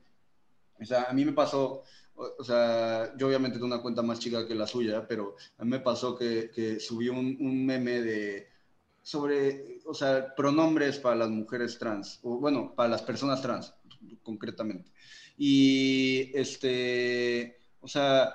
O 0.80 0.84
sea, 0.84 1.04
a 1.04 1.12
mí 1.12 1.24
me 1.24 1.32
pasó, 1.32 1.84
o 2.14 2.44
sea, 2.44 3.16
yo 3.16 3.28
obviamente 3.28 3.54
tengo 3.58 3.66
una 3.66 3.82
cuenta 3.82 4.02
más 4.02 4.18
chica 4.18 4.46
que 4.46 4.56
la 4.56 4.66
suya, 4.66 5.06
pero 5.06 5.36
a 5.58 5.64
mí 5.64 5.70
me 5.70 5.80
pasó 5.80 6.16
que, 6.16 6.50
que 6.52 6.80
subí 6.80 7.08
un, 7.08 7.64
meme 7.64 8.02
de 8.02 8.48
sobre, 9.00 9.80
o 9.84 9.94
sea, 9.94 10.34
pronombres 10.34 10.98
para 10.98 11.16
las 11.16 11.30
mujeres 11.30 11.78
trans, 11.78 12.18
o 12.22 12.38
bueno, 12.38 12.74
para 12.74 12.88
las 12.88 13.02
personas 13.02 13.40
trans, 13.42 13.74
concretamente. 14.22 14.90
Y 15.36 16.30
este, 16.34 17.58
o 17.80 17.88
sea, 17.88 18.34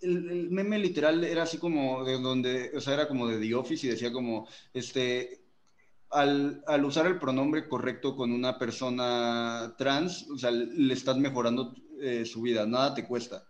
el, 0.00 0.50
meme 0.50 0.78
literal 0.78 1.24
era 1.24 1.44
así 1.44 1.58
como 1.58 2.04
de 2.04 2.18
donde, 2.18 2.70
o 2.76 2.80
sea, 2.80 2.94
era 2.94 3.08
como 3.08 3.26
de 3.28 3.38
The 3.38 3.54
Office 3.54 3.86
y 3.86 3.90
decía 3.90 4.12
como, 4.12 4.48
este, 4.74 5.39
al, 6.10 6.62
al, 6.66 6.84
usar 6.84 7.06
el 7.06 7.18
pronombre 7.18 7.68
correcto 7.68 8.16
con 8.16 8.32
una 8.32 8.58
persona 8.58 9.74
trans, 9.78 10.28
o 10.30 10.38
sea, 10.38 10.50
le 10.50 10.92
estás 10.92 11.16
mejorando 11.16 11.74
eh, 12.00 12.24
su 12.24 12.42
vida, 12.42 12.66
nada 12.66 12.94
te 12.94 13.06
cuesta. 13.06 13.44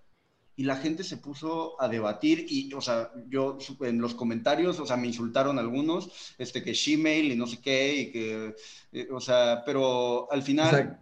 Y 0.57 0.65
la 0.65 0.77
gente 0.77 1.05
se 1.05 1.17
puso 1.17 1.81
a 1.81 1.89
debatir 1.89 2.45
y, 2.49 2.73
o 2.75 2.83
sea, 2.83 3.11
yo 3.29 3.57
en 3.81 4.01
los 4.01 4.15
comentarios, 4.15 4.79
o 4.79 4.87
sea, 4.87 4.97
me 4.97 5.07
insultaron 5.07 5.59
algunos, 5.59 6.35
este, 6.37 6.63
que 6.63 6.75
Gmail 6.75 7.33
y 7.33 7.37
no 7.37 7.47
sé 7.47 7.61
qué, 7.63 7.95
y 7.95 8.13
que, 8.13 8.55
eh, 8.93 9.09
o 9.11 9.21
sea, 9.21 9.63
pero 9.65 10.31
al 10.31 10.43
final, 10.43 11.01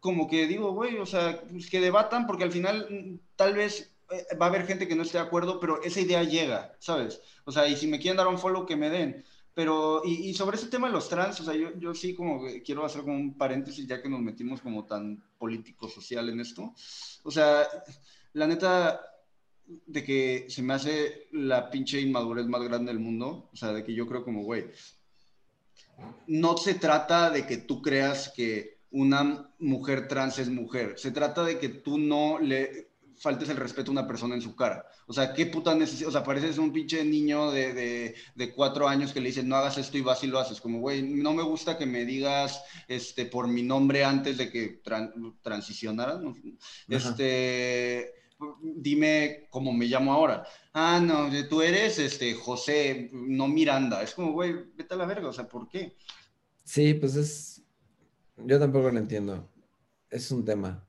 como 0.00 0.28
que 0.28 0.46
digo, 0.46 0.72
güey, 0.72 0.96
o 0.98 1.06
sea, 1.06 1.42
pues 1.50 1.68
que 1.68 1.80
debatan 1.80 2.26
porque 2.26 2.44
al 2.44 2.52
final 2.52 2.88
mm, 2.90 3.36
tal 3.36 3.54
vez 3.54 3.92
eh, 4.10 4.36
va 4.36 4.46
a 4.46 4.48
haber 4.48 4.66
gente 4.66 4.88
que 4.88 4.94
no 4.94 5.02
esté 5.02 5.18
de 5.18 5.24
acuerdo, 5.24 5.60
pero 5.60 5.82
esa 5.82 6.00
idea 6.00 6.22
llega, 6.22 6.74
¿sabes? 6.78 7.20
O 7.44 7.52
sea, 7.52 7.66
y 7.68 7.76
si 7.76 7.86
me 7.86 7.98
quieren 7.98 8.16
dar 8.16 8.28
un 8.28 8.38
follow, 8.38 8.66
que 8.66 8.76
me 8.76 8.90
den. 8.90 9.24
Pero, 9.54 10.02
y, 10.04 10.32
sobre 10.32 10.56
ese 10.56 10.68
tema 10.68 10.86
de 10.86 10.94
los 10.94 11.08
trans, 11.08 11.38
o 11.40 11.44
sea, 11.44 11.54
yo, 11.54 11.78
yo 11.78 11.94
sí 11.94 12.14
como 12.14 12.42
quiero 12.64 12.86
hacer 12.86 13.02
como 13.02 13.16
un 13.16 13.36
paréntesis 13.36 13.86
ya 13.86 14.00
que 14.00 14.08
nos 14.08 14.20
metimos 14.20 14.62
como 14.62 14.86
tan 14.86 15.22
político-social 15.38 16.30
en 16.30 16.40
esto. 16.40 16.74
O 17.22 17.30
sea, 17.30 17.66
la 18.32 18.46
neta, 18.46 19.00
de 19.66 20.04
que 20.04 20.46
se 20.48 20.62
me 20.62 20.74
hace 20.74 21.28
la 21.32 21.70
pinche 21.70 22.00
inmadurez 22.00 22.46
más 22.46 22.62
grande 22.62 22.92
del 22.92 23.00
mundo, 23.00 23.50
o 23.52 23.56
sea, 23.56 23.72
de 23.72 23.84
que 23.84 23.94
yo 23.94 24.06
creo 24.06 24.24
como, 24.24 24.42
güey, 24.42 24.70
no 26.26 26.56
se 26.56 26.74
trata 26.74 27.30
de 27.30 27.46
que 27.46 27.58
tú 27.58 27.82
creas 27.82 28.32
que 28.34 28.80
una 28.90 29.50
mujer 29.58 30.08
trans 30.08 30.38
es 30.38 30.48
mujer, 30.48 30.98
se 30.98 31.10
trata 31.10 31.44
de 31.44 31.58
que 31.58 31.68
tú 31.68 31.98
no 31.98 32.38
le 32.38 32.91
faltes 33.22 33.48
el 33.48 33.56
respeto 33.56 33.90
a 33.90 33.92
una 33.92 34.06
persona 34.06 34.34
en 34.34 34.42
su 34.42 34.56
cara. 34.56 34.84
O 35.06 35.12
sea, 35.12 35.32
qué 35.32 35.46
puta 35.46 35.74
necesidad. 35.74 36.08
O 36.08 36.12
sea, 36.12 36.24
pareces 36.24 36.58
un 36.58 36.72
pinche 36.72 37.04
niño 37.04 37.52
de, 37.52 37.72
de, 37.72 38.14
de, 38.34 38.52
cuatro 38.52 38.88
años 38.88 39.12
que 39.12 39.20
le 39.20 39.28
dicen 39.28 39.48
no 39.48 39.56
hagas 39.56 39.78
esto 39.78 39.96
y 39.96 40.00
vas 40.00 40.24
y 40.24 40.26
lo 40.26 40.40
haces. 40.40 40.60
Como, 40.60 40.80
güey, 40.80 41.02
no 41.02 41.32
me 41.32 41.44
gusta 41.44 41.78
que 41.78 41.86
me 41.86 42.04
digas 42.04 42.62
este, 42.88 43.26
por 43.26 43.46
mi 43.46 43.62
nombre 43.62 44.04
antes 44.04 44.36
de 44.36 44.50
que 44.50 44.82
transicionara. 45.40 46.20
Este. 46.88 48.12
Dime 48.60 49.46
cómo 49.50 49.72
me 49.72 49.86
llamo 49.86 50.12
ahora. 50.12 50.44
Ah, 50.72 51.00
no, 51.00 51.30
tú 51.48 51.62
eres 51.62 52.00
este 52.00 52.34
José, 52.34 53.08
no 53.12 53.46
Miranda. 53.46 54.02
Es 54.02 54.14
como, 54.14 54.32
güey, 54.32 54.52
vete 54.74 54.94
a 54.94 54.96
la 54.96 55.06
verga. 55.06 55.28
O 55.28 55.32
sea, 55.32 55.46
¿por 55.46 55.68
qué? 55.68 55.96
Sí, 56.64 56.94
pues 56.94 57.14
es. 57.14 57.62
Yo 58.36 58.58
tampoco 58.58 58.90
lo 58.90 58.98
entiendo. 58.98 59.48
Es 60.10 60.32
un 60.32 60.44
tema 60.44 60.84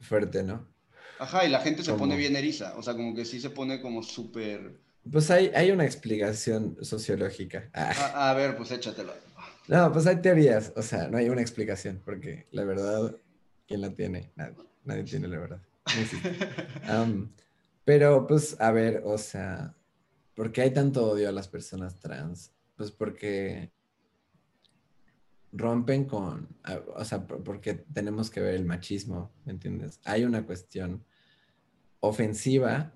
fuerte, 0.00 0.42
¿no? 0.42 0.75
Ajá, 1.18 1.44
y 1.44 1.48
la 1.48 1.60
gente 1.60 1.82
se 1.82 1.92
pone 1.94 2.16
bien 2.16 2.36
eriza, 2.36 2.74
o 2.76 2.82
sea, 2.82 2.94
como 2.94 3.14
que 3.14 3.24
sí 3.24 3.40
se 3.40 3.50
pone 3.50 3.80
como 3.80 4.02
súper... 4.02 4.78
Pues 5.10 5.30
hay, 5.30 5.50
hay 5.54 5.70
una 5.70 5.84
explicación 5.84 6.76
sociológica. 6.82 7.70
Ah. 7.72 8.30
A, 8.30 8.34
ver, 8.34 8.56
pues 8.56 8.70
échatelo. 8.72 9.12
No, 9.68 9.92
pues 9.92 10.06
hay 10.06 10.16
teorías, 10.16 10.72
o 10.76 10.82
sea, 10.82 11.08
no 11.08 11.18
hay 11.18 11.28
una 11.28 11.40
explicación, 11.40 12.02
porque 12.04 12.46
la 12.50 12.64
verdad, 12.64 13.16
¿quién 13.66 13.80
la 13.80 13.90
tiene? 13.90 14.30
Nadie, 14.34 14.56
nadie 14.84 15.04
tiene 15.04 15.28
la 15.28 15.38
verdad. 15.38 15.60
pero 17.84 18.26
pues, 18.26 18.56
a 18.60 18.72
ver, 18.72 19.02
o 19.04 19.16
sea, 19.16 19.74
¿por 20.34 20.52
qué 20.52 20.62
hay 20.62 20.70
tanto 20.72 21.08
odio 21.08 21.28
a 21.28 21.32
las 21.32 21.48
personas 21.48 21.98
trans? 21.98 22.52
Pues 22.76 22.90
porque 22.90 23.70
rompen 25.52 26.04
con, 26.04 26.48
o 26.94 27.04
sea, 27.04 27.26
porque 27.26 27.74
tenemos 27.74 28.30
que 28.30 28.40
ver 28.40 28.54
el 28.54 28.64
machismo, 28.64 29.30
¿me 29.44 29.52
entiendes? 29.52 30.00
Hay 30.04 30.24
una 30.24 30.44
cuestión 30.44 31.04
ofensiva 32.00 32.92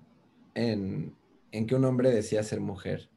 en, 0.53 1.15
que 1.51 1.75
un 1.75 1.85
hombre 1.85 2.11
decía 2.11 2.43
ser 2.43 2.59
mujer. 2.59 3.09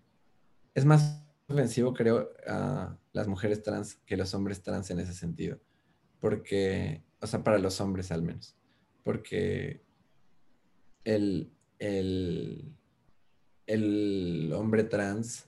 Es 0.75 0.85
más 0.85 1.23
ofensivo, 1.49 1.95
creo, 1.95 2.31
a 2.47 2.97
las 3.13 3.29
mujeres 3.29 3.63
trans 3.63 3.97
que 4.07 4.17
los 4.17 4.35
hombres 4.35 4.63
trans 4.63 4.91
en 4.91 5.01
ese 5.01 5.13
sentido. 5.13 5.59
Porque, 6.21 7.03
o 7.21 7.27
sea, 7.27 7.45
para 7.45 7.59
los 7.59 7.81
hombres 7.81 8.11
al 8.11 8.23
menos. 8.23 8.57
Porque 9.03 9.83
el, 11.05 11.53
el, 11.79 12.73
el 13.67 14.53
hombre 14.55 14.85
trans, 14.85 15.47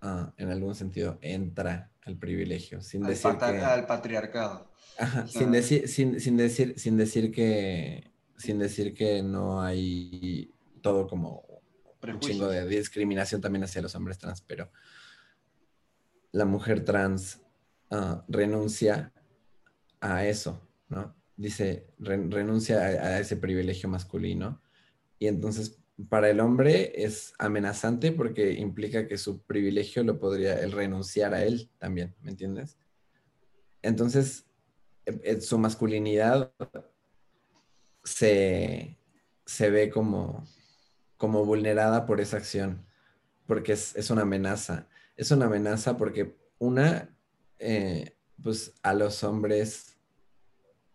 ah, 0.00 0.32
en 0.36 0.50
algún 0.50 0.74
sentido, 0.74 1.18
entra 1.20 1.90
al 2.02 2.16
privilegio, 2.16 2.82
sin 2.82 3.02
decir 3.02 3.36
que... 3.38 3.44
Al 3.44 3.86
patriarcado. 3.86 4.70
sin, 5.26 5.52
decir, 5.52 5.88
sin, 5.88 6.36
decir, 6.36 6.74
sin 6.78 6.96
decir 6.96 7.32
que 7.32 8.10
sin 8.40 8.58
decir 8.58 8.94
que 8.94 9.22
no 9.22 9.62
hay 9.62 10.50
todo 10.80 11.06
como 11.06 11.44
un 12.02 12.20
chingo 12.20 12.48
de 12.48 12.66
discriminación 12.66 13.40
también 13.40 13.64
hacia 13.64 13.82
los 13.82 13.94
hombres 13.94 14.18
trans, 14.18 14.40
pero 14.40 14.70
la 16.32 16.46
mujer 16.46 16.84
trans 16.84 17.42
ah, 17.90 18.24
renuncia 18.28 19.12
a 20.00 20.24
eso, 20.24 20.66
¿no? 20.88 21.14
Dice, 21.36 21.86
renuncia 21.98 22.78
a, 22.78 23.18
ese 23.18 23.36
privilegio 23.36 23.88
masculino 23.88 24.62
y 25.18 25.26
entonces 25.26 25.78
para 26.08 26.30
el 26.30 26.40
hombre 26.40 26.92
es 26.94 27.34
amenazante 27.38 28.12
porque 28.12 28.52
implica 28.52 29.06
que 29.06 29.18
su 29.18 29.42
privilegio 29.42 30.04
lo 30.04 30.18
podría 30.18 30.58
él 30.60 30.72
renunciar 30.72 31.34
a 31.34 31.44
él 31.44 31.70
también, 31.78 32.14
¿me 32.22 32.30
entiendes? 32.30 32.78
Entonces, 33.82 34.46
e, 35.06 35.20
e, 35.24 35.40
su 35.40 35.58
masculinidad 35.58 36.52
se, 38.04 38.96
ve 39.58 39.90
como, 39.90 40.44
como 41.16 41.44
vulnerada 41.44 42.06
por 42.06 42.20
esa 42.20 42.36
acción, 42.36 42.86
porque 43.46 43.72
es, 43.72 44.10
una 44.10 44.22
amenaza. 44.22 44.88
Es 45.16 45.30
una 45.30 45.46
amenaza 45.46 45.96
porque 45.96 46.36
una, 46.58 47.14
eh, 47.58 48.16
pues 48.42 48.74
a 48.82 48.94
los 48.94 49.24
hombres 49.24 49.98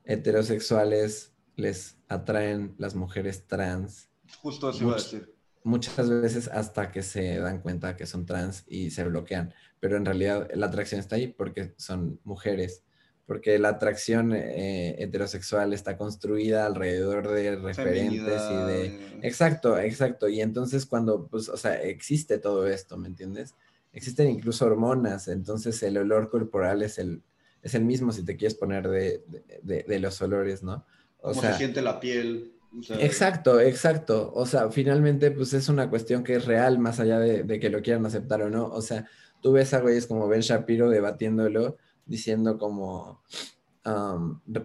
heterosexuales 0.03 1.33
les 1.55 1.97
atraen 2.07 2.75
las 2.77 2.95
mujeres 2.95 3.47
trans 3.47 4.09
Justo 4.41 4.69
eso 4.69 4.83
iba 4.83 4.93
a 4.93 4.95
decir. 4.95 5.33
Muchas 5.63 6.09
veces 6.09 6.47
hasta 6.47 6.91
que 6.91 7.01
se 7.01 7.39
dan 7.39 7.61
cuenta 7.61 7.95
que 7.95 8.05
son 8.05 8.25
trans 8.25 8.63
y 8.67 8.91
se 8.91 9.03
bloquean, 9.03 9.53
pero 9.79 9.97
en 9.97 10.05
realidad 10.05 10.47
la 10.53 10.67
atracción 10.67 10.99
está 10.99 11.15
ahí 11.15 11.27
porque 11.27 11.73
son 11.77 12.19
mujeres, 12.23 12.83
porque 13.25 13.57
la 13.57 13.69
atracción 13.69 14.31
eh, 14.33 14.95
heterosexual 14.99 15.73
está 15.73 15.97
construida 15.97 16.67
alrededor 16.67 17.27
de 17.29 17.55
referentes 17.55 18.41
y 18.51 18.55
de... 18.67 19.19
Exacto, 19.23 19.79
exacto. 19.79 20.29
Y 20.29 20.41
entonces 20.41 20.85
cuando, 20.85 21.27
pues, 21.27 21.49
o 21.49 21.57
sea, 21.57 21.81
existe 21.81 22.37
todo 22.37 22.67
esto, 22.67 22.97
¿me 22.97 23.07
entiendes? 23.07 23.55
Existen 23.91 24.29
incluso 24.29 24.65
hormonas, 24.65 25.27
entonces 25.27 25.81
el 25.81 25.97
olor 25.97 26.29
corporal 26.29 26.83
es 26.83 26.99
el, 26.99 27.23
es 27.63 27.73
el 27.73 27.85
mismo 27.85 28.11
si 28.11 28.23
te 28.23 28.37
quieres 28.37 28.55
poner 28.55 28.87
de, 28.87 29.23
de, 29.63 29.99
los 29.99 30.21
olores, 30.21 30.61
¿no? 30.61 30.85
O 31.21 31.33
sea, 31.33 31.53
se 31.53 31.57
siente 31.57 31.81
la 31.81 31.99
piel 31.99 32.54
exacto, 32.99 33.59
exacto. 33.59 34.31
O 34.33 34.45
sea, 34.45 34.69
finalmente, 34.69 35.31
pues 35.31 35.53
es 35.53 35.69
una 35.69 35.89
cuestión 35.89 36.23
que 36.23 36.35
es 36.35 36.45
real, 36.45 36.79
más 36.79 36.99
allá 36.99 37.19
de, 37.19 37.59
que 37.59 37.69
lo 37.69 37.81
quieran 37.81 38.05
aceptar 38.05 38.41
o 38.41 38.49
no. 38.49 38.67
O 38.67 38.81
sea, 38.81 39.07
tú 39.41 39.53
ves 39.53 39.73
a 39.73 39.81
güeyes 39.81 40.07
como 40.07 40.27
Ben 40.27 40.41
Shapiro 40.41 40.89
debatiéndolo, 40.89 41.77
diciendo 42.05 42.57
como, 42.57 43.21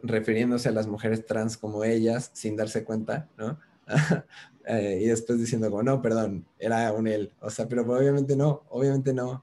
refiriéndose 0.03 0.69
a 0.69 0.73
las 0.73 0.87
mujeres 0.87 1.27
trans 1.27 1.57
como 1.57 1.85
ellas, 1.85 2.31
sin 2.35 2.57
darse 2.57 2.85
cuenta, 2.85 3.29
¿no? 3.37 3.59
Eh, 4.67 5.01
y 5.03 5.07
después 5.07 5.41
diciendo 5.41 5.69
como, 5.71 5.83
no, 5.83 6.03
perdón, 6.03 6.47
era 6.59 6.93
un 6.93 7.09
él. 7.09 7.33
O 7.41 7.49
sea, 7.49 7.67
pero 7.67 7.83
obviamente 7.83 8.37
no, 8.37 8.63
obviamente 8.69 9.13
no. 9.15 9.43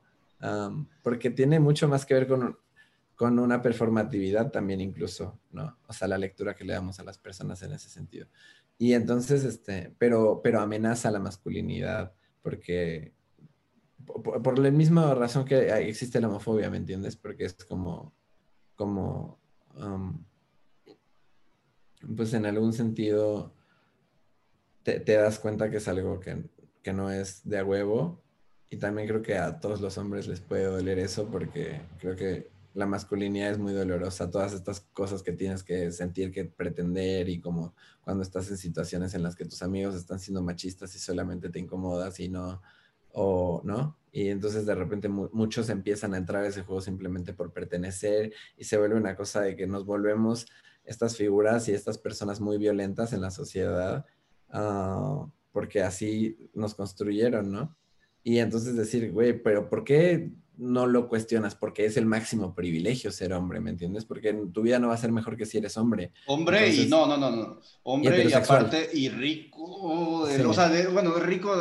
porque 1.01 1.31
tiene 1.31 1.59
mucho 1.59 1.87
más 1.89 2.05
que 2.05 2.13
ver 2.13 2.27
con 2.27 2.55
con 3.17 3.39
una 3.39 3.63
performatividad 3.63 4.51
también 4.51 4.79
incluso, 4.79 5.39
¿no? 5.51 5.75
O 5.87 5.91
sea, 5.91 6.07
la 6.07 6.19
lectura 6.19 6.55
que 6.55 6.63
le 6.63 6.73
damos 6.73 6.99
a 6.99 7.03
las 7.03 7.17
personas 7.17 7.61
en 7.63 7.73
ese 7.73 7.89
sentido. 7.89 8.27
Y 8.77 8.93
entonces, 8.93 9.43
este, 9.43 9.95
pero, 9.97 10.41
pero 10.43 10.59
amenaza 10.59 11.09
la 11.11 11.19
masculinidad, 11.19 12.13
porque 12.41 13.13
por, 14.05 14.59
la 14.59 14.71
misma 14.71 15.13
razón 15.15 15.45
que 15.45 15.69
existe 15.87 16.21
la 16.21 16.27
homofobia, 16.29 16.69
¿me 16.69 16.77
entiendes? 16.77 17.15
Porque 17.15 17.45
es 17.45 17.53
como, 17.53 18.13
como, 18.75 19.39
um, 19.75 20.23
pues 22.15 22.33
en 22.33 22.45
algún 22.45 22.73
sentido 22.73 23.53
te, 24.83 24.99
das 24.99 25.39
cuenta 25.39 25.69
que 25.69 25.77
es 25.77 25.87
algo 25.87 26.19
que, 26.19 26.43
que 26.81 26.93
no 26.93 27.11
es 27.11 27.41
de 27.43 27.59
a 27.59 27.65
huevo. 27.65 28.21
Y 28.69 28.77
también 28.77 29.07
creo 29.07 29.21
que 29.21 29.37
a 29.37 29.59
todos 29.59 29.81
los 29.81 29.97
hombres 29.97 30.27
les 30.27 30.41
puede 30.41 30.65
doler 30.65 30.99
eso 30.99 31.27
porque 31.29 31.81
creo 31.99 32.15
que 32.15 32.49
la 32.77 32.85
masculinidad 32.85 33.49
es 33.49 33.57
muy 33.57 33.73
dolorosa, 33.73 34.29
todas 34.29 34.53
estas 34.53 34.81
cosas 34.93 35.23
que 35.23 35.31
tienes 35.31 35.63
que 35.63 35.91
sentir, 35.91 36.31
que 36.31 36.45
pretender 36.45 37.27
y 37.27 37.41
como 37.41 37.73
cuando 38.01 38.21
estás 38.21 38.51
en 38.51 38.57
situaciones 38.57 39.15
en 39.15 39.23
las 39.23 39.35
que 39.35 39.45
tus 39.45 39.63
amigos 39.63 39.95
están 39.95 40.19
siendo 40.19 40.43
machistas 40.43 40.95
y 40.95 40.99
solamente 40.99 41.49
te 41.49 41.57
incomodas 41.57 42.19
y 42.19 42.29
no, 42.29 42.61
o 43.13 43.61
no, 43.63 43.97
y 44.11 44.27
entonces 44.27 44.67
de 44.67 44.75
repente 44.75 45.09
muchos 45.09 45.69
empiezan 45.69 46.13
a 46.13 46.17
entrar 46.17 46.43
a 46.43 46.47
ese 46.49 46.61
juego 46.61 46.79
simplemente 46.79 47.33
por 47.33 47.51
pertenecer 47.51 48.31
y 48.55 48.65
se 48.65 48.77
vuelve 48.77 48.95
una 48.95 49.15
cosa 49.15 49.41
de 49.41 49.55
que 49.55 49.65
nos 49.65 49.83
volvemos 49.83 50.45
estas 50.83 51.17
figuras 51.17 51.67
y 51.69 51.71
estas 51.71 51.97
personas 51.97 52.39
muy 52.39 52.59
violentas 52.59 53.11
en 53.11 53.21
la 53.21 53.31
sociedad, 53.31 54.05
ah, 54.51 55.27
porque 55.51 55.81
así 55.81 56.37
nos 56.53 56.75
construyeron, 56.75 57.51
¿no? 57.51 57.75
Y 58.23 58.37
entonces 58.37 58.75
decir, 58.75 59.11
güey, 59.11 59.41
pero 59.41 59.67
¿por 59.67 59.83
qué 59.83 60.31
no 60.57 60.87
lo 60.87 61.07
cuestionas 61.07 61.55
porque 61.55 61.85
es 61.85 61.97
el 61.97 62.05
máximo 62.05 62.55
privilegio 62.55 63.11
ser 63.11 63.33
hombre, 63.33 63.59
¿me 63.59 63.69
entiendes? 63.69 64.05
Porque 64.05 64.29
en 64.29 64.51
tu 64.51 64.63
vida 64.63 64.79
no 64.79 64.87
va 64.87 64.95
a 64.95 64.97
ser 64.97 65.11
mejor 65.11 65.37
que 65.37 65.45
si 65.45 65.57
eres 65.57 65.77
hombre. 65.77 66.11
Hombre 66.25 66.73
y 66.73 66.87
no, 66.87 67.05
no, 67.07 67.17
no, 67.17 67.31
no. 67.31 67.59
Hombre 67.83 68.27
y, 68.27 68.33
aparte 68.33 68.89
y 68.93 69.09
rico, 69.09 69.63
o 69.63 70.53
sea, 70.53 70.71
bueno, 70.91 71.13
rico 71.15 71.55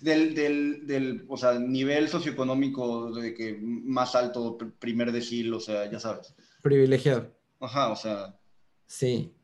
del, 0.00 0.34
del, 0.34 0.86
del, 0.86 1.24
o 1.28 1.36
sea, 1.36 1.58
nivel 1.58 2.08
socioeconómico 2.08 3.12
de 3.12 3.34
que 3.34 3.58
más 3.60 4.14
alto, 4.14 4.56
primer 4.78 5.12
decil, 5.12 5.52
o 5.52 5.60
sea, 5.60 5.90
ya 5.90 6.00
sabes. 6.00 6.34
Privilegiado. 6.62 7.30
Ajá, 7.60 7.90
o 7.90 7.96
sea. 7.96 8.38
Sí, 8.86 9.34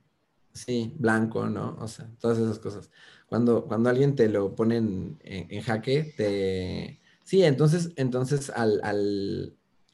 sí, 0.52 0.92
blanco, 0.98 1.46
¿no? 1.48 1.76
O 1.80 1.88
sea, 1.88 2.08
todas 2.18 2.38
esas 2.38 2.58
cosas. 2.58 2.90
Cuando, 3.26 3.64
cuando 3.64 3.90
alguien 3.90 4.14
te 4.14 4.28
lo 4.28 4.54
pone 4.54 4.76
en 4.76 5.62
jaque, 5.62 6.14
te 6.16 7.03
Sí, 7.24 7.42
entonces, 7.42 7.90
entonces 7.96 8.50
al, 8.50 8.80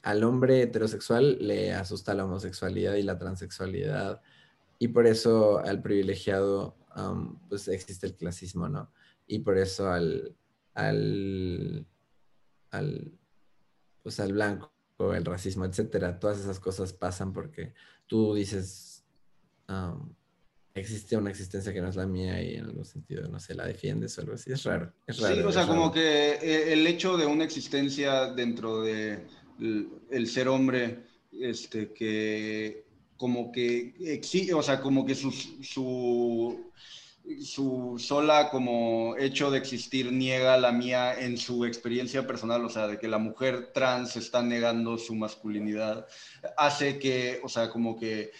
al, 0.02 0.24
hombre 0.24 0.62
heterosexual 0.62 1.38
le 1.40 1.72
asusta 1.72 2.14
la 2.14 2.24
homosexualidad 2.24 2.94
y 2.94 3.04
la 3.04 3.18
transexualidad. 3.18 4.20
Y 4.80 4.88
por 4.88 5.06
eso 5.06 5.58
al 5.58 5.80
privilegiado, 5.80 6.76
pues 7.48 7.68
existe 7.68 8.06
el 8.08 8.16
clasismo, 8.16 8.68
¿no? 8.68 8.92
Y 9.28 9.40
por 9.40 9.58
eso 9.58 9.90
al, 9.90 10.36
al, 10.74 11.86
al, 12.72 13.12
pues 14.02 14.18
al 14.18 14.32
blanco, 14.32 14.72
el 15.14 15.24
racismo, 15.24 15.64
etcétera, 15.64 16.18
todas 16.18 16.40
esas 16.40 16.58
cosas 16.58 16.92
pasan 16.92 17.32
porque 17.32 17.74
tú 18.08 18.34
dices, 18.34 19.04
existe 20.74 21.16
una 21.16 21.30
existencia 21.30 21.72
que 21.72 21.80
no 21.80 21.88
es 21.88 21.96
la 21.96 22.06
mía 22.06 22.42
y 22.42 22.54
en 22.54 22.64
algún 22.64 22.84
sentido, 22.84 23.28
no 23.28 23.40
sé, 23.40 23.54
la 23.54 23.66
defiendes 23.66 24.16
o 24.18 24.22
algo 24.22 24.34
así. 24.34 24.52
Es 24.52 24.64
raro, 24.64 24.92
es 25.06 25.18
raro. 25.18 25.34
Sí, 25.34 25.40
o 25.42 25.52
sea, 25.52 25.66
como 25.66 25.92
que 25.92 26.32
eh, 26.32 26.72
el 26.72 26.86
hecho 26.86 27.16
de 27.16 27.26
una 27.26 27.44
existencia 27.44 28.26
dentro 28.32 28.82
de 28.82 29.26
el 30.10 30.26
ser 30.26 30.48
hombre, 30.48 31.04
este, 31.32 31.92
que 31.92 32.84
como 33.16 33.52
que 33.52 33.94
exige, 34.00 34.54
o 34.54 34.62
sea, 34.62 34.80
como 34.80 35.04
que 35.04 35.14
su, 35.14 35.30
su 35.30 36.70
su 37.42 37.96
sola 37.98 38.50
como 38.50 39.14
hecho 39.16 39.50
de 39.50 39.58
existir 39.58 40.12
niega 40.12 40.56
la 40.56 40.72
mía 40.72 41.18
en 41.18 41.38
su 41.38 41.64
experiencia 41.64 42.26
personal, 42.26 42.64
o 42.64 42.68
sea, 42.68 42.86
de 42.86 42.98
que 42.98 43.08
la 43.08 43.18
mujer 43.18 43.72
trans 43.72 44.16
está 44.16 44.42
negando 44.42 44.98
su 44.98 45.14
masculinidad, 45.14 46.06
hace 46.56 46.98
que, 46.98 47.40
o 47.44 47.48
sea, 47.48 47.70
como 47.70 47.98
que, 47.98 48.32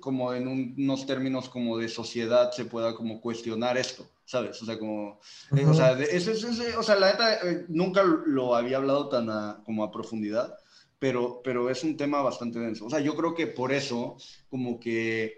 como 0.00 0.34
en 0.34 0.48
unos 0.76 1.06
términos 1.06 1.48
como 1.48 1.78
de 1.78 1.88
sociedad 1.88 2.50
se 2.52 2.64
pueda 2.64 2.94
como 2.94 3.20
cuestionar 3.20 3.78
esto, 3.78 4.06
¿sabes? 4.24 4.60
O 4.62 4.66
sea, 4.66 4.78
como, 4.78 5.20
eh, 5.56 5.64
o 5.64 5.74
sea, 5.74 5.92
eso, 5.98 6.32
o 6.78 6.82
sea, 6.82 6.96
la 6.96 7.12
neta, 7.12 7.34
eh, 7.36 7.64
nunca 7.68 8.02
lo 8.02 8.54
había 8.54 8.76
hablado 8.76 9.08
tan 9.08 9.30
a, 9.30 9.62
como 9.64 9.84
a 9.84 9.90
profundidad, 9.90 10.54
pero, 10.98 11.40
pero 11.42 11.70
es 11.70 11.82
un 11.82 11.96
tema 11.96 12.20
bastante 12.20 12.58
denso. 12.58 12.86
O 12.86 12.90
sea, 12.90 13.00
yo 13.00 13.16
creo 13.16 13.34
que 13.34 13.46
por 13.46 13.72
eso, 13.72 14.16
como 14.50 14.78
que, 14.78 15.34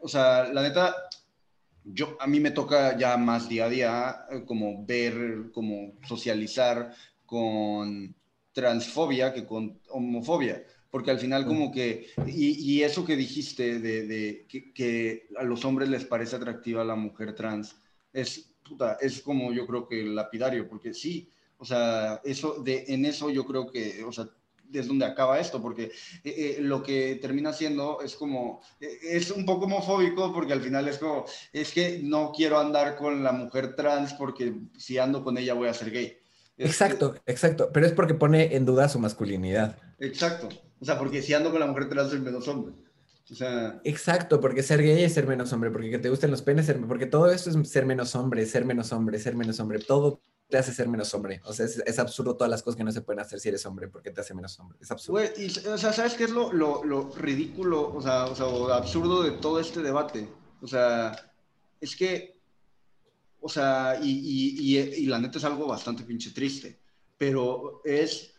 o 0.00 0.08
sea, 0.08 0.52
la 0.52 0.62
neta, 0.62 0.94
yo, 1.84 2.16
a 2.18 2.26
mí 2.26 2.40
me 2.40 2.50
toca 2.50 2.96
ya 2.96 3.16
más 3.16 3.48
día 3.48 3.66
a 3.66 3.68
día 3.68 4.26
eh, 4.30 4.44
como 4.44 4.84
ver, 4.84 5.50
como 5.52 5.92
socializar 6.06 6.94
con 7.26 8.14
transfobia 8.52 9.34
que 9.34 9.44
con 9.44 9.80
homofobia, 9.90 10.64
porque 10.90 11.10
al 11.10 11.18
final 11.18 11.44
como 11.44 11.72
que, 11.72 12.06
y, 12.26 12.82
eso 12.82 13.04
que 13.04 13.16
dijiste 13.16 13.80
de, 13.80 14.46
que, 14.48 15.28
a 15.36 15.42
los 15.42 15.64
hombres 15.64 15.88
les 15.88 16.04
parece 16.04 16.36
atractiva 16.36 16.84
la 16.84 16.94
mujer 16.94 17.34
trans, 17.34 17.76
es, 18.12 18.54
puta, 18.62 18.96
es 19.00 19.20
como 19.20 19.52
yo 19.52 19.66
creo 19.66 19.88
que 19.88 20.04
lapidario, 20.04 20.68
porque 20.68 20.94
sí, 20.94 21.28
o 21.58 21.64
sea, 21.64 22.20
eso, 22.24 22.62
de, 22.62 22.84
en 22.88 23.04
eso 23.06 23.28
yo 23.28 23.44
creo 23.44 23.66
que, 23.66 24.04
o 24.04 24.12
sea, 24.12 24.28
es 24.72 24.88
donde 24.88 25.04
acaba 25.04 25.38
esto, 25.38 25.60
porque 25.60 25.84
eh, 25.84 25.90
eh, 26.24 26.56
lo 26.60 26.82
que 26.82 27.16
termina 27.16 27.52
siendo 27.52 28.00
es 28.00 28.14
como, 28.14 28.62
eh, 28.80 28.98
es 29.02 29.30
un 29.30 29.44
poco 29.44 29.66
homofóbico 29.66 30.32
porque 30.32 30.52
al 30.52 30.62
final 30.62 30.88
es 30.88 30.98
como, 30.98 31.24
es 31.52 31.72
que 31.72 32.00
no 32.02 32.32
quiero 32.34 32.58
andar 32.58 32.96
con 32.96 33.22
la 33.22 33.32
mujer 33.32 33.74
trans 33.74 34.14
porque 34.14 34.54
si 34.76 34.98
ando 34.98 35.22
con 35.22 35.38
ella 35.38 35.54
voy 35.54 35.68
a 35.68 35.74
ser 35.74 35.90
gay. 35.90 36.18
Exacto, 36.56 37.14
exacto, 37.26 37.70
pero 37.72 37.86
es 37.86 37.92
porque 37.92 38.14
pone 38.14 38.54
en 38.54 38.64
duda 38.64 38.88
su 38.88 38.98
masculinidad. 38.98 39.76
Exacto, 39.98 40.48
o 40.80 40.84
sea, 40.84 40.98
porque 40.98 41.22
si 41.22 41.34
ando 41.34 41.50
con 41.50 41.60
la 41.60 41.66
mujer 41.66 41.88
trans 41.88 42.10
soy 42.10 42.20
menos 42.20 42.46
hombre. 42.48 42.74
O 43.30 43.34
sea... 43.34 43.80
Exacto, 43.84 44.38
porque 44.38 44.62
ser 44.62 44.82
gay 44.82 45.02
es 45.02 45.14
ser 45.14 45.26
menos 45.26 45.52
hombre, 45.52 45.70
porque 45.70 45.90
que 45.90 45.98
te 45.98 46.10
gusten 46.10 46.30
los 46.30 46.42
penes, 46.42 46.72
porque 46.86 47.06
todo 47.06 47.30
eso 47.30 47.50
es 47.50 47.68
ser 47.68 47.86
menos 47.86 48.14
hombre, 48.14 48.44
ser 48.44 48.64
menos 48.64 48.92
hombre, 48.92 49.18
ser 49.18 49.34
menos 49.34 49.58
hombre, 49.60 49.78
todo 49.78 50.20
te 50.48 50.58
hace 50.58 50.72
ser 50.72 50.88
menos 50.88 51.12
hombre. 51.14 51.40
O 51.44 51.52
sea, 51.52 51.66
es, 51.66 51.98
absurdo 51.98 52.36
todas 52.36 52.50
las 52.50 52.62
cosas 52.62 52.76
que 52.76 52.84
no 52.84 52.92
se 52.92 53.00
pueden 53.00 53.20
hacer 53.20 53.40
si 53.40 53.48
eres 53.48 53.64
hombre, 53.66 53.88
porque 53.88 54.10
te 54.10 54.20
hace 54.20 54.34
menos 54.34 54.58
hombre. 54.60 54.78
Es 54.80 54.90
absurdo. 54.90 55.24
y, 55.36 55.46
o 55.68 55.78
sea, 55.78 55.92
¿sabes 55.92 56.14
qué 56.14 56.24
es 56.24 56.30
lo, 56.30 56.52
lo, 56.52 56.84
lo 56.84 57.10
ridículo, 57.10 57.94
o 57.94 58.00
sea, 58.02 58.26
o 58.26 58.36
sea, 58.36 58.46
o 58.46 58.72
absurdo 58.72 59.22
de 59.22 59.32
todo 59.32 59.58
este 59.60 59.82
debate? 59.82 60.28
O 60.60 60.66
sea, 60.66 61.32
es 61.80 61.96
que, 61.96 62.38
o 63.40 63.48
sea, 63.48 63.98
y, 64.02 64.10
y, 64.10 64.78
y 64.78 65.06
la 65.06 65.18
neta 65.18 65.38
es 65.38 65.44
algo 65.44 65.66
bastante 65.66 66.04
pinche 66.04 66.30
triste, 66.30 66.78
pero 67.18 67.80
es 67.84 68.33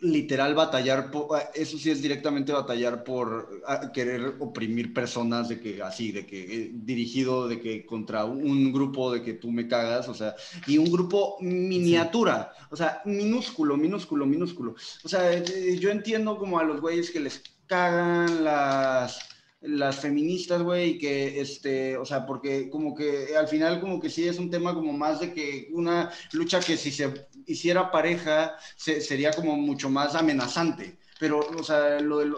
literal 0.00 0.54
batallar, 0.54 1.10
por, 1.10 1.36
ah, 1.36 1.50
eso 1.54 1.76
sí 1.78 1.90
es 1.90 2.00
directamente 2.00 2.52
batallar 2.52 3.02
por 3.02 3.62
ah, 3.66 3.90
querer 3.92 4.36
oprimir 4.38 4.94
personas 4.94 5.48
de 5.48 5.60
que 5.60 5.82
así, 5.82 6.12
de 6.12 6.24
que 6.26 6.40
eh, 6.40 6.70
dirigido 6.72 7.48
de 7.48 7.60
que 7.60 7.84
contra 7.84 8.24
un 8.24 8.72
grupo 8.72 9.12
de 9.12 9.22
que 9.22 9.34
tú 9.34 9.50
me 9.50 9.66
cagas, 9.66 10.08
o 10.08 10.14
sea, 10.14 10.34
y 10.66 10.78
un 10.78 10.90
grupo 10.90 11.36
miniatura, 11.40 12.52
o 12.70 12.76
sea, 12.76 13.02
minúsculo, 13.04 13.76
minúsculo, 13.76 14.26
minúsculo. 14.26 14.74
O 15.04 15.08
sea, 15.08 15.32
eh, 15.32 15.76
yo 15.80 15.90
entiendo 15.90 16.38
como 16.38 16.58
a 16.58 16.64
los 16.64 16.80
güeyes 16.80 17.10
que 17.10 17.20
les 17.20 17.42
cagan 17.66 18.44
las 18.44 19.18
las 19.60 20.00
feministas, 20.00 20.62
güey, 20.62 20.98
que, 20.98 21.40
este, 21.40 21.96
o 21.96 22.04
sea, 22.04 22.26
porque 22.26 22.70
como 22.70 22.94
que 22.94 23.36
al 23.36 23.48
final 23.48 23.80
como 23.80 23.98
que 24.00 24.10
sí 24.10 24.26
es 24.26 24.38
un 24.38 24.50
tema 24.50 24.72
como 24.74 24.92
más 24.92 25.20
de 25.20 25.32
que 25.32 25.68
una 25.72 26.10
lucha 26.32 26.60
que 26.60 26.76
si 26.76 26.92
se 26.92 27.28
hiciera 27.46 27.90
pareja 27.90 28.56
sería 28.76 29.32
como 29.32 29.56
mucho 29.56 29.90
más 29.90 30.14
amenazante. 30.14 30.98
Pero, 31.18 31.40
o 31.40 31.62
sea, 31.64 31.98
lo 32.00 32.18
de 32.18 32.32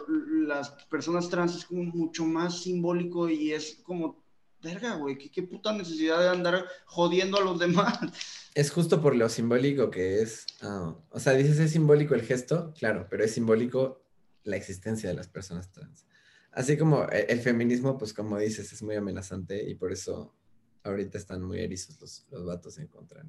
las 0.46 0.70
personas 0.88 1.28
trans 1.28 1.56
es 1.56 1.64
como 1.66 1.84
mucho 1.84 2.24
más 2.24 2.62
simbólico 2.62 3.28
y 3.28 3.52
es 3.52 3.80
como, 3.82 4.24
verga, 4.62 4.94
güey, 4.94 5.18
¿qué, 5.18 5.42
puta 5.42 5.72
necesidad 5.72 6.18
de 6.20 6.30
andar 6.30 6.64
jodiendo 6.86 7.38
a 7.38 7.44
los 7.44 7.58
demás. 7.58 7.98
Es 8.52 8.72
justo 8.72 9.00
por 9.00 9.14
lo 9.14 9.28
simbólico 9.28 9.92
que 9.92 10.22
es. 10.22 10.44
Ah, 10.60 10.96
o 11.10 11.20
sea, 11.20 11.34
dices, 11.34 11.60
es 11.60 11.70
simbólico 11.70 12.16
el 12.16 12.22
gesto, 12.22 12.74
claro, 12.76 13.06
pero 13.08 13.22
es 13.22 13.32
simbólico 13.32 14.02
la 14.42 14.56
existencia 14.56 15.08
de 15.08 15.14
las 15.14 15.28
personas 15.28 15.70
trans. 15.70 16.04
Así 16.52 16.76
como 16.76 17.04
e, 17.04 17.26
el 17.28 17.40
feminismo, 17.40 17.96
pues 17.96 18.12
como 18.12 18.38
dices, 18.38 18.72
es 18.72 18.82
muy 18.82 18.96
amenazante 18.96 19.68
y 19.68 19.74
por 19.74 19.92
eso 19.92 20.34
ahorita 20.82 21.18
están 21.18 21.42
muy 21.42 21.60
erizos 21.60 22.00
los, 22.00 22.26
los 22.30 22.44
vatos 22.44 22.78
en 22.78 22.88
contra. 22.88 23.24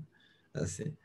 Así. 0.54 0.96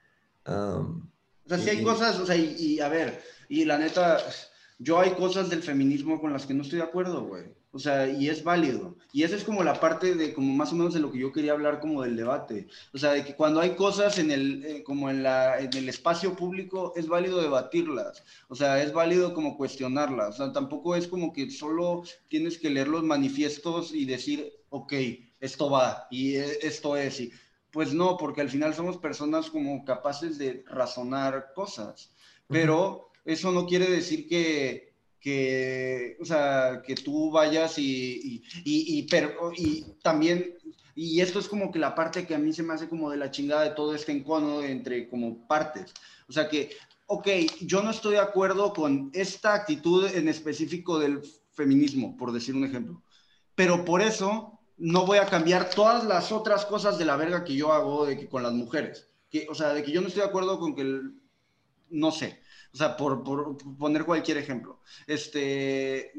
o 0.44 1.02
sea, 1.46 1.58
sí 1.58 1.70
hay 1.70 1.82
cosas, 1.82 2.18
o 2.18 2.26
sea, 2.26 2.36
y, 2.36 2.80
a 2.80 2.88
ver, 2.88 3.22
y 3.48 3.64
la 3.64 3.78
neta, 3.78 4.18
yo 4.78 5.00
hay 5.00 5.12
cosas 5.12 5.50
del 5.50 5.62
feminismo 5.62 6.20
con 6.20 6.32
las 6.32 6.46
que 6.46 6.54
no 6.54 6.62
estoy 6.62 6.78
de 6.78 6.84
acuerdo, 6.84 7.26
güey. 7.26 7.44
O 7.76 7.78
sea, 7.78 8.08
y 8.08 8.30
es 8.30 8.42
válido. 8.42 8.96
Y 9.12 9.22
esa 9.22 9.36
es 9.36 9.44
como 9.44 9.62
la 9.62 9.78
parte 9.78 10.14
de, 10.14 10.32
como 10.32 10.50
más 10.54 10.72
o 10.72 10.76
menos 10.76 10.94
de 10.94 11.00
lo 11.00 11.12
que 11.12 11.18
yo 11.18 11.30
quería 11.30 11.52
hablar 11.52 11.78
como 11.78 12.00
del 12.00 12.16
debate. 12.16 12.68
O 12.94 12.98
sea, 12.98 13.12
de 13.12 13.22
que 13.22 13.36
cuando 13.36 13.60
hay 13.60 13.76
cosas 13.76 14.18
en 14.18 14.30
el, 14.30 14.64
eh, 14.64 14.82
como 14.82 15.10
en, 15.10 15.22
la, 15.22 15.60
en 15.60 15.76
el 15.76 15.86
espacio 15.90 16.34
público, 16.34 16.94
es 16.96 17.06
válido 17.06 17.42
debatirlas. 17.42 18.24
O 18.48 18.54
sea, 18.54 18.82
es 18.82 18.94
válido 18.94 19.34
como 19.34 19.58
cuestionarlas. 19.58 20.36
O 20.36 20.44
sea, 20.44 20.52
tampoco 20.54 20.96
es 20.96 21.06
como 21.06 21.34
que 21.34 21.50
solo 21.50 22.02
tienes 22.28 22.56
que 22.56 22.70
leer 22.70 22.88
los 22.88 23.02
manifiestos 23.02 23.92
y 23.92 24.06
decir, 24.06 24.54
ok, 24.70 24.94
esto 25.40 25.68
va 25.68 26.06
y 26.10 26.36
eh, 26.36 26.60
esto 26.62 26.96
es. 26.96 27.20
Y, 27.20 27.30
pues 27.72 27.92
no, 27.92 28.16
porque 28.16 28.40
al 28.40 28.48
final 28.48 28.72
somos 28.72 28.96
personas 28.96 29.50
como 29.50 29.84
capaces 29.84 30.38
de 30.38 30.64
razonar 30.66 31.52
cosas. 31.54 32.10
Pero 32.48 33.10
eso 33.26 33.52
no 33.52 33.66
quiere 33.66 33.90
decir 33.90 34.26
que 34.28 34.95
que, 35.20 36.16
o 36.20 36.24
sea, 36.24 36.82
que 36.84 36.94
tú 36.94 37.30
vayas 37.30 37.78
y, 37.78 38.42
y, 38.64 38.98
y, 38.98 39.02
pero, 39.04 39.52
y 39.56 39.84
también, 40.02 40.54
y 40.94 41.20
esto 41.20 41.38
es 41.38 41.48
como 41.48 41.70
que 41.70 41.78
la 41.78 41.94
parte 41.94 42.26
que 42.26 42.34
a 42.34 42.38
mí 42.38 42.52
se 42.52 42.62
me 42.62 42.74
hace 42.74 42.88
como 42.88 43.10
de 43.10 43.16
la 43.16 43.30
chingada 43.30 43.62
de 43.62 43.70
todo 43.70 43.94
este 43.94 44.12
encono 44.12 44.62
entre 44.62 45.08
como 45.08 45.46
partes. 45.46 45.92
O 46.28 46.32
sea 46.32 46.48
que, 46.48 46.70
ok, 47.06 47.28
yo 47.60 47.82
no 47.82 47.90
estoy 47.90 48.12
de 48.12 48.20
acuerdo 48.20 48.72
con 48.72 49.10
esta 49.14 49.54
actitud 49.54 50.06
en 50.14 50.28
específico 50.28 50.98
del 50.98 51.22
feminismo, 51.52 52.16
por 52.16 52.32
decir 52.32 52.54
un 52.54 52.64
ejemplo, 52.64 53.02
pero 53.54 53.84
por 53.84 54.02
eso 54.02 54.60
no 54.76 55.06
voy 55.06 55.18
a 55.18 55.26
cambiar 55.26 55.70
todas 55.70 56.04
las 56.04 56.32
otras 56.32 56.66
cosas 56.66 56.98
de 56.98 57.06
la 57.06 57.16
verga 57.16 57.44
que 57.44 57.56
yo 57.56 57.72
hago 57.72 58.06
de 58.06 58.18
que, 58.18 58.28
con 58.28 58.42
las 58.42 58.52
mujeres. 58.52 59.08
Que, 59.30 59.46
o 59.50 59.54
sea, 59.54 59.72
de 59.72 59.82
que 59.82 59.90
yo 59.90 60.00
no 60.00 60.08
estoy 60.08 60.22
de 60.22 60.28
acuerdo 60.28 60.58
con 60.60 60.74
que, 60.74 60.82
el, 60.82 61.14
no 61.88 62.12
sé, 62.12 62.40
o 62.76 62.78
sea, 62.78 62.94
por, 62.94 63.24
poner 63.78 64.04
cualquier 64.04 64.36
ejemplo. 64.36 64.82
Este, 65.06 66.12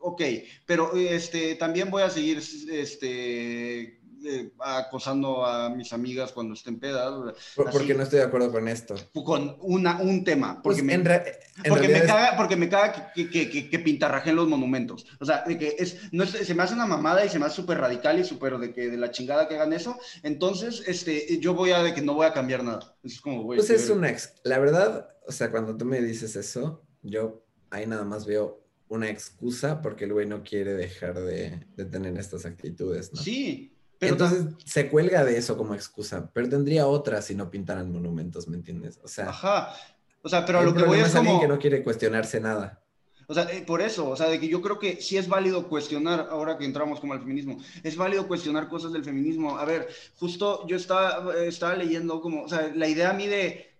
ok, 0.00 0.22
pero 0.66 0.92
este, 0.96 1.54
también 1.54 1.88
voy 1.88 2.02
a 2.02 2.10
seguir 2.10 2.38
este, 2.38 3.99
eh, 4.24 4.52
acosando 4.58 5.44
a 5.46 5.70
mis 5.70 5.92
amigas 5.92 6.32
cuando 6.32 6.54
estén 6.54 6.78
pedas. 6.78 7.34
porque 7.54 7.94
no 7.94 8.02
estoy 8.02 8.18
de 8.18 8.26
acuerdo 8.26 8.52
con 8.52 8.68
esto. 8.68 8.94
Con 9.24 9.56
una, 9.60 10.00
un 10.00 10.24
tema. 10.24 10.60
Porque, 10.62 10.82
pues 10.82 10.98
me, 10.98 11.22
porque, 11.68 11.88
me 11.88 12.02
caga, 12.02 12.36
porque 12.36 12.56
me 12.56 12.68
caga 12.68 13.12
que, 13.12 13.30
que, 13.30 13.70
que, 13.70 13.78
pintarrajen 13.78 14.36
los 14.36 14.48
monumentos. 14.48 15.06
O 15.20 15.24
sea, 15.24 15.44
de 15.46 15.58
que 15.58 15.76
es, 15.78 16.12
no 16.12 16.26
se 16.26 16.54
me 16.54 16.62
hace 16.62 16.74
una 16.74 16.86
mamada 16.86 17.24
y 17.24 17.28
se 17.28 17.38
me 17.38 17.46
hace 17.46 17.56
súper 17.56 17.78
radical 17.78 18.18
y 18.18 18.24
súper 18.24 18.58
de 18.58 18.72
que 18.72 18.90
de 18.90 18.96
la 18.96 19.10
chingada 19.10 19.48
que 19.48 19.54
hagan 19.54 19.72
eso. 19.72 19.98
Entonces, 20.22 20.82
este, 20.86 21.38
yo 21.38 21.54
voy 21.54 21.70
a 21.70 21.82
de 21.82 21.94
que 21.94 22.02
no 22.02 22.14
voy 22.14 22.26
a 22.26 22.32
cambiar 22.32 22.62
nada. 22.62 22.94
Es 23.02 23.20
como, 23.20 23.46
pues 23.46 23.70
es 23.70 23.88
un 23.90 24.04
ex. 24.04 24.34
La 24.44 24.58
verdad, 24.58 25.08
o 25.26 25.32
sea, 25.32 25.50
cuando 25.50 25.76
tú 25.76 25.84
me 25.84 26.00
dices 26.00 26.36
eso, 26.36 26.82
yo 27.02 27.44
ahí 27.70 27.86
nada 27.86 28.04
más 28.04 28.26
veo 28.26 28.60
una 28.88 29.08
excusa 29.08 29.80
porque 29.80 30.04
el 30.04 30.12
güey 30.12 30.26
no 30.26 30.42
quiere 30.42 30.74
dejar 30.74 31.20
de, 31.20 31.64
de 31.76 31.84
tener 31.84 32.18
estas 32.18 32.44
actitudes, 32.44 33.12
¿no? 33.14 33.22
Sí, 33.22 33.72
entonces 34.00 34.44
se 34.64 34.88
cuelga 34.88 35.24
de 35.24 35.36
eso 35.36 35.56
como 35.56 35.74
excusa, 35.74 36.30
pero 36.32 36.48
tendría 36.48 36.86
otra 36.86 37.20
si 37.22 37.34
no 37.34 37.50
pintaran 37.50 37.92
monumentos, 37.92 38.48
¿me 38.48 38.56
entiendes? 38.56 38.98
O 39.02 39.08
sea, 39.08 39.28
Ajá. 39.28 39.74
O 40.22 40.28
sea, 40.28 40.44
pero 40.44 40.62
lo 40.62 40.74
que 40.74 40.82
voy 40.82 41.00
es 41.00 41.14
como... 41.14 41.40
que 41.40 41.48
no 41.48 41.58
quiere 41.58 41.82
cuestionarse 41.82 42.40
nada. 42.40 42.82
O 43.26 43.34
sea, 43.34 43.44
eh, 43.44 43.62
por 43.64 43.80
eso, 43.80 44.10
o 44.10 44.16
sea, 44.16 44.28
de 44.28 44.40
que 44.40 44.48
yo 44.48 44.60
creo 44.60 44.78
que 44.78 45.00
sí 45.00 45.16
es 45.16 45.28
válido 45.28 45.68
cuestionar, 45.68 46.28
ahora 46.30 46.58
que 46.58 46.64
entramos 46.64 46.98
como 46.98 47.12
al 47.12 47.20
feminismo, 47.20 47.58
es 47.82 47.96
válido 47.96 48.26
cuestionar 48.26 48.68
cosas 48.68 48.92
del 48.92 49.04
feminismo. 49.04 49.56
A 49.56 49.64
ver, 49.64 49.88
justo 50.16 50.66
yo 50.66 50.76
estaba, 50.76 51.32
estaba 51.36 51.76
leyendo 51.76 52.20
como, 52.20 52.42
o 52.42 52.48
sea, 52.48 52.72
la 52.74 52.88
idea 52.88 53.10
a 53.10 53.14
mí 53.14 53.28
de 53.28 53.76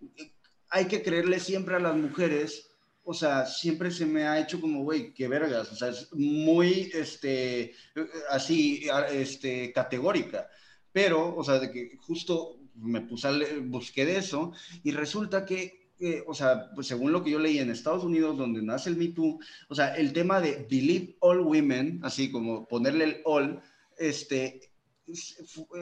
hay 0.71 0.85
que 0.87 1.03
creerle 1.03 1.41
siempre 1.41 1.75
a 1.75 1.81
las 1.81 1.97
mujeres 1.97 2.70
o 3.11 3.15
sea, 3.15 3.45
siempre 3.45 3.91
se 3.91 4.07
me 4.07 4.23
ha 4.23 4.39
hecho 4.39 4.61
como, 4.61 4.85
güey, 4.85 5.13
qué 5.13 5.27
vergas, 5.27 5.73
o 5.73 5.75
sea, 5.75 5.89
es 5.89 6.09
muy, 6.13 6.93
este, 6.95 7.75
así, 8.31 8.87
este, 9.11 9.73
categórica. 9.73 10.49
Pero, 10.93 11.35
o 11.37 11.43
sea, 11.43 11.59
de 11.59 11.73
que 11.73 11.97
justo 11.99 12.61
me 12.77 13.01
puse 13.01 13.27
a 13.27 13.33
leer, 13.33 13.63
busqué 13.63 14.07
de 14.07 14.19
eso 14.19 14.53
y 14.85 14.93
resulta 14.93 15.45
que, 15.45 15.91
eh, 15.99 16.23
o 16.25 16.35
sea, 16.35 16.71
pues 16.73 16.87
según 16.87 17.11
lo 17.11 17.25
que 17.25 17.33
yo 17.33 17.41
leí 17.41 17.59
en 17.59 17.71
Estados 17.71 18.05
Unidos, 18.05 18.39
donde 18.39 18.63
nace 18.63 18.91
el 18.91 18.97
Me 18.97 19.09
Too, 19.09 19.41
o 19.69 19.75
sea, 19.75 19.93
el 19.97 20.13
tema 20.13 20.41
de 20.41 20.65
believe 20.71 21.17
all 21.19 21.41
women, 21.41 21.99
así 22.05 22.31
como 22.31 22.69
ponerle 22.69 23.05
el 23.05 23.23
all, 23.25 23.61
este, 23.99 24.71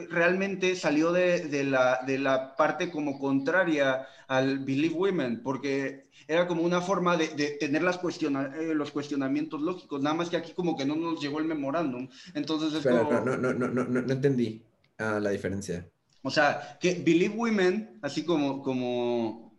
realmente 0.09 0.75
salió 0.75 1.11
de, 1.11 1.47
de, 1.47 1.63
la, 1.63 1.99
de 2.07 2.17
la 2.17 2.55
parte 2.55 2.89
como 2.89 3.19
contraria 3.19 4.07
al 4.27 4.59
Believe 4.59 4.95
Women, 4.95 5.43
porque 5.43 6.08
era 6.29 6.45
como 6.45 6.61
una 6.61 6.79
forma 6.79 7.17
de, 7.17 7.29
de 7.29 7.57
tener 7.59 7.81
las 7.81 7.97
cuestiona, 7.97 8.53
eh, 8.55 8.75
los 8.75 8.91
cuestionamientos 8.91 9.59
lógicos, 9.61 9.99
nada 9.99 10.15
más 10.15 10.29
que 10.29 10.37
aquí 10.37 10.53
como 10.53 10.77
que 10.77 10.85
no 10.85 10.95
nos 10.95 11.19
llegó 11.19 11.39
el 11.39 11.45
memorándum. 11.45 12.07
Entonces 12.35 12.71
es 12.71 12.83
Pero, 12.83 13.03
como... 13.05 13.21
no, 13.21 13.35
no, 13.35 13.51
no, 13.51 13.67
no, 13.67 13.83
no, 13.83 14.13
entendí 14.13 14.61
uh, 14.99 15.19
la 15.19 15.31
diferencia. 15.31 15.89
O 16.21 16.29
sea, 16.29 16.77
que 16.79 16.93
Believe 16.93 17.35
Women, 17.35 17.97
así 18.03 18.23
como 18.25 18.61
como 18.61 19.57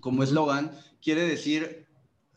como 0.00 0.22
eslogan, 0.22 0.70
quiere 1.02 1.22
decir 1.22 1.88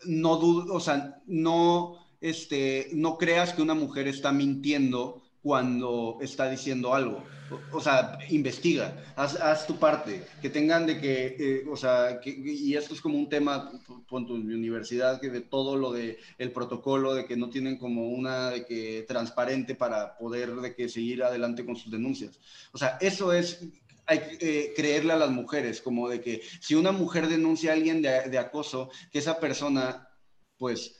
no 0.03 0.37
dudo, 0.37 0.73
o 0.73 0.79
sea, 0.79 1.21
no 1.27 2.07
este 2.21 2.89
no 2.93 3.19
creas 3.19 3.53
que 3.53 3.61
una 3.61 3.75
mujer 3.75 4.07
está 4.07 4.31
mintiendo 4.31 5.21
cuando 5.41 6.17
está 6.21 6.49
diciendo 6.49 6.93
algo. 6.93 7.23
O, 7.71 7.81
sea, 7.81 8.19
investiga, 8.29 8.93
haz, 9.15 9.65
tu 9.65 9.79
parte, 9.79 10.23
que 10.39 10.51
tengan 10.51 10.85
de 10.85 11.01
que, 11.01 11.35
eh, 11.39 11.65
o 11.67 11.75
sea, 11.75 12.19
que, 12.19 12.29
y 12.29 12.75
esto 12.75 12.93
es 12.93 13.01
como 13.01 13.17
un 13.17 13.27
tema, 13.27 13.71
en 14.11 14.47
mi 14.47 14.53
universidad, 14.53 15.19
que 15.19 15.29
de 15.29 15.41
todo 15.41 15.75
lo 15.75 15.91
de 15.91 16.19
el 16.37 16.51
protocolo, 16.51 17.15
de 17.15 17.25
que 17.25 17.35
no 17.35 17.49
tienen 17.49 17.77
como 17.79 18.09
una 18.09 18.51
de 18.51 18.65
que 18.65 19.03
transparente 19.07 19.73
para 19.73 20.15
poder 20.15 20.57
de 20.57 20.75
que 20.75 20.89
seguir 20.89 21.23
adelante 21.23 21.65
con 21.65 21.75
sus 21.75 21.91
denuncias. 21.91 22.39
O 22.71 22.77
sea, 22.77 22.99
eso 23.01 23.33
es 23.33 23.65
hay 24.05 24.19
que 24.19 24.37
eh, 24.41 24.73
creerle 24.75 25.13
a 25.13 25.17
las 25.17 25.29
mujeres, 25.29 25.81
como 25.81 26.09
de 26.09 26.19
que 26.21 26.41
si 26.61 26.73
una 26.75 26.91
mujer 26.91 27.27
denuncia 27.27 27.71
a 27.71 27.75
alguien 27.75 28.01
de, 28.01 28.29
de 28.29 28.37
acoso, 28.39 28.89
que 29.11 29.19
esa 29.19 29.39
persona, 29.39 30.09
pues, 30.57 30.98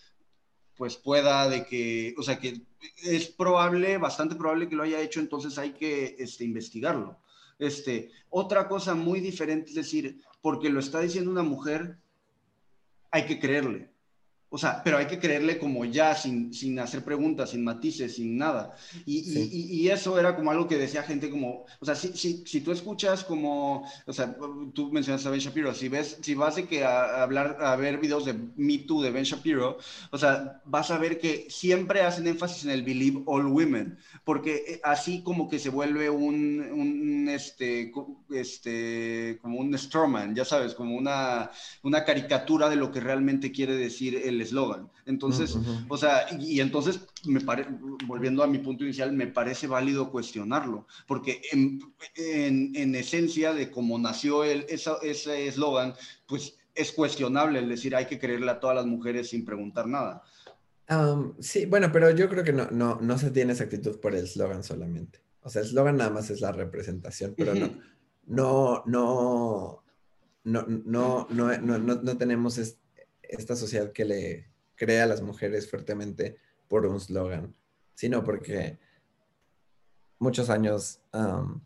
pues 0.79 0.95
pueda 0.95 1.49
de 1.49 1.65
que, 1.65 2.15
o 2.17 2.23
sea, 2.23 2.39
que 2.39 2.61
es 3.03 3.27
probable, 3.27 3.97
bastante 3.97 4.35
probable 4.35 4.69
que 4.69 4.77
lo 4.77 4.83
haya 4.83 5.01
hecho, 5.01 5.19
entonces 5.19 5.57
hay 5.57 5.71
que 5.73 6.15
este, 6.17 6.45
investigarlo. 6.45 7.19
Este, 7.59 8.11
otra 8.29 8.69
cosa 8.69 8.95
muy 8.95 9.19
diferente 9.19 9.71
es 9.71 9.75
decir, 9.75 10.21
porque 10.41 10.69
lo 10.69 10.79
está 10.79 11.01
diciendo 11.01 11.31
una 11.31 11.43
mujer, 11.43 11.97
hay 13.11 13.25
que 13.25 13.41
creerle. 13.41 13.89
O 14.51 14.57
sea, 14.57 14.81
pero 14.83 14.97
hay 14.97 15.05
que 15.05 15.19
creerle 15.19 15.59
como 15.59 15.85
ya, 15.85 16.15
sin, 16.15 16.51
sin 16.53 16.79
hacer 16.79 17.03
preguntas, 17.03 17.51
sin 17.51 17.63
matices, 17.63 18.15
sin 18.15 18.35
nada. 18.35 18.75
Y, 19.05 19.19
y, 19.19 19.81
y, 19.81 19.89
eso 19.89 20.19
era 20.19 20.35
como 20.35 20.49
algo 20.49 20.67
que 20.67 20.77
decía 20.77 21.03
gente 21.03 21.29
como, 21.29 21.65
o 21.79 21.85
sea, 21.85 21.93
si, 21.93 22.09
si, 22.13 22.43
si, 22.47 22.61
tú 22.61 22.71
escuchas 22.71 23.23
como, 23.23 23.87
o 24.07 24.13
sea, 24.13 24.35
tú 24.73 24.91
mencionaste 24.91 25.27
a 25.27 25.31
Ben 25.31 25.39
Shapiro, 25.39 25.73
si, 25.75 25.87
ves, 25.87 26.17
si 26.21 26.33
vas 26.33 26.55
de 26.55 26.65
que 26.65 26.83
a, 26.83 27.21
hablar, 27.21 27.57
a 27.61 27.75
ver 27.75 27.99
videos 27.99 28.25
de 28.25 28.33
Me 28.55 28.79
Too 28.79 29.03
de 29.03 29.11
Ben 29.11 29.23
Shapiro, 29.23 29.77
o 30.09 30.17
sea, 30.17 30.61
vas 30.65 30.89
a 30.89 30.97
ver 30.97 31.19
que 31.19 31.45
siempre 31.49 32.01
hacen 32.01 32.25
énfasis 32.25 32.65
en 32.65 32.71
el 32.71 32.81
Believe 32.81 33.21
All 33.27 33.45
Women, 33.45 33.99
porque 34.23 34.63
eh, 34.67 34.81
así 34.83 35.21
como 35.21 35.47
que 35.47 35.59
se 35.59 35.69
vuelve 35.69 36.09
un, 36.09 36.59
un 36.71 37.29
este, 37.29 37.91
este, 38.31 39.37
como 39.43 39.59
un 39.59 39.77
strawman, 39.77 40.33
ya 40.33 40.43
sabes, 40.43 40.73
como 40.73 40.95
una, 40.95 41.51
una 41.83 42.03
caricatura 42.03 42.67
de 42.67 42.77
lo 42.77 42.91
que 42.91 42.99
realmente 42.99 43.51
quiere 43.51 43.75
decir 43.75 44.15
el 44.15 44.38
eslogan. 44.41 44.89
Entonces, 45.05 45.57
o 45.87 45.97
sea, 45.97 46.27
y, 46.39 46.59
entonces, 46.59 47.01
me 47.25 47.41
volviendo 48.05 48.43
a 48.43 48.47
mi 48.47 48.59
punto 48.59 48.83
inicial, 48.83 49.11
me 49.13 49.27
parece 49.27 49.67
válido 49.67 50.11
cuestionarlo, 50.11 50.87
porque 51.07 51.41
en, 51.51 51.79
en, 52.15 52.95
esencia 52.95 53.53
de 53.53 53.71
cómo 53.71 53.97
nació 53.97 54.43
el, 54.43 54.65
ese 54.69 55.47
eslogan, 55.47 55.93
pues 56.27 56.57
es 56.75 56.91
cuestionable 56.91 57.59
el 57.59 57.69
decir 57.69 57.95
hay 57.95 58.05
que 58.05 58.19
creerle 58.19 58.51
a 58.51 58.59
todas 58.59 58.75
las 58.75 58.85
mujeres 58.85 59.29
sin 59.29 59.43
preguntar 59.45 59.87
nada. 59.87 60.23
sí, 61.39 61.65
bueno, 61.65 61.91
pero 61.91 62.11
yo 62.11 62.29
creo 62.29 62.43
que 62.43 62.53
no, 62.53 62.69
no, 62.71 62.99
no 63.01 63.17
se 63.17 63.31
tiene 63.31 63.53
esa 63.53 63.65
actitud 63.65 63.99
por 63.99 64.15
el 64.15 64.23
eslogan 64.23 64.63
solamente. 64.63 65.19
O 65.41 65.49
sea, 65.49 65.61
el 65.61 65.67
eslogan 65.67 65.97
nada 65.97 66.09
más 66.09 66.29
es 66.29 66.41
la 66.41 66.51
representación, 66.51 67.33
pero 67.35 67.53
no, 67.55 68.83
no, 68.85 68.85
no, 68.85 69.83
no, 70.43 70.65
no, 70.65 71.27
no, 71.29 71.57
no, 71.59 71.95
no, 71.95 72.17
tenemos 72.17 72.57
esta 73.29 73.55
sociedad 73.55 73.91
que 73.91 74.05
le 74.05 74.49
crea 74.75 75.03
a 75.03 75.07
las 75.07 75.21
mujeres 75.21 75.69
fuertemente 75.69 76.37
por 76.67 76.85
un 76.85 76.99
slogan, 76.99 77.55
sino 77.95 78.23
porque 78.23 78.77
muchos 80.19 80.49
años... 80.49 80.99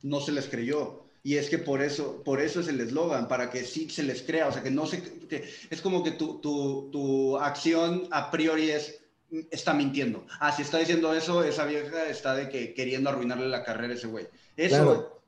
no 0.01 0.21
se 0.21 0.31
les 0.31 0.47
creyó. 0.47 1.01
Y 1.25 1.37
es 1.37 1.49
que 1.49 1.57
por 1.57 1.81
eso, 1.81 2.21
por 2.23 2.41
eso 2.41 2.59
es 2.59 2.67
el 2.67 2.81
eslogan, 2.81 3.29
para 3.29 3.49
que 3.49 3.63
sí 3.63 3.89
se 3.89 4.03
les 4.03 4.23
crea. 4.23 4.47
O 4.49 4.51
sea, 4.51 4.61
que 4.61 4.71
no 4.71 4.85
se... 4.85 5.01
Que 5.01 5.49
es 5.69 5.81
como 5.81 6.03
que 6.03 6.11
tu, 6.11 6.41
tu, 6.41 6.89
tu 6.91 7.37
acción 7.37 8.07
a 8.11 8.29
priori 8.29 8.71
es 8.71 9.03
está 9.51 9.73
mintiendo. 9.73 10.25
Ah, 10.39 10.51
si 10.51 10.61
está 10.61 10.77
diciendo 10.77 11.13
eso, 11.13 11.43
esa 11.43 11.65
vieja 11.65 12.07
está 12.09 12.35
de 12.35 12.49
que 12.49 12.73
queriendo 12.73 13.09
arruinarle 13.09 13.47
la 13.47 13.63
carrera 13.63 13.93
a 13.93 13.95
ese 13.95 14.07
güey. 14.07 14.27
Eso. 14.55 15.21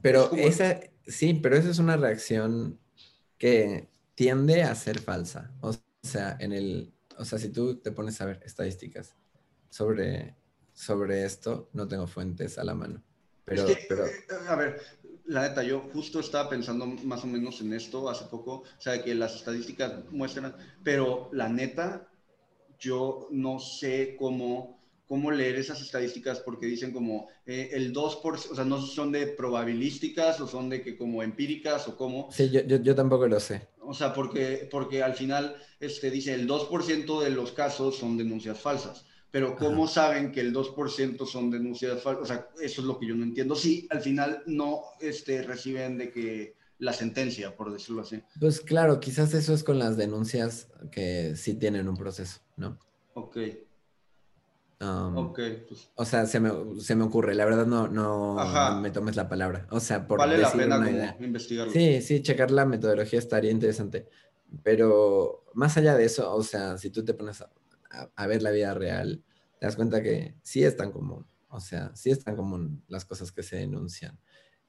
pero 0.00 0.32
esa, 0.32 0.80
sí, 1.06 1.34
pero 1.34 1.56
esa 1.56 1.70
es 1.70 1.78
una 1.78 1.96
reacción 1.96 2.78
que 3.38 3.88
tiende 4.22 4.62
a 4.62 4.74
ser 4.74 5.00
falsa. 5.00 5.50
O 5.60 5.74
sea, 6.02 6.36
en 6.38 6.52
el, 6.52 6.92
o 7.18 7.24
sea, 7.24 7.38
si 7.38 7.48
tú 7.48 7.76
te 7.76 7.90
pones 7.90 8.20
a 8.20 8.26
ver 8.26 8.40
estadísticas 8.44 9.16
sobre 9.68 10.36
sobre 10.74 11.24
esto, 11.24 11.68
no 11.72 11.86
tengo 11.86 12.06
fuentes 12.06 12.58
a 12.58 12.64
la 12.64 12.74
mano. 12.74 13.02
Pero, 13.44 13.66
pero... 13.88 14.06
Eh, 14.06 14.24
a 14.48 14.56
ver, 14.56 14.80
la 15.26 15.48
neta, 15.48 15.62
yo 15.62 15.80
justo 15.92 16.20
estaba 16.20 16.48
pensando 16.48 16.86
más 16.86 17.24
o 17.24 17.26
menos 17.26 17.60
en 17.60 17.72
esto 17.72 18.08
hace 18.08 18.24
poco, 18.26 18.62
o 18.62 18.80
sea, 18.80 19.02
que 19.02 19.14
las 19.14 19.34
estadísticas 19.34 19.92
muestran, 20.10 20.54
pero 20.82 21.28
la 21.32 21.48
neta, 21.48 22.08
yo 22.78 23.28
no 23.30 23.58
sé 23.58 24.16
cómo, 24.18 24.81
cómo 25.06 25.30
leer 25.30 25.56
esas 25.56 25.80
estadísticas 25.80 26.40
porque 26.40 26.66
dicen 26.66 26.92
como 26.92 27.28
eh, 27.46 27.70
el 27.72 27.92
2%, 27.92 28.24
o 28.24 28.54
sea, 28.54 28.64
no 28.64 28.80
son 28.80 29.12
de 29.12 29.26
probabilísticas 29.26 30.40
o 30.40 30.46
son 30.46 30.68
de 30.68 30.82
que 30.82 30.96
como 30.96 31.22
empíricas 31.22 31.88
o 31.88 31.96
cómo. 31.96 32.28
Sí, 32.32 32.50
yo, 32.50 32.60
yo, 32.62 32.76
yo 32.76 32.94
tampoco 32.94 33.26
lo 33.26 33.40
sé. 33.40 33.68
O 33.80 33.94
sea, 33.94 34.14
porque, 34.14 34.68
porque 34.70 35.02
al 35.02 35.14
final 35.14 35.56
este, 35.80 36.10
dice 36.10 36.34
el 36.34 36.48
2% 36.48 37.20
de 37.22 37.30
los 37.30 37.52
casos 37.52 37.96
son 37.96 38.16
denuncias 38.16 38.58
falsas 38.58 39.04
pero 39.32 39.56
¿cómo 39.56 39.88
saben 39.88 40.30
que 40.30 40.40
el 40.40 40.54
2% 40.54 41.26
son 41.26 41.50
denuncias 41.50 42.02
falsas? 42.02 42.22
O 42.22 42.26
sea, 42.26 42.48
eso 42.60 42.82
es 42.82 42.86
lo 42.86 42.98
que 42.98 43.06
yo 43.06 43.14
no 43.14 43.24
entiendo. 43.24 43.56
Sí, 43.56 43.88
al 43.90 44.02
final 44.02 44.42
no 44.46 44.82
este, 45.00 45.42
reciben 45.42 45.96
de 45.96 46.12
que 46.12 46.54
la 46.78 46.92
sentencia, 46.92 47.56
por 47.56 47.72
decirlo 47.72 48.02
así. 48.02 48.22
Pues 48.38 48.60
claro, 48.60 49.00
quizás 49.00 49.32
eso 49.32 49.54
es 49.54 49.64
con 49.64 49.78
las 49.78 49.96
denuncias 49.96 50.68
que 50.90 51.34
sí 51.34 51.54
tienen 51.54 51.88
un 51.88 51.96
proceso, 51.96 52.40
¿no? 52.58 52.78
Ok. 53.14 53.38
Um, 54.82 55.16
ok. 55.16 55.40
Pues. 55.68 55.90
O 55.94 56.04
sea, 56.04 56.26
se 56.26 56.40
me, 56.40 56.50
se 56.80 56.96
me, 56.96 57.04
ocurre, 57.04 57.36
la 57.36 57.44
verdad 57.44 57.66
no, 57.66 57.86
no, 57.86 58.80
me 58.80 58.90
tomes 58.90 59.14
la 59.14 59.28
palabra. 59.28 59.68
O 59.70 59.78
sea, 59.78 60.08
por 60.08 60.18
Vale 60.18 60.38
la 60.38 60.50
pena 60.50 60.76
como 60.76 61.24
investigarlo. 61.24 61.72
Sí, 61.72 62.02
sí, 62.02 62.20
checar 62.20 62.50
la 62.50 62.66
metodología 62.66 63.20
estaría 63.20 63.52
interesante. 63.52 64.08
Pero 64.64 65.44
más 65.54 65.76
allá 65.76 65.94
de 65.94 66.04
eso, 66.04 66.34
o 66.34 66.42
sea, 66.42 66.78
si 66.78 66.90
tú 66.90 67.04
te 67.04 67.14
pones 67.14 67.42
a, 67.42 67.50
a, 68.16 68.26
ver 68.26 68.42
la 68.42 68.50
vida 68.50 68.74
real, 68.74 69.22
te 69.60 69.66
das 69.66 69.76
cuenta 69.76 70.02
que 70.02 70.34
sí 70.42 70.64
es 70.64 70.76
tan 70.76 70.90
común. 70.90 71.26
O 71.48 71.60
sea, 71.60 71.94
sí 71.94 72.10
es 72.10 72.24
tan 72.24 72.34
común 72.34 72.82
las 72.88 73.04
cosas 73.04 73.30
que 73.30 73.44
se 73.44 73.56
denuncian. 73.56 74.18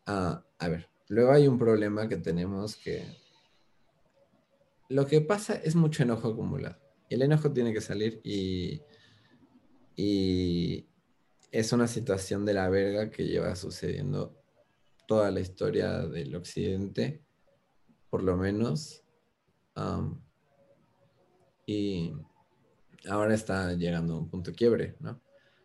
Ah, 0.06 0.46
a 0.60 0.68
ver, 0.68 0.90
luego 1.08 1.32
hay 1.32 1.48
un 1.48 1.58
problema 1.58 2.08
que 2.08 2.18
tenemos 2.18 2.76
que... 2.76 3.04
Lo 4.90 5.08
que 5.08 5.22
pasa 5.22 5.56
es 5.56 5.76
mucho 5.76 6.04
enojo 6.04 6.28
acumulado. 6.28 6.78
El 7.10 7.24
enojo 7.24 7.52
tiene 7.52 7.74
que 7.74 7.82
salir 7.82 8.22
y, 8.24 8.84
y 9.96 10.88
es 11.52 11.72
una 11.72 11.88
situación 11.88 12.46
de 12.46 12.54
la 12.54 12.70
verga 12.70 13.10
que 13.12 13.26
lleva 13.28 13.56
sucediendo 13.56 14.36
toda 15.08 15.30
la 15.32 15.40
historia 15.40 16.00
del 16.08 16.36
occidente, 16.36 17.24
por 18.10 18.24
lo 18.24 18.38
menos. 18.38 19.04
y 21.66 22.14
ahora 23.10 23.34
está 23.34 23.74
llegando 23.74 24.16
a 24.16 24.20
un 24.20 24.30
punto 24.30 24.52
quiebre, 24.54 24.96
¿no? 25.00 25.22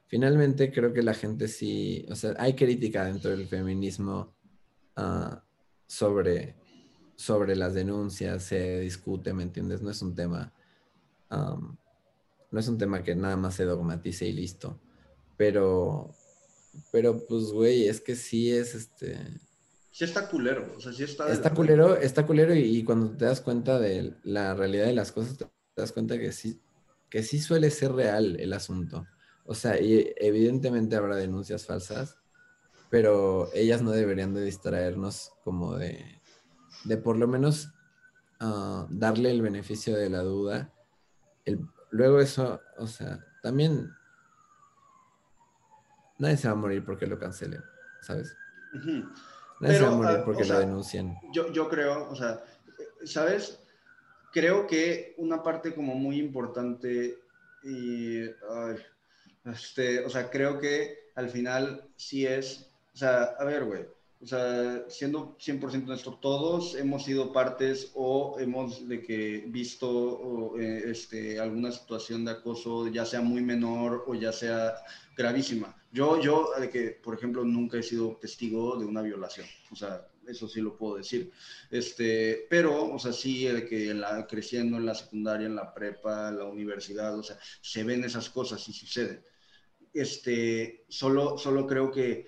Finalmente 0.07 0.73
creo 0.73 0.93
que 0.93 1.03
la 1.03 1.13
gente 1.13 1.49
sí, 1.49 2.07
o 2.11 2.15
sea, 2.15 2.35
hay 2.39 2.55
crítica 2.55 3.05
dentro 3.05 3.31
del 3.31 3.47
feminismo 3.47 4.35
ah, 4.97 5.45
sobre, 5.87 6.57
sobre 7.15 7.55
las 7.55 7.75
denuncias, 7.75 8.43
se 8.45 8.81
discute, 8.81 9.35
¿me 9.35 9.43
entiendes? 9.43 9.83
No 9.83 9.91
es 9.91 10.01
un 10.01 10.15
tema, 10.15 10.53
no 12.51 12.61
es 12.61 12.69
un 12.69 12.79
tema 12.79 13.03
que 13.03 13.15
nada 13.15 13.37
más 13.37 13.55
se 13.55 13.65
dogmatice 13.65 14.27
y 14.27 14.33
listo, 14.33 14.81
pero, 15.37 16.15
pero 16.91 17.27
pues, 17.27 17.45
güey, 17.53 17.89
es 17.89 18.01
que 18.01 18.17
sí 18.17 18.53
es 18.53 18.75
este... 18.75 19.19
Sí 19.91 20.05
está 20.05 20.29
culero, 20.29 20.75
o 20.77 20.81
sea, 20.81 20.93
sí 20.93 21.05
está... 21.05 21.33
Está 21.33 21.53
culero, 21.53 21.97
está 21.97 22.27
culero 22.27 22.55
y, 22.55 22.61
y, 22.61 22.85
cuando 22.85 23.17
te 23.17 23.25
das 23.25 23.41
cuenta 23.41 23.79
de 23.79 24.15
la 24.23 24.55
realidad 24.55 24.87
de 24.87 24.93
las 24.93 25.13
cosas, 25.13 25.37
te 25.37 25.47
das 25.77 25.93
cuenta 25.93 26.19
que 26.19 26.33
sí, 26.33 26.61
que 27.11 27.23
sí 27.23 27.41
suele 27.41 27.71
ser 27.71 27.93
real 27.93 28.37
el 28.39 28.53
asunto. 28.53 29.07
O 29.45 29.55
sea, 29.55 29.81
y 29.81 30.13
evidentemente 30.17 30.97
habrá 30.97 31.17
denuncias 31.17 31.67
falsas, 31.67 32.19
pero 32.91 33.51
ellas 33.55 33.83
no 33.83 33.91
deberían 33.91 34.35
de 34.35 34.45
distraernos 34.45 35.33
como 35.43 35.77
de, 35.77 36.21
de 36.85 36.97
por 36.97 37.17
lo 37.17 37.27
menos 37.27 37.69
ah, 38.41 38.87
darle 38.91 39.31
el 39.31 39.43
beneficio 39.43 39.97
de 39.97 40.11
la 40.11 40.23
duda. 40.23 40.73
Luego 41.91 42.21
eso, 42.21 42.61
o 42.77 42.87
sea, 42.87 43.25
también 43.43 43.93
nadie 46.19 46.37
se 46.37 46.49
va 46.49 46.53
a 46.53 46.57
morir 46.57 46.85
porque 46.85 47.07
lo 47.07 47.19
cancelen, 47.19 47.63
¿sabes? 48.03 48.37
Nadie 49.61 49.79
se 49.79 49.83
va 49.83 49.89
a 49.89 49.97
morir 49.97 50.19
ah, 50.21 50.25
porque 50.25 50.45
lo 50.45 50.59
denuncien. 50.59 51.17
Yo, 51.33 51.53
yo 51.53 51.69
creo, 51.69 52.09
o 52.11 52.15
sea, 52.15 52.43
¿sabes? 53.05 53.61
creo 54.33 54.67
que 54.67 55.15
una 55.19 55.43
parte 55.43 55.75
como 55.75 55.95
muy 55.95 56.19
importante 56.19 57.19
y, 57.63 58.23
este, 59.45 60.05
o 60.05 60.11
sea, 60.11 60.31
creo 60.31 60.59
que 60.59 61.11
al 61.15 61.29
final 61.29 61.91
sí 61.97 62.27
es, 62.27 62.71
o 62.95 62.97
sea, 62.97 63.23
a 63.39 63.45
ver, 63.45 63.65
güey, 63.65 63.87
o 64.21 64.27
sea, 64.27 64.85
siendo 64.89 65.37
100% 65.39 65.85
honesto, 65.85 66.19
todos 66.21 66.75
hemos 66.75 67.05
sido 67.05 67.33
partes 67.33 67.93
o 67.95 68.37
hemos 68.41 68.89
de 68.89 69.01
que 69.01 69.45
visto 69.47 70.59
eh, 70.59 70.85
este, 70.87 71.39
alguna 71.39 71.71
situación 71.71 72.25
de 72.25 72.33
acoso, 72.33 72.89
ya 72.89 73.05
sea 73.05 73.21
muy 73.21 73.43
menor 73.43 74.05
o 74.09 74.15
ya 74.15 74.33
sea 74.33 74.75
gravísima. 75.17 75.77
Yo, 75.93 76.21
yo, 76.21 76.51
de 76.61 76.69
que, 76.69 76.91
por 76.91 77.15
ejemplo, 77.15 77.45
nunca 77.45 77.79
he 77.79 77.83
sido 77.83 78.17
testigo 78.21 78.77
de 78.77 78.87
una 78.87 79.03
violación. 79.03 79.47
O 79.71 79.77
sea, 79.77 80.07
eso 80.27 80.49
sí 80.49 80.61
lo 80.61 80.77
puedo 80.77 80.97
decir. 80.97 81.31
Este, 81.71 82.47
pero, 82.51 82.93
o 82.93 82.99
sea, 82.99 83.13
sí, 83.13 83.45
de 83.45 83.65
que 83.67 83.95
la, 83.95 84.27
creciendo 84.27 84.79
en 84.79 84.87
la 84.87 84.95
secundaria, 84.95 85.47
en 85.47 85.55
la 85.55 85.73
prepa, 85.73 86.29
en 86.29 86.39
la 86.39 86.45
universidad, 86.45 87.17
o 87.17 87.23
sea, 87.23 87.39
se 87.61 87.85
ven 87.85 88.05
esas 88.05 88.29
cosas 88.31 88.69
y 88.69 88.73
suceden. 88.73 89.25
Este, 89.95 90.85
solo, 90.89 91.39
solo 91.39 91.67
creo 91.67 91.91
que 91.91 92.27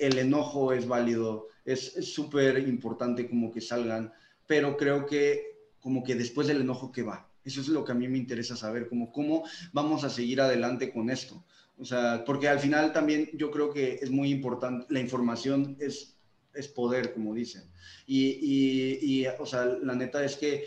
el 0.00 0.18
enojo 0.18 0.72
es 0.72 0.86
válido, 0.86 1.48
es 1.64 1.92
súper 2.12 2.58
importante 2.68 3.28
como 3.28 3.52
que 3.52 3.60
salgan, 3.60 4.12
pero 4.46 4.76
creo 4.76 5.06
que 5.06 5.58
como 5.80 6.02
que 6.02 6.14
después 6.14 6.46
del 6.46 6.60
enojo, 6.60 6.90
¿qué 6.92 7.02
va? 7.02 7.28
Eso 7.44 7.60
es 7.60 7.68
lo 7.68 7.84
que 7.84 7.92
a 7.92 7.94
mí 7.94 8.08
me 8.08 8.18
interesa 8.18 8.56
saber, 8.56 8.88
como 8.88 9.12
cómo 9.12 9.44
vamos 9.72 10.04
a 10.04 10.10
seguir 10.10 10.40
adelante 10.40 10.92
con 10.92 11.08
esto. 11.08 11.44
O 11.78 11.84
sea, 11.84 12.24
porque 12.26 12.48
al 12.48 12.58
final 12.58 12.92
también 12.92 13.30
yo 13.34 13.50
creo 13.50 13.72
que 13.72 13.94
es 14.02 14.10
muy 14.10 14.30
importante, 14.30 14.86
la 14.90 15.00
información 15.00 15.76
es 15.78 16.18
es 16.58 16.68
poder, 16.68 17.14
como 17.14 17.34
dicen. 17.34 17.70
Y, 18.06 19.22
y, 19.22 19.26
o 19.38 19.46
sea, 19.46 19.64
la 19.64 19.94
neta 19.94 20.24
es 20.24 20.36
que 20.36 20.64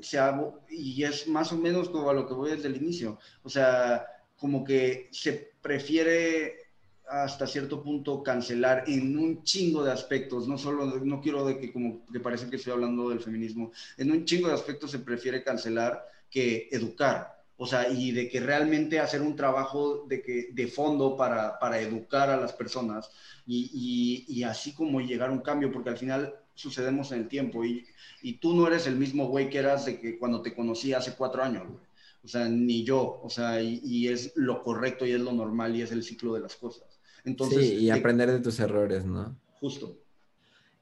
se 0.00 0.18
ha, 0.18 0.40
y 0.68 1.02
es 1.02 1.26
más 1.28 1.52
o 1.52 1.56
menos 1.56 1.88
como 1.90 2.08
a 2.10 2.14
lo 2.14 2.26
que 2.26 2.34
voy 2.34 2.50
desde 2.50 2.68
el 2.68 2.76
inicio, 2.76 3.18
o 3.42 3.50
sea, 3.50 4.06
como 4.36 4.64
que 4.64 5.08
se 5.10 5.52
prefiere 5.60 6.69
hasta 7.10 7.46
cierto 7.46 7.82
punto 7.82 8.22
cancelar 8.22 8.84
en 8.86 9.18
un 9.18 9.42
chingo 9.42 9.82
de 9.82 9.92
aspectos, 9.92 10.46
no 10.46 10.56
solo, 10.56 10.86
no 10.86 11.20
quiero 11.20 11.44
de 11.44 11.58
que 11.58 11.72
como 11.72 12.06
que 12.12 12.20
parece 12.20 12.48
que 12.48 12.56
estoy 12.56 12.72
hablando 12.72 13.08
del 13.08 13.20
feminismo, 13.20 13.72
en 13.96 14.12
un 14.12 14.24
chingo 14.24 14.48
de 14.48 14.54
aspectos 14.54 14.90
se 14.90 15.00
prefiere 15.00 15.42
cancelar 15.42 16.06
que 16.30 16.68
educar. 16.70 17.40
O 17.56 17.66
sea, 17.66 17.90
y 17.90 18.12
de 18.12 18.28
que 18.30 18.40
realmente 18.40 19.00
hacer 19.00 19.20
un 19.20 19.36
trabajo 19.36 20.06
de, 20.08 20.22
que, 20.22 20.48
de 20.52 20.66
fondo 20.66 21.16
para, 21.16 21.58
para 21.58 21.78
educar 21.78 22.30
a 22.30 22.38
las 22.38 22.54
personas 22.54 23.10
y, 23.46 24.24
y, 24.28 24.42
así 24.44 24.72
como 24.72 25.00
llegar 25.00 25.28
a 25.28 25.32
un 25.32 25.40
cambio, 25.40 25.70
porque 25.70 25.90
al 25.90 25.98
final 25.98 26.34
sucedemos 26.54 27.12
en 27.12 27.20
el 27.20 27.28
tiempo 27.28 27.64
y, 27.64 27.84
y 28.22 28.34
tú 28.34 28.54
no 28.54 28.66
eres 28.66 28.86
el 28.86 28.96
mismo 28.96 29.26
güey 29.26 29.50
que 29.50 29.58
eras 29.58 29.84
de 29.84 30.00
que 30.00 30.18
cuando 30.18 30.40
te 30.40 30.54
conocí 30.54 30.94
hace 30.94 31.14
cuatro 31.14 31.42
años, 31.42 31.66
güey. 31.68 31.90
O 32.22 32.28
sea, 32.28 32.48
ni 32.48 32.84
yo, 32.84 33.20
o 33.22 33.30
sea, 33.30 33.62
y, 33.62 34.08
es 34.08 34.32
lo 34.36 34.62
correcto 34.62 35.06
y 35.06 35.12
es 35.12 35.20
lo 35.20 35.32
normal 35.32 35.74
y 35.74 35.82
es 35.82 35.92
el 35.92 36.02
ciclo 36.02 36.34
de 36.34 36.40
las 36.40 36.56
cosas. 36.56 36.89
Entonces, 37.24 37.68
sí, 37.68 37.74
y 37.76 37.90
aprender 37.90 38.30
de 38.30 38.40
tus 38.40 38.58
errores, 38.60 39.04
¿no? 39.04 39.38
Justo. 39.60 39.98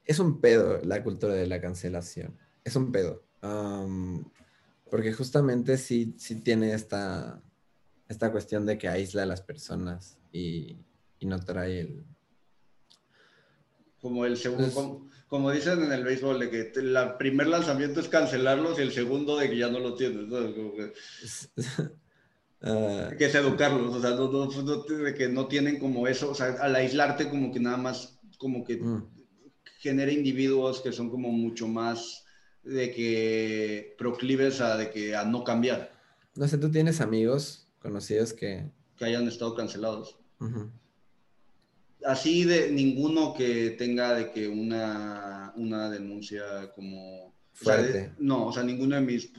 Es 0.05 0.19
un 0.19 0.39
pedo 0.41 0.79
la 0.83 1.03
cultura 1.03 1.33
de 1.33 1.47
la 1.47 1.61
cancelación. 1.61 2.37
Es 2.63 2.75
un 2.75 2.91
pedo. 2.91 3.23
Porque 4.89 5.13
justamente 5.13 5.77
sí, 5.77 6.15
sí 6.17 6.41
tiene 6.41 6.73
esta, 6.73 7.41
esta 8.07 8.31
cuestión 8.31 8.65
de 8.65 8.77
que 8.77 8.87
aísla 8.87 9.23
a 9.23 9.27
las 9.27 9.41
personas 9.41 10.17
y, 10.31 10.77
no 11.21 11.39
trae 11.39 11.81
el... 11.81 12.05
Como 14.01 14.25
el 14.25 14.37
segundo, 14.37 15.05
como, 15.27 15.51
dicen 15.51 15.83
en 15.83 15.91
el 15.91 16.05
béisbol, 16.05 16.39
de 16.39 16.49
que 16.49 16.71
el 16.79 16.97
primer 17.17 17.47
lanzamiento 17.47 17.99
es 17.99 18.07
cancelarlos 18.07 18.79
y 18.79 18.81
el 18.81 18.93
segundo 18.93 19.37
de 19.37 19.49
que 19.49 19.57
ya 19.57 19.69
no 19.69 19.79
lo 19.79 19.93
tienes. 19.95 20.25
Que, 20.29 20.93
es 22.61 23.35
educarlos, 23.35 23.95
o 23.95 24.01
sea, 24.01 24.11
de 24.11 25.13
que 25.13 25.29
no 25.29 25.47
tienen 25.47 25.79
como 25.79 26.07
eso, 26.07 26.31
o 26.31 26.35
sea, 26.35 26.57
al 26.59 26.75
aislarte 26.75 27.29
como 27.29 27.51
que 27.51 27.59
nada 27.59 27.77
más, 27.77 28.19
como 28.37 28.65
que 28.65 28.77
mm. 28.77 29.07
genera 29.79 30.11
individuos 30.11 30.81
que 30.81 30.91
son 30.91 31.09
como 31.09 31.31
mucho 31.31 31.67
más 31.67 32.25
de 32.63 32.91
que 32.91 33.95
proclives 33.97 34.59
a, 34.59 34.75
de 34.75 34.91
que, 34.91 35.15
a 35.15 35.23
no 35.23 35.43
cambiar. 35.43 35.93
No 36.35 36.47
sé, 36.47 36.57
¿tú 36.57 36.69
tienes 36.69 37.01
amigos 37.01 37.67
conocidos 37.81 38.33
que... 38.33 38.69
Que 38.97 39.05
hayan 39.05 39.27
estado 39.27 39.55
cancelados. 39.55 40.17
Así 42.05 42.43
de 42.43 42.71
ninguno 42.71 43.33
que 43.33 43.71
tenga 43.71 44.13
de 44.13 44.31
que 44.31 44.47
una, 44.49 45.53
una 45.55 45.89
denuncia 45.89 46.71
como 46.75 47.33
Fuerte. 47.61 48.13
no, 48.19 48.47
o 48.47 48.53
sea, 48.53 48.63
ninguno 48.63 48.95
de 48.95 49.01
mis, 49.01 49.31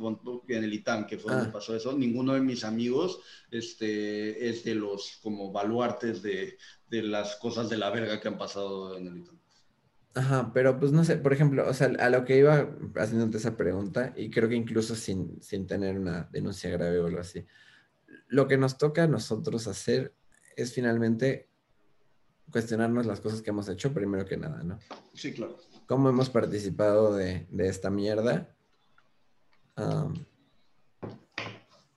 en 0.48 0.64
el 0.64 0.74
ITAM, 0.74 1.06
que 1.06 1.16
fue 1.16 1.32
donde 1.32 1.48
ah. 1.48 1.52
pasó 1.52 1.74
eso, 1.74 1.96
ninguno 1.96 2.34
de 2.34 2.40
mis 2.40 2.64
amigos 2.64 3.20
este, 3.50 4.48
es 4.48 4.62
de 4.64 4.74
los 4.74 5.18
como 5.22 5.50
baluartes 5.52 6.20
de, 6.20 6.58
de 6.90 7.02
las 7.02 7.36
cosas 7.36 7.70
de 7.70 7.78
la 7.78 7.88
verga 7.88 8.20
que 8.20 8.28
han 8.28 8.36
pasado 8.36 8.96
en 8.98 9.06
el 9.06 9.18
ITAM. 9.18 9.40
Ajá, 10.14 10.50
pero 10.52 10.78
pues 10.78 10.92
no 10.92 11.04
sé, 11.04 11.16
por 11.16 11.32
ejemplo, 11.32 11.68
o 11.68 11.72
sea, 11.72 11.86
a 11.98 12.10
lo 12.10 12.24
que 12.24 12.36
iba 12.36 12.68
haciéndote 12.96 13.38
esa 13.38 13.56
pregunta, 13.56 14.12
y 14.16 14.28
creo 14.28 14.48
que 14.48 14.56
incluso 14.56 14.96
sin, 14.96 15.40
sin 15.40 15.66
tener 15.66 15.98
una 15.98 16.28
denuncia 16.32 16.68
grave 16.70 16.98
o 16.98 17.06
algo 17.06 17.20
así, 17.20 17.46
lo 18.26 18.48
que 18.48 18.58
nos 18.58 18.76
toca 18.76 19.04
a 19.04 19.08
nosotros 19.08 19.66
hacer 19.68 20.14
es 20.56 20.72
finalmente 20.74 21.48
cuestionarnos 22.50 23.06
las 23.06 23.20
cosas 23.20 23.40
que 23.40 23.50
hemos 23.50 23.68
hecho 23.68 23.92
primero 23.94 24.24
que 24.26 24.36
nada, 24.36 24.62
¿no? 24.62 24.78
Sí, 25.14 25.32
claro. 25.32 25.58
¿Cómo 25.90 26.08
hemos 26.08 26.30
participado 26.30 27.12
de, 27.16 27.48
esta 27.58 27.90
mierda? 27.90 28.54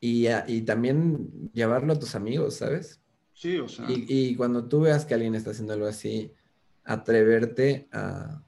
y, 0.01 0.25
y, 0.47 0.61
también 0.61 1.51
llevarlo 1.53 1.93
a 1.93 1.99
tus 1.99 2.15
amigos, 2.15 2.55
¿sabes? 2.55 2.99
Sí, 3.35 3.59
o 3.59 3.67
sea. 3.67 3.85
Y, 3.87 4.05
y 4.07 4.35
cuando 4.35 4.65
tú 4.65 4.81
veas 4.81 5.05
que 5.05 5.13
alguien 5.13 5.35
está 5.35 5.51
haciendo 5.51 5.73
algo 5.73 5.85
así, 5.85 6.33
atreverte 6.83 7.87
a... 7.91 8.41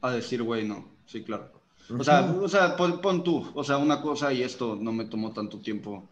A 0.00 0.10
decir, 0.10 0.42
güey, 0.42 0.66
no, 0.66 0.88
sí, 1.04 1.22
claro. 1.22 1.52
O 1.90 2.02
sea, 2.02 2.24
o 2.24 2.48
sea 2.48 2.74
pon, 2.74 3.22
tú, 3.22 3.46
o 3.54 3.62
sea, 3.62 3.76
una 3.76 4.00
cosa, 4.00 4.32
y 4.32 4.42
esto 4.42 4.74
no 4.74 4.90
me 4.90 5.04
tomó 5.04 5.34
tanto 5.34 5.60
tiempo, 5.60 6.08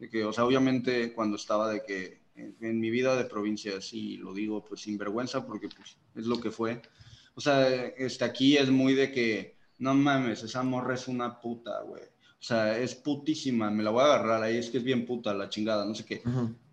de 0.00 0.08
que, 0.08 0.24
o 0.24 0.32
sea, 0.32 0.44
obviamente 0.44 1.12
cuando 1.12 1.36
estaba 1.36 1.70
de 1.70 1.84
que 1.84 2.22
en, 2.34 2.80
mi 2.80 2.90
vida 2.90 3.14
de 3.14 3.26
provincia, 3.26 3.80
sí, 3.80 4.16
lo 4.16 4.34
digo, 4.34 4.64
pues 4.64 4.80
sin 4.80 4.98
vergüenza, 4.98 5.46
porque 5.46 5.68
pues 5.68 5.96
es 6.16 6.26
lo 6.26 6.40
que 6.40 6.50
fue. 6.50 6.82
O 7.36 7.40
sea, 7.40 7.86
este, 7.96 8.24
aquí 8.24 8.56
es 8.56 8.68
muy 8.70 8.94
de 8.94 9.12
que, 9.12 9.54
no 9.78 9.94
mames, 9.94 10.42
esa 10.42 10.64
morra 10.64 10.94
es 10.94 11.06
una 11.06 11.40
puta, 11.40 11.82
güey. 11.82 12.02
O 12.02 12.42
sea, 12.42 12.76
es 12.78 12.94
putísima, 12.94 13.70
me 13.70 13.84
la 13.84 13.90
voy 13.90 14.02
a 14.02 14.06
agarrar 14.06 14.42
ahí, 14.42 14.56
es 14.56 14.70
que 14.70 14.78
es 14.78 14.84
bien 14.84 15.06
puta 15.06 15.32
la 15.34 15.48
chingada, 15.48 15.84
no 15.84 15.94
sé 15.94 16.04
qué. 16.04 16.22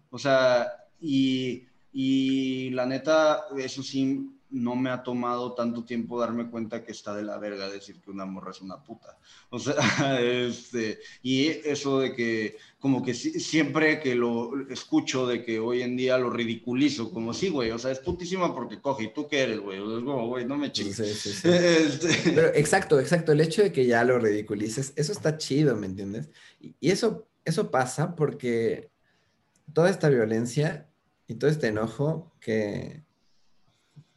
O 0.09 0.17
sea, 0.17 0.67
y 0.99 1.63
y 1.93 2.71
la 2.71 2.87
neta, 2.87 3.45
eso 3.55 3.83
sí, 3.83 4.27
no 4.53 4.75
me 4.75 4.91
ha 4.91 5.01
tomado 5.01 5.53
tanto 5.53 5.83
tiempo 5.83 6.19
darme 6.19 6.49
cuenta 6.49 6.83
que 6.83 6.91
está 6.91 7.15
de 7.15 7.23
la 7.23 7.37
verga 7.39 7.69
decir 7.69 7.99
que 7.99 8.11
una 8.11 8.25
morra 8.25 8.51
es 8.51 8.61
una 8.61 8.81
puta. 8.83 9.17
O 9.49 9.57
sea, 9.57 9.75
este, 10.21 10.99
y 11.23 11.47
eso 11.47 11.99
de 11.99 12.13
que, 12.13 12.57
como 12.79 13.03
que 13.03 13.15
siempre 13.15 13.99
que 13.99 14.13
lo 14.13 14.69
escucho, 14.69 15.25
de 15.25 15.43
que 15.43 15.59
hoy 15.59 15.81
en 15.81 15.97
día 15.97 16.19
lo 16.19 16.29
ridiculizo, 16.29 17.11
como 17.11 17.33
sí, 17.33 17.49
güey, 17.49 17.71
o 17.71 17.79
sea, 17.79 17.91
es 17.91 17.99
putísima 17.99 18.53
porque 18.53 18.79
coge, 18.79 19.05
¿y 19.05 19.13
tú 19.13 19.27
qué 19.27 19.41
eres, 19.41 19.59
güey? 19.59 19.79
Es 19.79 20.03
como, 20.03 20.27
güey, 20.27 20.45
no 20.45 20.55
me 20.57 20.71
chingues. 20.71 20.99
Este 21.43 22.31
Pero 22.31 22.47
exacto, 22.53 22.99
exacto, 22.99 23.31
el 23.31 23.41
hecho 23.41 23.63
de 23.63 23.71
que 23.71 23.85
ya 23.85 24.03
lo 24.03 24.19
ridiculices, 24.19 24.93
eso 24.95 25.11
está 25.11 25.37
chido, 25.37 25.75
¿me 25.75 25.87
entiendes? 25.87 26.29
Y 26.59 26.91
eso, 26.91 27.27
eso 27.43 27.71
pasa 27.71 28.15
porque 28.15 28.91
toda 29.73 29.89
esta 29.89 30.09
violencia 30.09 30.87
y 31.27 31.35
todo 31.35 31.49
este 31.49 31.67
enojo 31.67 32.31
que, 32.39 33.03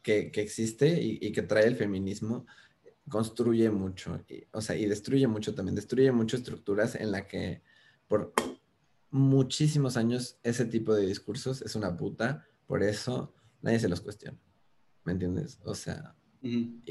que, 0.07 0.41
existe 0.41 1.01
y, 1.01 1.31
que 1.33 1.41
trae 1.41 1.65
el 1.67 1.75
feminismo 1.75 2.45
construye 3.09 3.69
mucho, 3.69 4.23
y, 4.29 4.45
o 4.51 4.61
sea, 4.61 4.75
y 4.75 4.85
destruye 4.85 5.27
mucho 5.27 5.53
también, 5.53 5.75
destruye 5.75 6.11
muchas 6.11 6.41
estructuras 6.41 6.95
en 6.95 7.11
la 7.11 7.27
que 7.27 7.61
por 8.07 8.33
muchísimos 9.11 9.95
años 9.95 10.37
ese 10.43 10.65
tipo 10.65 10.93
de 10.93 11.05
discursos 11.05 11.61
es 11.61 11.75
una 11.75 11.95
puta, 11.95 12.45
por 12.65 12.83
eso 12.83 13.33
nadie 13.61 13.79
se 13.79 13.89
los 13.89 14.01
cuestiona, 14.01 14.37
¿me 15.03 15.13
entiendes? 15.13 15.59
O 15.63 15.73
sea, 15.73 16.15
y, 16.41 16.81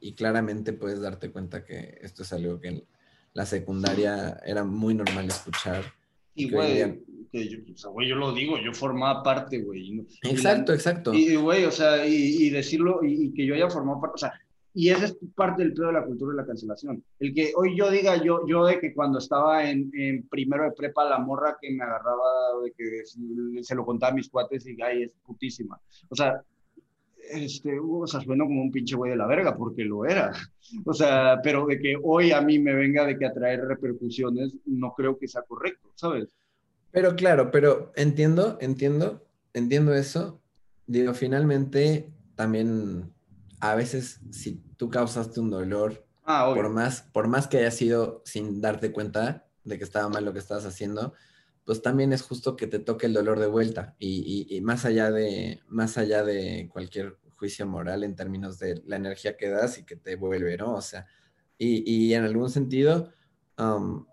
y, 0.00 0.14
claramente 0.14 0.72
puedes 0.72 1.00
darte 1.00 1.30
cuenta 1.30 1.64
que 1.64 1.98
esto 2.00 2.22
es 2.22 2.32
algo 2.32 2.60
que 2.60 2.68
en 2.68 2.84
la 3.32 3.46
secundaria 3.46 4.40
era 4.44 4.64
muy 4.64 4.94
normal 4.94 5.26
escuchar. 5.26 5.84
Y, 6.36 6.50
yo, 6.50 7.58
o 7.74 7.76
sea, 7.76 7.90
güey, 7.90 8.08
yo 8.08 8.16
lo 8.16 8.32
digo, 8.32 8.56
yo 8.58 8.72
formaba 8.72 9.22
parte, 9.22 9.60
güey. 9.62 10.06
Exacto, 10.22 10.72
exacto. 10.72 11.12
Y, 11.12 11.34
güey, 11.34 11.64
o 11.64 11.70
sea, 11.70 12.06
y, 12.06 12.48
decirlo, 12.50 13.00
y, 13.02 13.32
que 13.34 13.44
yo 13.44 13.54
haya 13.54 13.68
formado 13.68 14.00
parte, 14.00 14.14
o 14.14 14.18
sea, 14.18 14.32
y 14.72 14.90
esa 14.90 15.06
es 15.06 15.16
parte 15.34 15.62
del 15.62 15.72
pedo 15.72 15.86
de 15.86 15.94
la 15.94 16.04
cultura 16.04 16.32
de 16.32 16.36
la 16.36 16.46
cancelación. 16.46 17.02
El 17.18 17.34
que 17.34 17.52
hoy 17.56 17.76
yo 17.76 17.90
diga, 17.90 18.22
yo, 18.22 18.46
yo 18.46 18.66
de 18.66 18.78
que 18.78 18.94
cuando 18.94 19.18
estaba 19.18 19.68
en, 19.68 19.90
en 19.94 20.28
primero 20.28 20.64
de 20.64 20.72
prepa, 20.72 21.08
la 21.08 21.18
morra 21.18 21.56
que 21.60 21.70
me 21.70 21.82
agarraba, 21.82 22.60
de 22.62 22.72
que 22.72 23.62
se 23.62 23.74
lo 23.74 23.86
contaba 23.86 24.12
a 24.12 24.14
mis 24.14 24.28
cuates 24.28 24.66
y, 24.66 24.80
ay, 24.82 25.04
es 25.04 25.12
putísima. 25.24 25.80
O 26.10 26.14
sea, 26.14 26.42
este, 27.30 27.78
o 27.80 28.06
sea, 28.06 28.20
suena 28.20 28.44
como 28.44 28.62
un 28.62 28.70
pinche 28.70 28.96
güey 28.96 29.10
de 29.10 29.16
la 29.16 29.26
verga, 29.26 29.56
porque 29.56 29.84
lo 29.84 30.04
era. 30.04 30.32
O 30.84 30.92
sea, 30.92 31.40
pero 31.42 31.66
de 31.66 31.78
que 31.78 31.96
hoy 32.02 32.32
a 32.32 32.40
mí 32.40 32.58
me 32.58 32.74
venga 32.74 33.04
de 33.04 33.18
que 33.18 33.26
atraer 33.26 33.60
repercusiones, 33.66 34.54
no 34.64 34.92
creo 34.96 35.18
que 35.18 35.28
sea 35.28 35.42
correcto, 35.42 35.90
¿sabes? 35.94 36.28
Pero 36.90 37.14
claro, 37.14 37.50
pero 37.50 37.92
entiendo, 37.94 38.58
entiendo, 38.60 39.26
entiendo 39.52 39.94
eso. 39.94 40.40
Digo, 40.86 41.14
finalmente 41.14 42.10
también 42.34 43.12
a 43.60 43.74
veces 43.74 44.20
si 44.30 44.62
tú 44.76 44.88
causaste 44.88 45.40
un 45.40 45.50
dolor, 45.50 46.06
ah, 46.24 46.52
por, 46.54 46.68
más, 46.70 47.02
por 47.12 47.28
más 47.28 47.48
que 47.48 47.58
haya 47.58 47.70
sido 47.70 48.22
sin 48.24 48.60
darte 48.60 48.92
cuenta 48.92 49.46
de 49.64 49.78
que 49.78 49.84
estaba 49.84 50.08
mal 50.08 50.24
lo 50.24 50.32
que 50.32 50.38
estabas 50.38 50.64
haciendo, 50.64 51.12
pues 51.66 51.82
también 51.82 52.12
es 52.12 52.22
justo 52.22 52.56
que 52.56 52.68
te 52.68 52.78
toque 52.78 53.06
el 53.06 53.12
dolor 53.12 53.40
de 53.40 53.48
vuelta 53.48 53.96
y, 53.98 54.46
y, 54.48 54.60
más, 54.60 54.84
allá 54.84 55.10
de, 55.10 55.60
más 55.66 55.98
allá 55.98 56.22
de 56.22 56.70
cualquier 56.72 57.18
juicio 57.34 57.66
moral 57.66 58.04
en 58.04 58.14
términos 58.14 58.60
de 58.60 58.80
la 58.86 58.96
energía 58.96 59.36
que 59.36 59.48
das 59.48 59.78
y 59.78 59.84
que 59.84 59.96
te 59.96 60.14
vuelve, 60.14 60.56
¿no? 60.56 60.74
O 60.74 60.80
sea, 60.80 61.06
y, 61.58 61.82
y 61.92 62.14
en 62.14 62.22
algún 62.22 62.50
sentido, 62.50 63.10
um, 63.58 64.06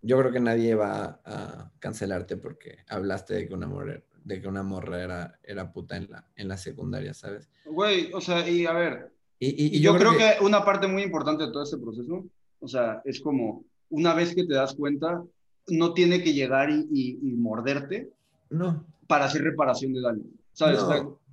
yo 0.00 0.18
creo 0.18 0.32
que 0.32 0.40
nadie 0.40 0.74
va 0.74 1.20
a 1.22 1.70
cancelarte 1.80 2.38
porque 2.38 2.78
hablaste 2.88 3.34
de 3.34 3.46
que 3.46 3.54
una 3.54 3.66
morra, 3.66 4.02
de 4.24 4.40
que 4.40 4.48
una 4.48 4.62
morra 4.62 5.02
era, 5.02 5.38
era 5.42 5.70
puta 5.70 5.98
en 5.98 6.10
la, 6.10 6.30
en 6.34 6.48
la 6.48 6.56
secundaria, 6.56 7.12
¿sabes? 7.12 7.50
Güey, 7.66 8.10
o 8.14 8.22
sea, 8.22 8.48
y 8.48 8.64
a 8.64 8.72
ver, 8.72 9.12
y, 9.38 9.80
yo, 9.80 9.96
creo, 9.98 10.16
que... 10.16 10.42
una 10.42 10.64
parte 10.64 10.86
muy 10.86 11.02
importante 11.02 11.44
de 11.44 11.52
todo 11.52 11.64
este 11.64 11.76
proceso, 11.76 12.24
o 12.58 12.68
sea, 12.68 13.02
es 13.04 13.20
como 13.20 13.66
una 13.90 14.14
vez 14.14 14.34
que 14.34 14.46
te 14.46 14.54
das 14.54 14.74
cuenta, 14.74 15.22
no 15.68 15.92
tiene 15.94 16.22
que 16.22 16.32
llegar 16.32 16.70
y, 16.70 17.18
morderte 17.36 18.10
no. 18.50 18.84
para 19.06 19.26
hacer 19.26 19.42
reparación 19.42 19.92
de 19.92 20.00
daño, 20.00 20.24
¿sabes? 20.52 20.80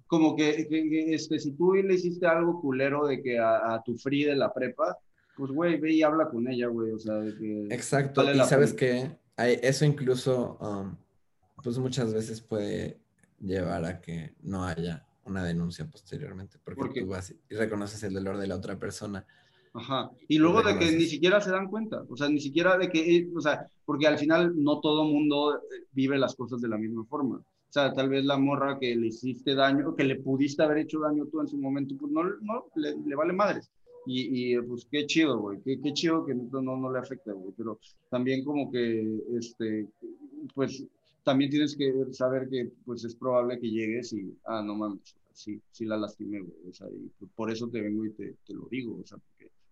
como 0.07 0.35
que, 0.35 0.67
este, 1.13 1.39
si 1.39 1.53
tú 1.53 1.73
le 1.73 1.93
hiciste 1.93 2.27
algo 2.27 2.59
culero 2.59 3.07
de 3.07 3.21
que 3.21 3.39
a, 3.39 3.75
a 3.75 3.81
tu 3.81 3.97
free 3.97 4.25
de 4.25 4.35
la 4.35 4.53
prepa, 4.53 4.97
pues, 5.37 5.51
güey, 5.51 5.79
ve 5.79 5.93
y 5.93 6.03
habla 6.03 6.29
con 6.29 6.47
ella, 6.47 6.67
güey, 6.67 6.91
o 6.91 6.99
sea, 6.99 7.15
de 7.15 7.35
que... 7.37 7.67
Exacto, 7.73 8.29
y 8.29 8.37
sabes 8.41 8.73
que 8.73 9.17
eso 9.37 9.85
incluso, 9.85 10.57
um, 10.59 10.95
pues 11.63 11.77
muchas 11.77 12.13
veces 12.13 12.41
puede 12.41 12.99
llevar 13.39 13.85
a 13.85 14.01
que 14.01 14.35
no 14.41 14.65
haya 14.65 15.05
una 15.23 15.43
denuncia 15.43 15.85
posteriormente, 15.85 16.57
porque, 16.63 17.01
tú 17.01 17.07
vas 17.07 17.33
y 17.49 17.55
reconoces 17.55 18.03
el 18.03 18.13
dolor 18.13 18.37
de 18.37 18.47
la 18.47 18.55
otra 18.55 18.77
persona. 18.77 19.25
Ajá. 19.73 20.11
Y 20.27 20.37
luego 20.37 20.61
de 20.61 20.77
que 20.77 20.91
ni 20.91 21.05
siquiera 21.05 21.39
se 21.39 21.51
dan 21.51 21.69
cuenta, 21.69 22.03
o 22.09 22.17
sea, 22.17 22.27
ni 22.27 22.41
siquiera 22.41 22.77
de 22.77 22.89
que, 22.89 23.17
eh, 23.17 23.29
o 23.33 23.39
sea, 23.39 23.65
porque 23.85 24.07
al 24.07 24.17
final 24.17 24.53
no 24.61 24.81
todo 24.81 25.05
mundo 25.05 25.55
eh, 25.55 25.85
vive 25.93 26.17
las 26.17 26.35
cosas 26.35 26.61
de 26.61 26.67
la 26.67 26.77
misma 26.77 27.05
forma. 27.05 27.37
O 27.37 27.73
sea, 27.73 27.93
tal 27.93 28.09
vez 28.09 28.25
la 28.25 28.37
morra 28.37 28.77
que 28.77 28.93
le 28.95 29.07
hiciste 29.07 29.55
daño, 29.55 29.95
que 29.95 30.03
le 30.03 30.17
pudiste 30.17 30.61
haber 30.61 30.79
hecho 30.79 30.99
daño 30.99 31.25
tú 31.27 31.39
en 31.39 31.47
su 31.47 31.57
momento, 31.57 31.95
pues 31.97 32.11
no, 32.11 32.23
no 32.41 32.65
le, 32.75 32.97
le 32.97 33.15
vale 33.15 33.31
madres. 33.31 33.71
Y, 34.05 34.55
y, 34.55 34.61
pues 34.61 34.87
qué 34.91 35.05
chido, 35.05 35.39
güey, 35.39 35.61
qué, 35.63 35.79
qué, 35.79 35.93
chido 35.93 36.25
que 36.25 36.33
no, 36.33 36.61
no, 36.61 36.91
le 36.91 36.99
afecta, 36.99 37.33
güey, 37.33 37.53
pero 37.55 37.79
también 38.09 38.43
como 38.43 38.71
que, 38.71 39.21
este, 39.37 39.87
pues 40.55 40.83
también 41.23 41.51
tienes 41.51 41.75
que 41.77 41.93
saber 42.11 42.49
que 42.49 42.71
pues 42.83 43.05
es 43.05 43.15
probable 43.15 43.59
que 43.59 43.69
llegues 43.69 44.11
y, 44.13 44.35
ah, 44.45 44.63
no 44.65 44.75
mames, 44.75 45.15
sí, 45.33 45.61
sí 45.71 45.85
la 45.85 45.97
lastimé, 45.97 46.41
güey, 46.41 46.69
o 46.69 46.73
sea, 46.73 46.87
y 46.89 47.11
por 47.35 47.51
eso 47.51 47.69
te 47.69 47.79
vengo 47.79 48.03
y 48.05 48.11
te, 48.13 48.35
te, 48.45 48.53
lo 48.55 48.67
digo, 48.71 48.99
o 48.99 49.05
sea, 49.05 49.19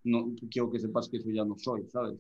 no 0.04 0.34
quiero 0.50 0.72
que 0.72 0.80
sepas 0.80 1.10
que 1.10 1.18
eso 1.18 1.30
ya 1.30 1.46
no 1.46 1.58
soy, 1.58 1.88
¿sabes? 1.90 2.20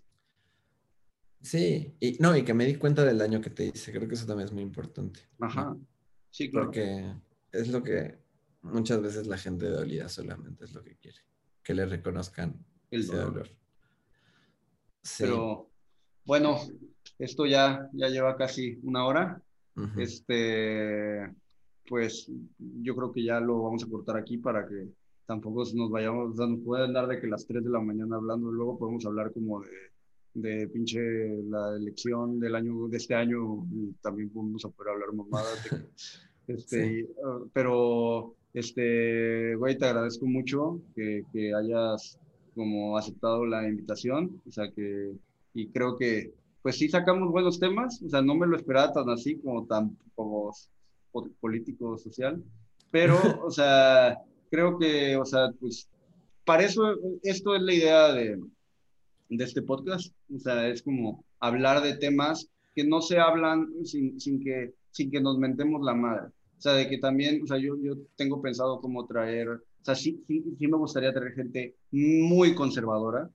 Sí, 1.41 1.95
y 1.99 2.17
no, 2.19 2.35
y 2.35 2.43
que 2.43 2.53
me 2.53 2.65
di 2.65 2.75
cuenta 2.75 3.05
del 3.05 3.17
daño 3.17 3.39
que 3.39 3.49
te 3.49 3.65
hice, 3.67 3.91
creo 3.91 4.07
que 4.07 4.15
eso 4.15 4.25
también 4.25 4.47
es 4.47 4.53
muy 4.53 4.63
importante. 4.63 5.21
Ajá, 5.39 5.77
sí, 6.29 6.49
claro. 6.49 6.67
Porque 6.67 7.13
es 7.51 7.69
lo 7.69 7.81
que 7.81 8.19
muchas 8.61 9.01
veces 9.01 9.27
la 9.27 9.37
gente 9.37 9.67
dolida 9.67 10.09
solamente 10.09 10.65
es 10.65 10.73
lo 10.73 10.83
que 10.83 10.97
quiere 10.97 11.19
que 11.69 11.75
le 11.75 11.85
reconozcan 11.85 12.65
el 12.89 13.05
dolor. 13.05 13.47
Pero 15.19 15.69
bueno, 16.25 16.57
esto 17.19 17.45
ya, 17.45 17.87
ya 17.93 18.09
lleva 18.09 18.35
casi 18.35 18.79
una 18.81 19.05
hora. 19.05 19.39
Este, 19.95 21.31
pues 21.87 22.29
yo 22.57 22.95
creo 22.95 23.11
que 23.11 23.23
ya 23.23 23.39
lo 23.39 23.61
vamos 23.61 23.83
a 23.83 23.87
cortar 23.87 24.17
aquí 24.17 24.39
para 24.39 24.67
que 24.67 24.89
tampoco 25.29 25.63
nos 25.75 25.91
vayamos, 25.91 26.33
o 26.33 26.35
sea, 26.35 26.47
nos 26.47 26.59
pueden 26.61 26.91
dar 26.91 27.07
de 27.07 27.21
que 27.21 27.27
las 27.27 27.45
3 27.45 27.63
de 27.63 27.69
la 27.69 27.79
mañana 27.79 28.15
hablando, 28.15 28.51
luego 28.51 28.79
podemos 28.79 29.05
hablar 29.05 29.31
como 29.31 29.61
de, 29.61 29.69
de 30.33 30.67
pinche 30.69 30.99
la 31.43 31.75
elección 31.75 32.39
del 32.39 32.55
año, 32.55 32.87
de 32.87 32.97
este 32.97 33.13
año, 33.13 33.63
y 33.71 33.93
también 34.01 34.31
podemos 34.31 34.63
poder 34.75 34.93
hablar 34.93 35.13
mamadas. 35.13 35.69
este, 36.47 37.07
pero 37.53 38.33
este, 38.55 39.53
güey, 39.55 39.77
te 39.77 39.85
agradezco 39.85 40.25
mucho 40.25 40.81
que, 40.95 41.23
que 41.31 41.53
hayas 41.53 42.17
como 42.55 42.97
aceptado 42.97 43.45
la 43.45 43.67
invitación, 43.69 44.41
o 44.47 44.51
sea 44.51 44.71
que, 44.71 45.11
y 45.53 45.67
creo 45.67 45.95
que, 45.95 46.33
pues 46.63 46.79
sí 46.79 46.89
sacamos 46.89 47.31
buenos 47.31 47.59
temas, 47.59 48.01
o 48.01 48.09
sea, 48.09 48.23
no 48.23 48.33
me 48.33 48.47
lo 48.47 48.57
esperaba 48.57 48.91
tan 48.91 49.07
así 49.11 49.35
como 49.35 49.67
tan 49.67 49.95
como 50.15 50.51
político 51.39 51.99
social, 51.99 52.43
pero, 52.89 53.13
o 53.45 53.51
sea, 53.51 54.23
creo 54.49 54.77
que, 54.77 55.15
o 55.17 55.25
sea, 55.25 55.51
pues, 55.59 55.89
para 56.45 56.63
eso, 56.63 56.95
esto 57.23 57.55
es 57.55 57.61
la 57.61 57.73
idea 57.73 58.13
de, 58.13 58.39
de 59.29 59.43
este 59.43 59.61
podcast, 59.61 60.13
o 60.33 60.39
sea, 60.39 60.67
es 60.67 60.81
como 60.81 61.23
hablar 61.39 61.81
de 61.83 61.97
temas 61.97 62.49
que 62.75 62.83
no 62.83 63.01
se 63.01 63.19
hablan 63.19 63.67
sin, 63.85 64.19
sin, 64.19 64.43
que, 64.43 64.73
sin 64.91 65.11
que 65.11 65.21
nos 65.21 65.37
mentemos 65.37 65.81
la 65.83 65.93
madre. 65.93 66.27
O 66.57 66.61
sea, 66.61 66.73
de 66.73 66.89
que 66.89 66.97
también, 66.97 67.41
o 67.43 67.47
sea, 67.47 67.57
yo, 67.57 67.77
yo 67.81 67.93
tengo 68.15 68.41
pensado 68.41 68.81
cómo 68.81 69.05
traer, 69.05 69.49
o 69.49 69.61
sea, 69.81 69.95
sí, 69.95 70.23
sí, 70.27 70.43
sí 70.57 70.67
me 70.67 70.77
gustaría 70.77 71.13
traer 71.13 71.33
gente 71.33 71.75
muy 71.91 72.53
conservadora, 72.53 73.29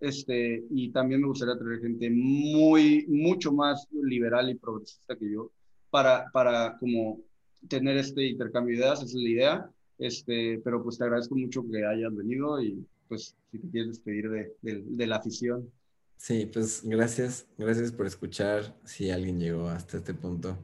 este, 0.00 0.64
y 0.70 0.90
también 0.90 1.20
me 1.20 1.26
gustaría 1.26 1.58
traer 1.58 1.80
gente 1.80 2.08
muy, 2.10 3.04
mucho 3.08 3.52
más 3.52 3.86
liberal 3.92 4.48
y 4.48 4.54
progresista 4.54 5.14
que 5.16 5.30
yo, 5.30 5.52
para, 5.90 6.30
para 6.32 6.78
como 6.78 7.20
tener 7.68 7.98
este 7.98 8.26
intercambio 8.26 8.76
de 8.76 8.82
ideas, 8.82 9.02
esa 9.02 9.06
es 9.06 9.22
la 9.22 9.28
idea, 9.28 9.70
este, 10.00 10.60
pero 10.64 10.82
pues 10.82 10.98
te 10.98 11.04
agradezco 11.04 11.36
mucho 11.36 11.62
que 11.70 11.84
hayas 11.84 12.14
venido 12.16 12.60
y 12.60 12.84
pues 13.06 13.36
si 13.50 13.58
te 13.58 13.70
quieres 13.70 13.90
despedir 13.90 14.30
de, 14.30 14.56
de, 14.62 15.06
la 15.06 15.16
afición. 15.16 15.70
Sí, 16.16 16.46
pues 16.46 16.82
gracias, 16.84 17.46
gracias 17.58 17.92
por 17.92 18.06
escuchar, 18.06 18.76
si 18.84 19.10
alguien 19.10 19.38
llegó 19.38 19.68
hasta 19.68 19.98
este 19.98 20.14
punto. 20.14 20.56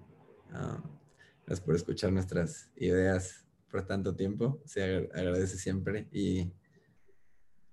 Ah, 0.53 0.83
gracias 1.45 1.67
por 1.67 1.75
escuchar 1.75 2.13
nuestras 2.13 2.71
ideas 2.77 3.45
por 3.71 3.87
tanto 3.87 4.15
tiempo, 4.15 4.63
se 4.65 4.83
agradece 4.83 5.59
siempre 5.59 6.09
y 6.13 6.51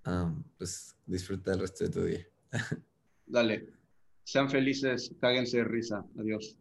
ah, 0.03 0.36
pues 0.57 0.97
disfruta 1.05 1.53
el 1.53 1.59
resto 1.59 1.86
de 1.86 1.89
tu 1.89 2.03
día. 2.03 2.28
Dale, 3.26 3.70
sean 4.24 4.49
felices, 4.49 5.14
cáguense 5.22 5.57
de 5.57 5.64
risa, 5.64 6.05
adiós. 6.18 6.57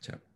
Chao. 0.00 0.35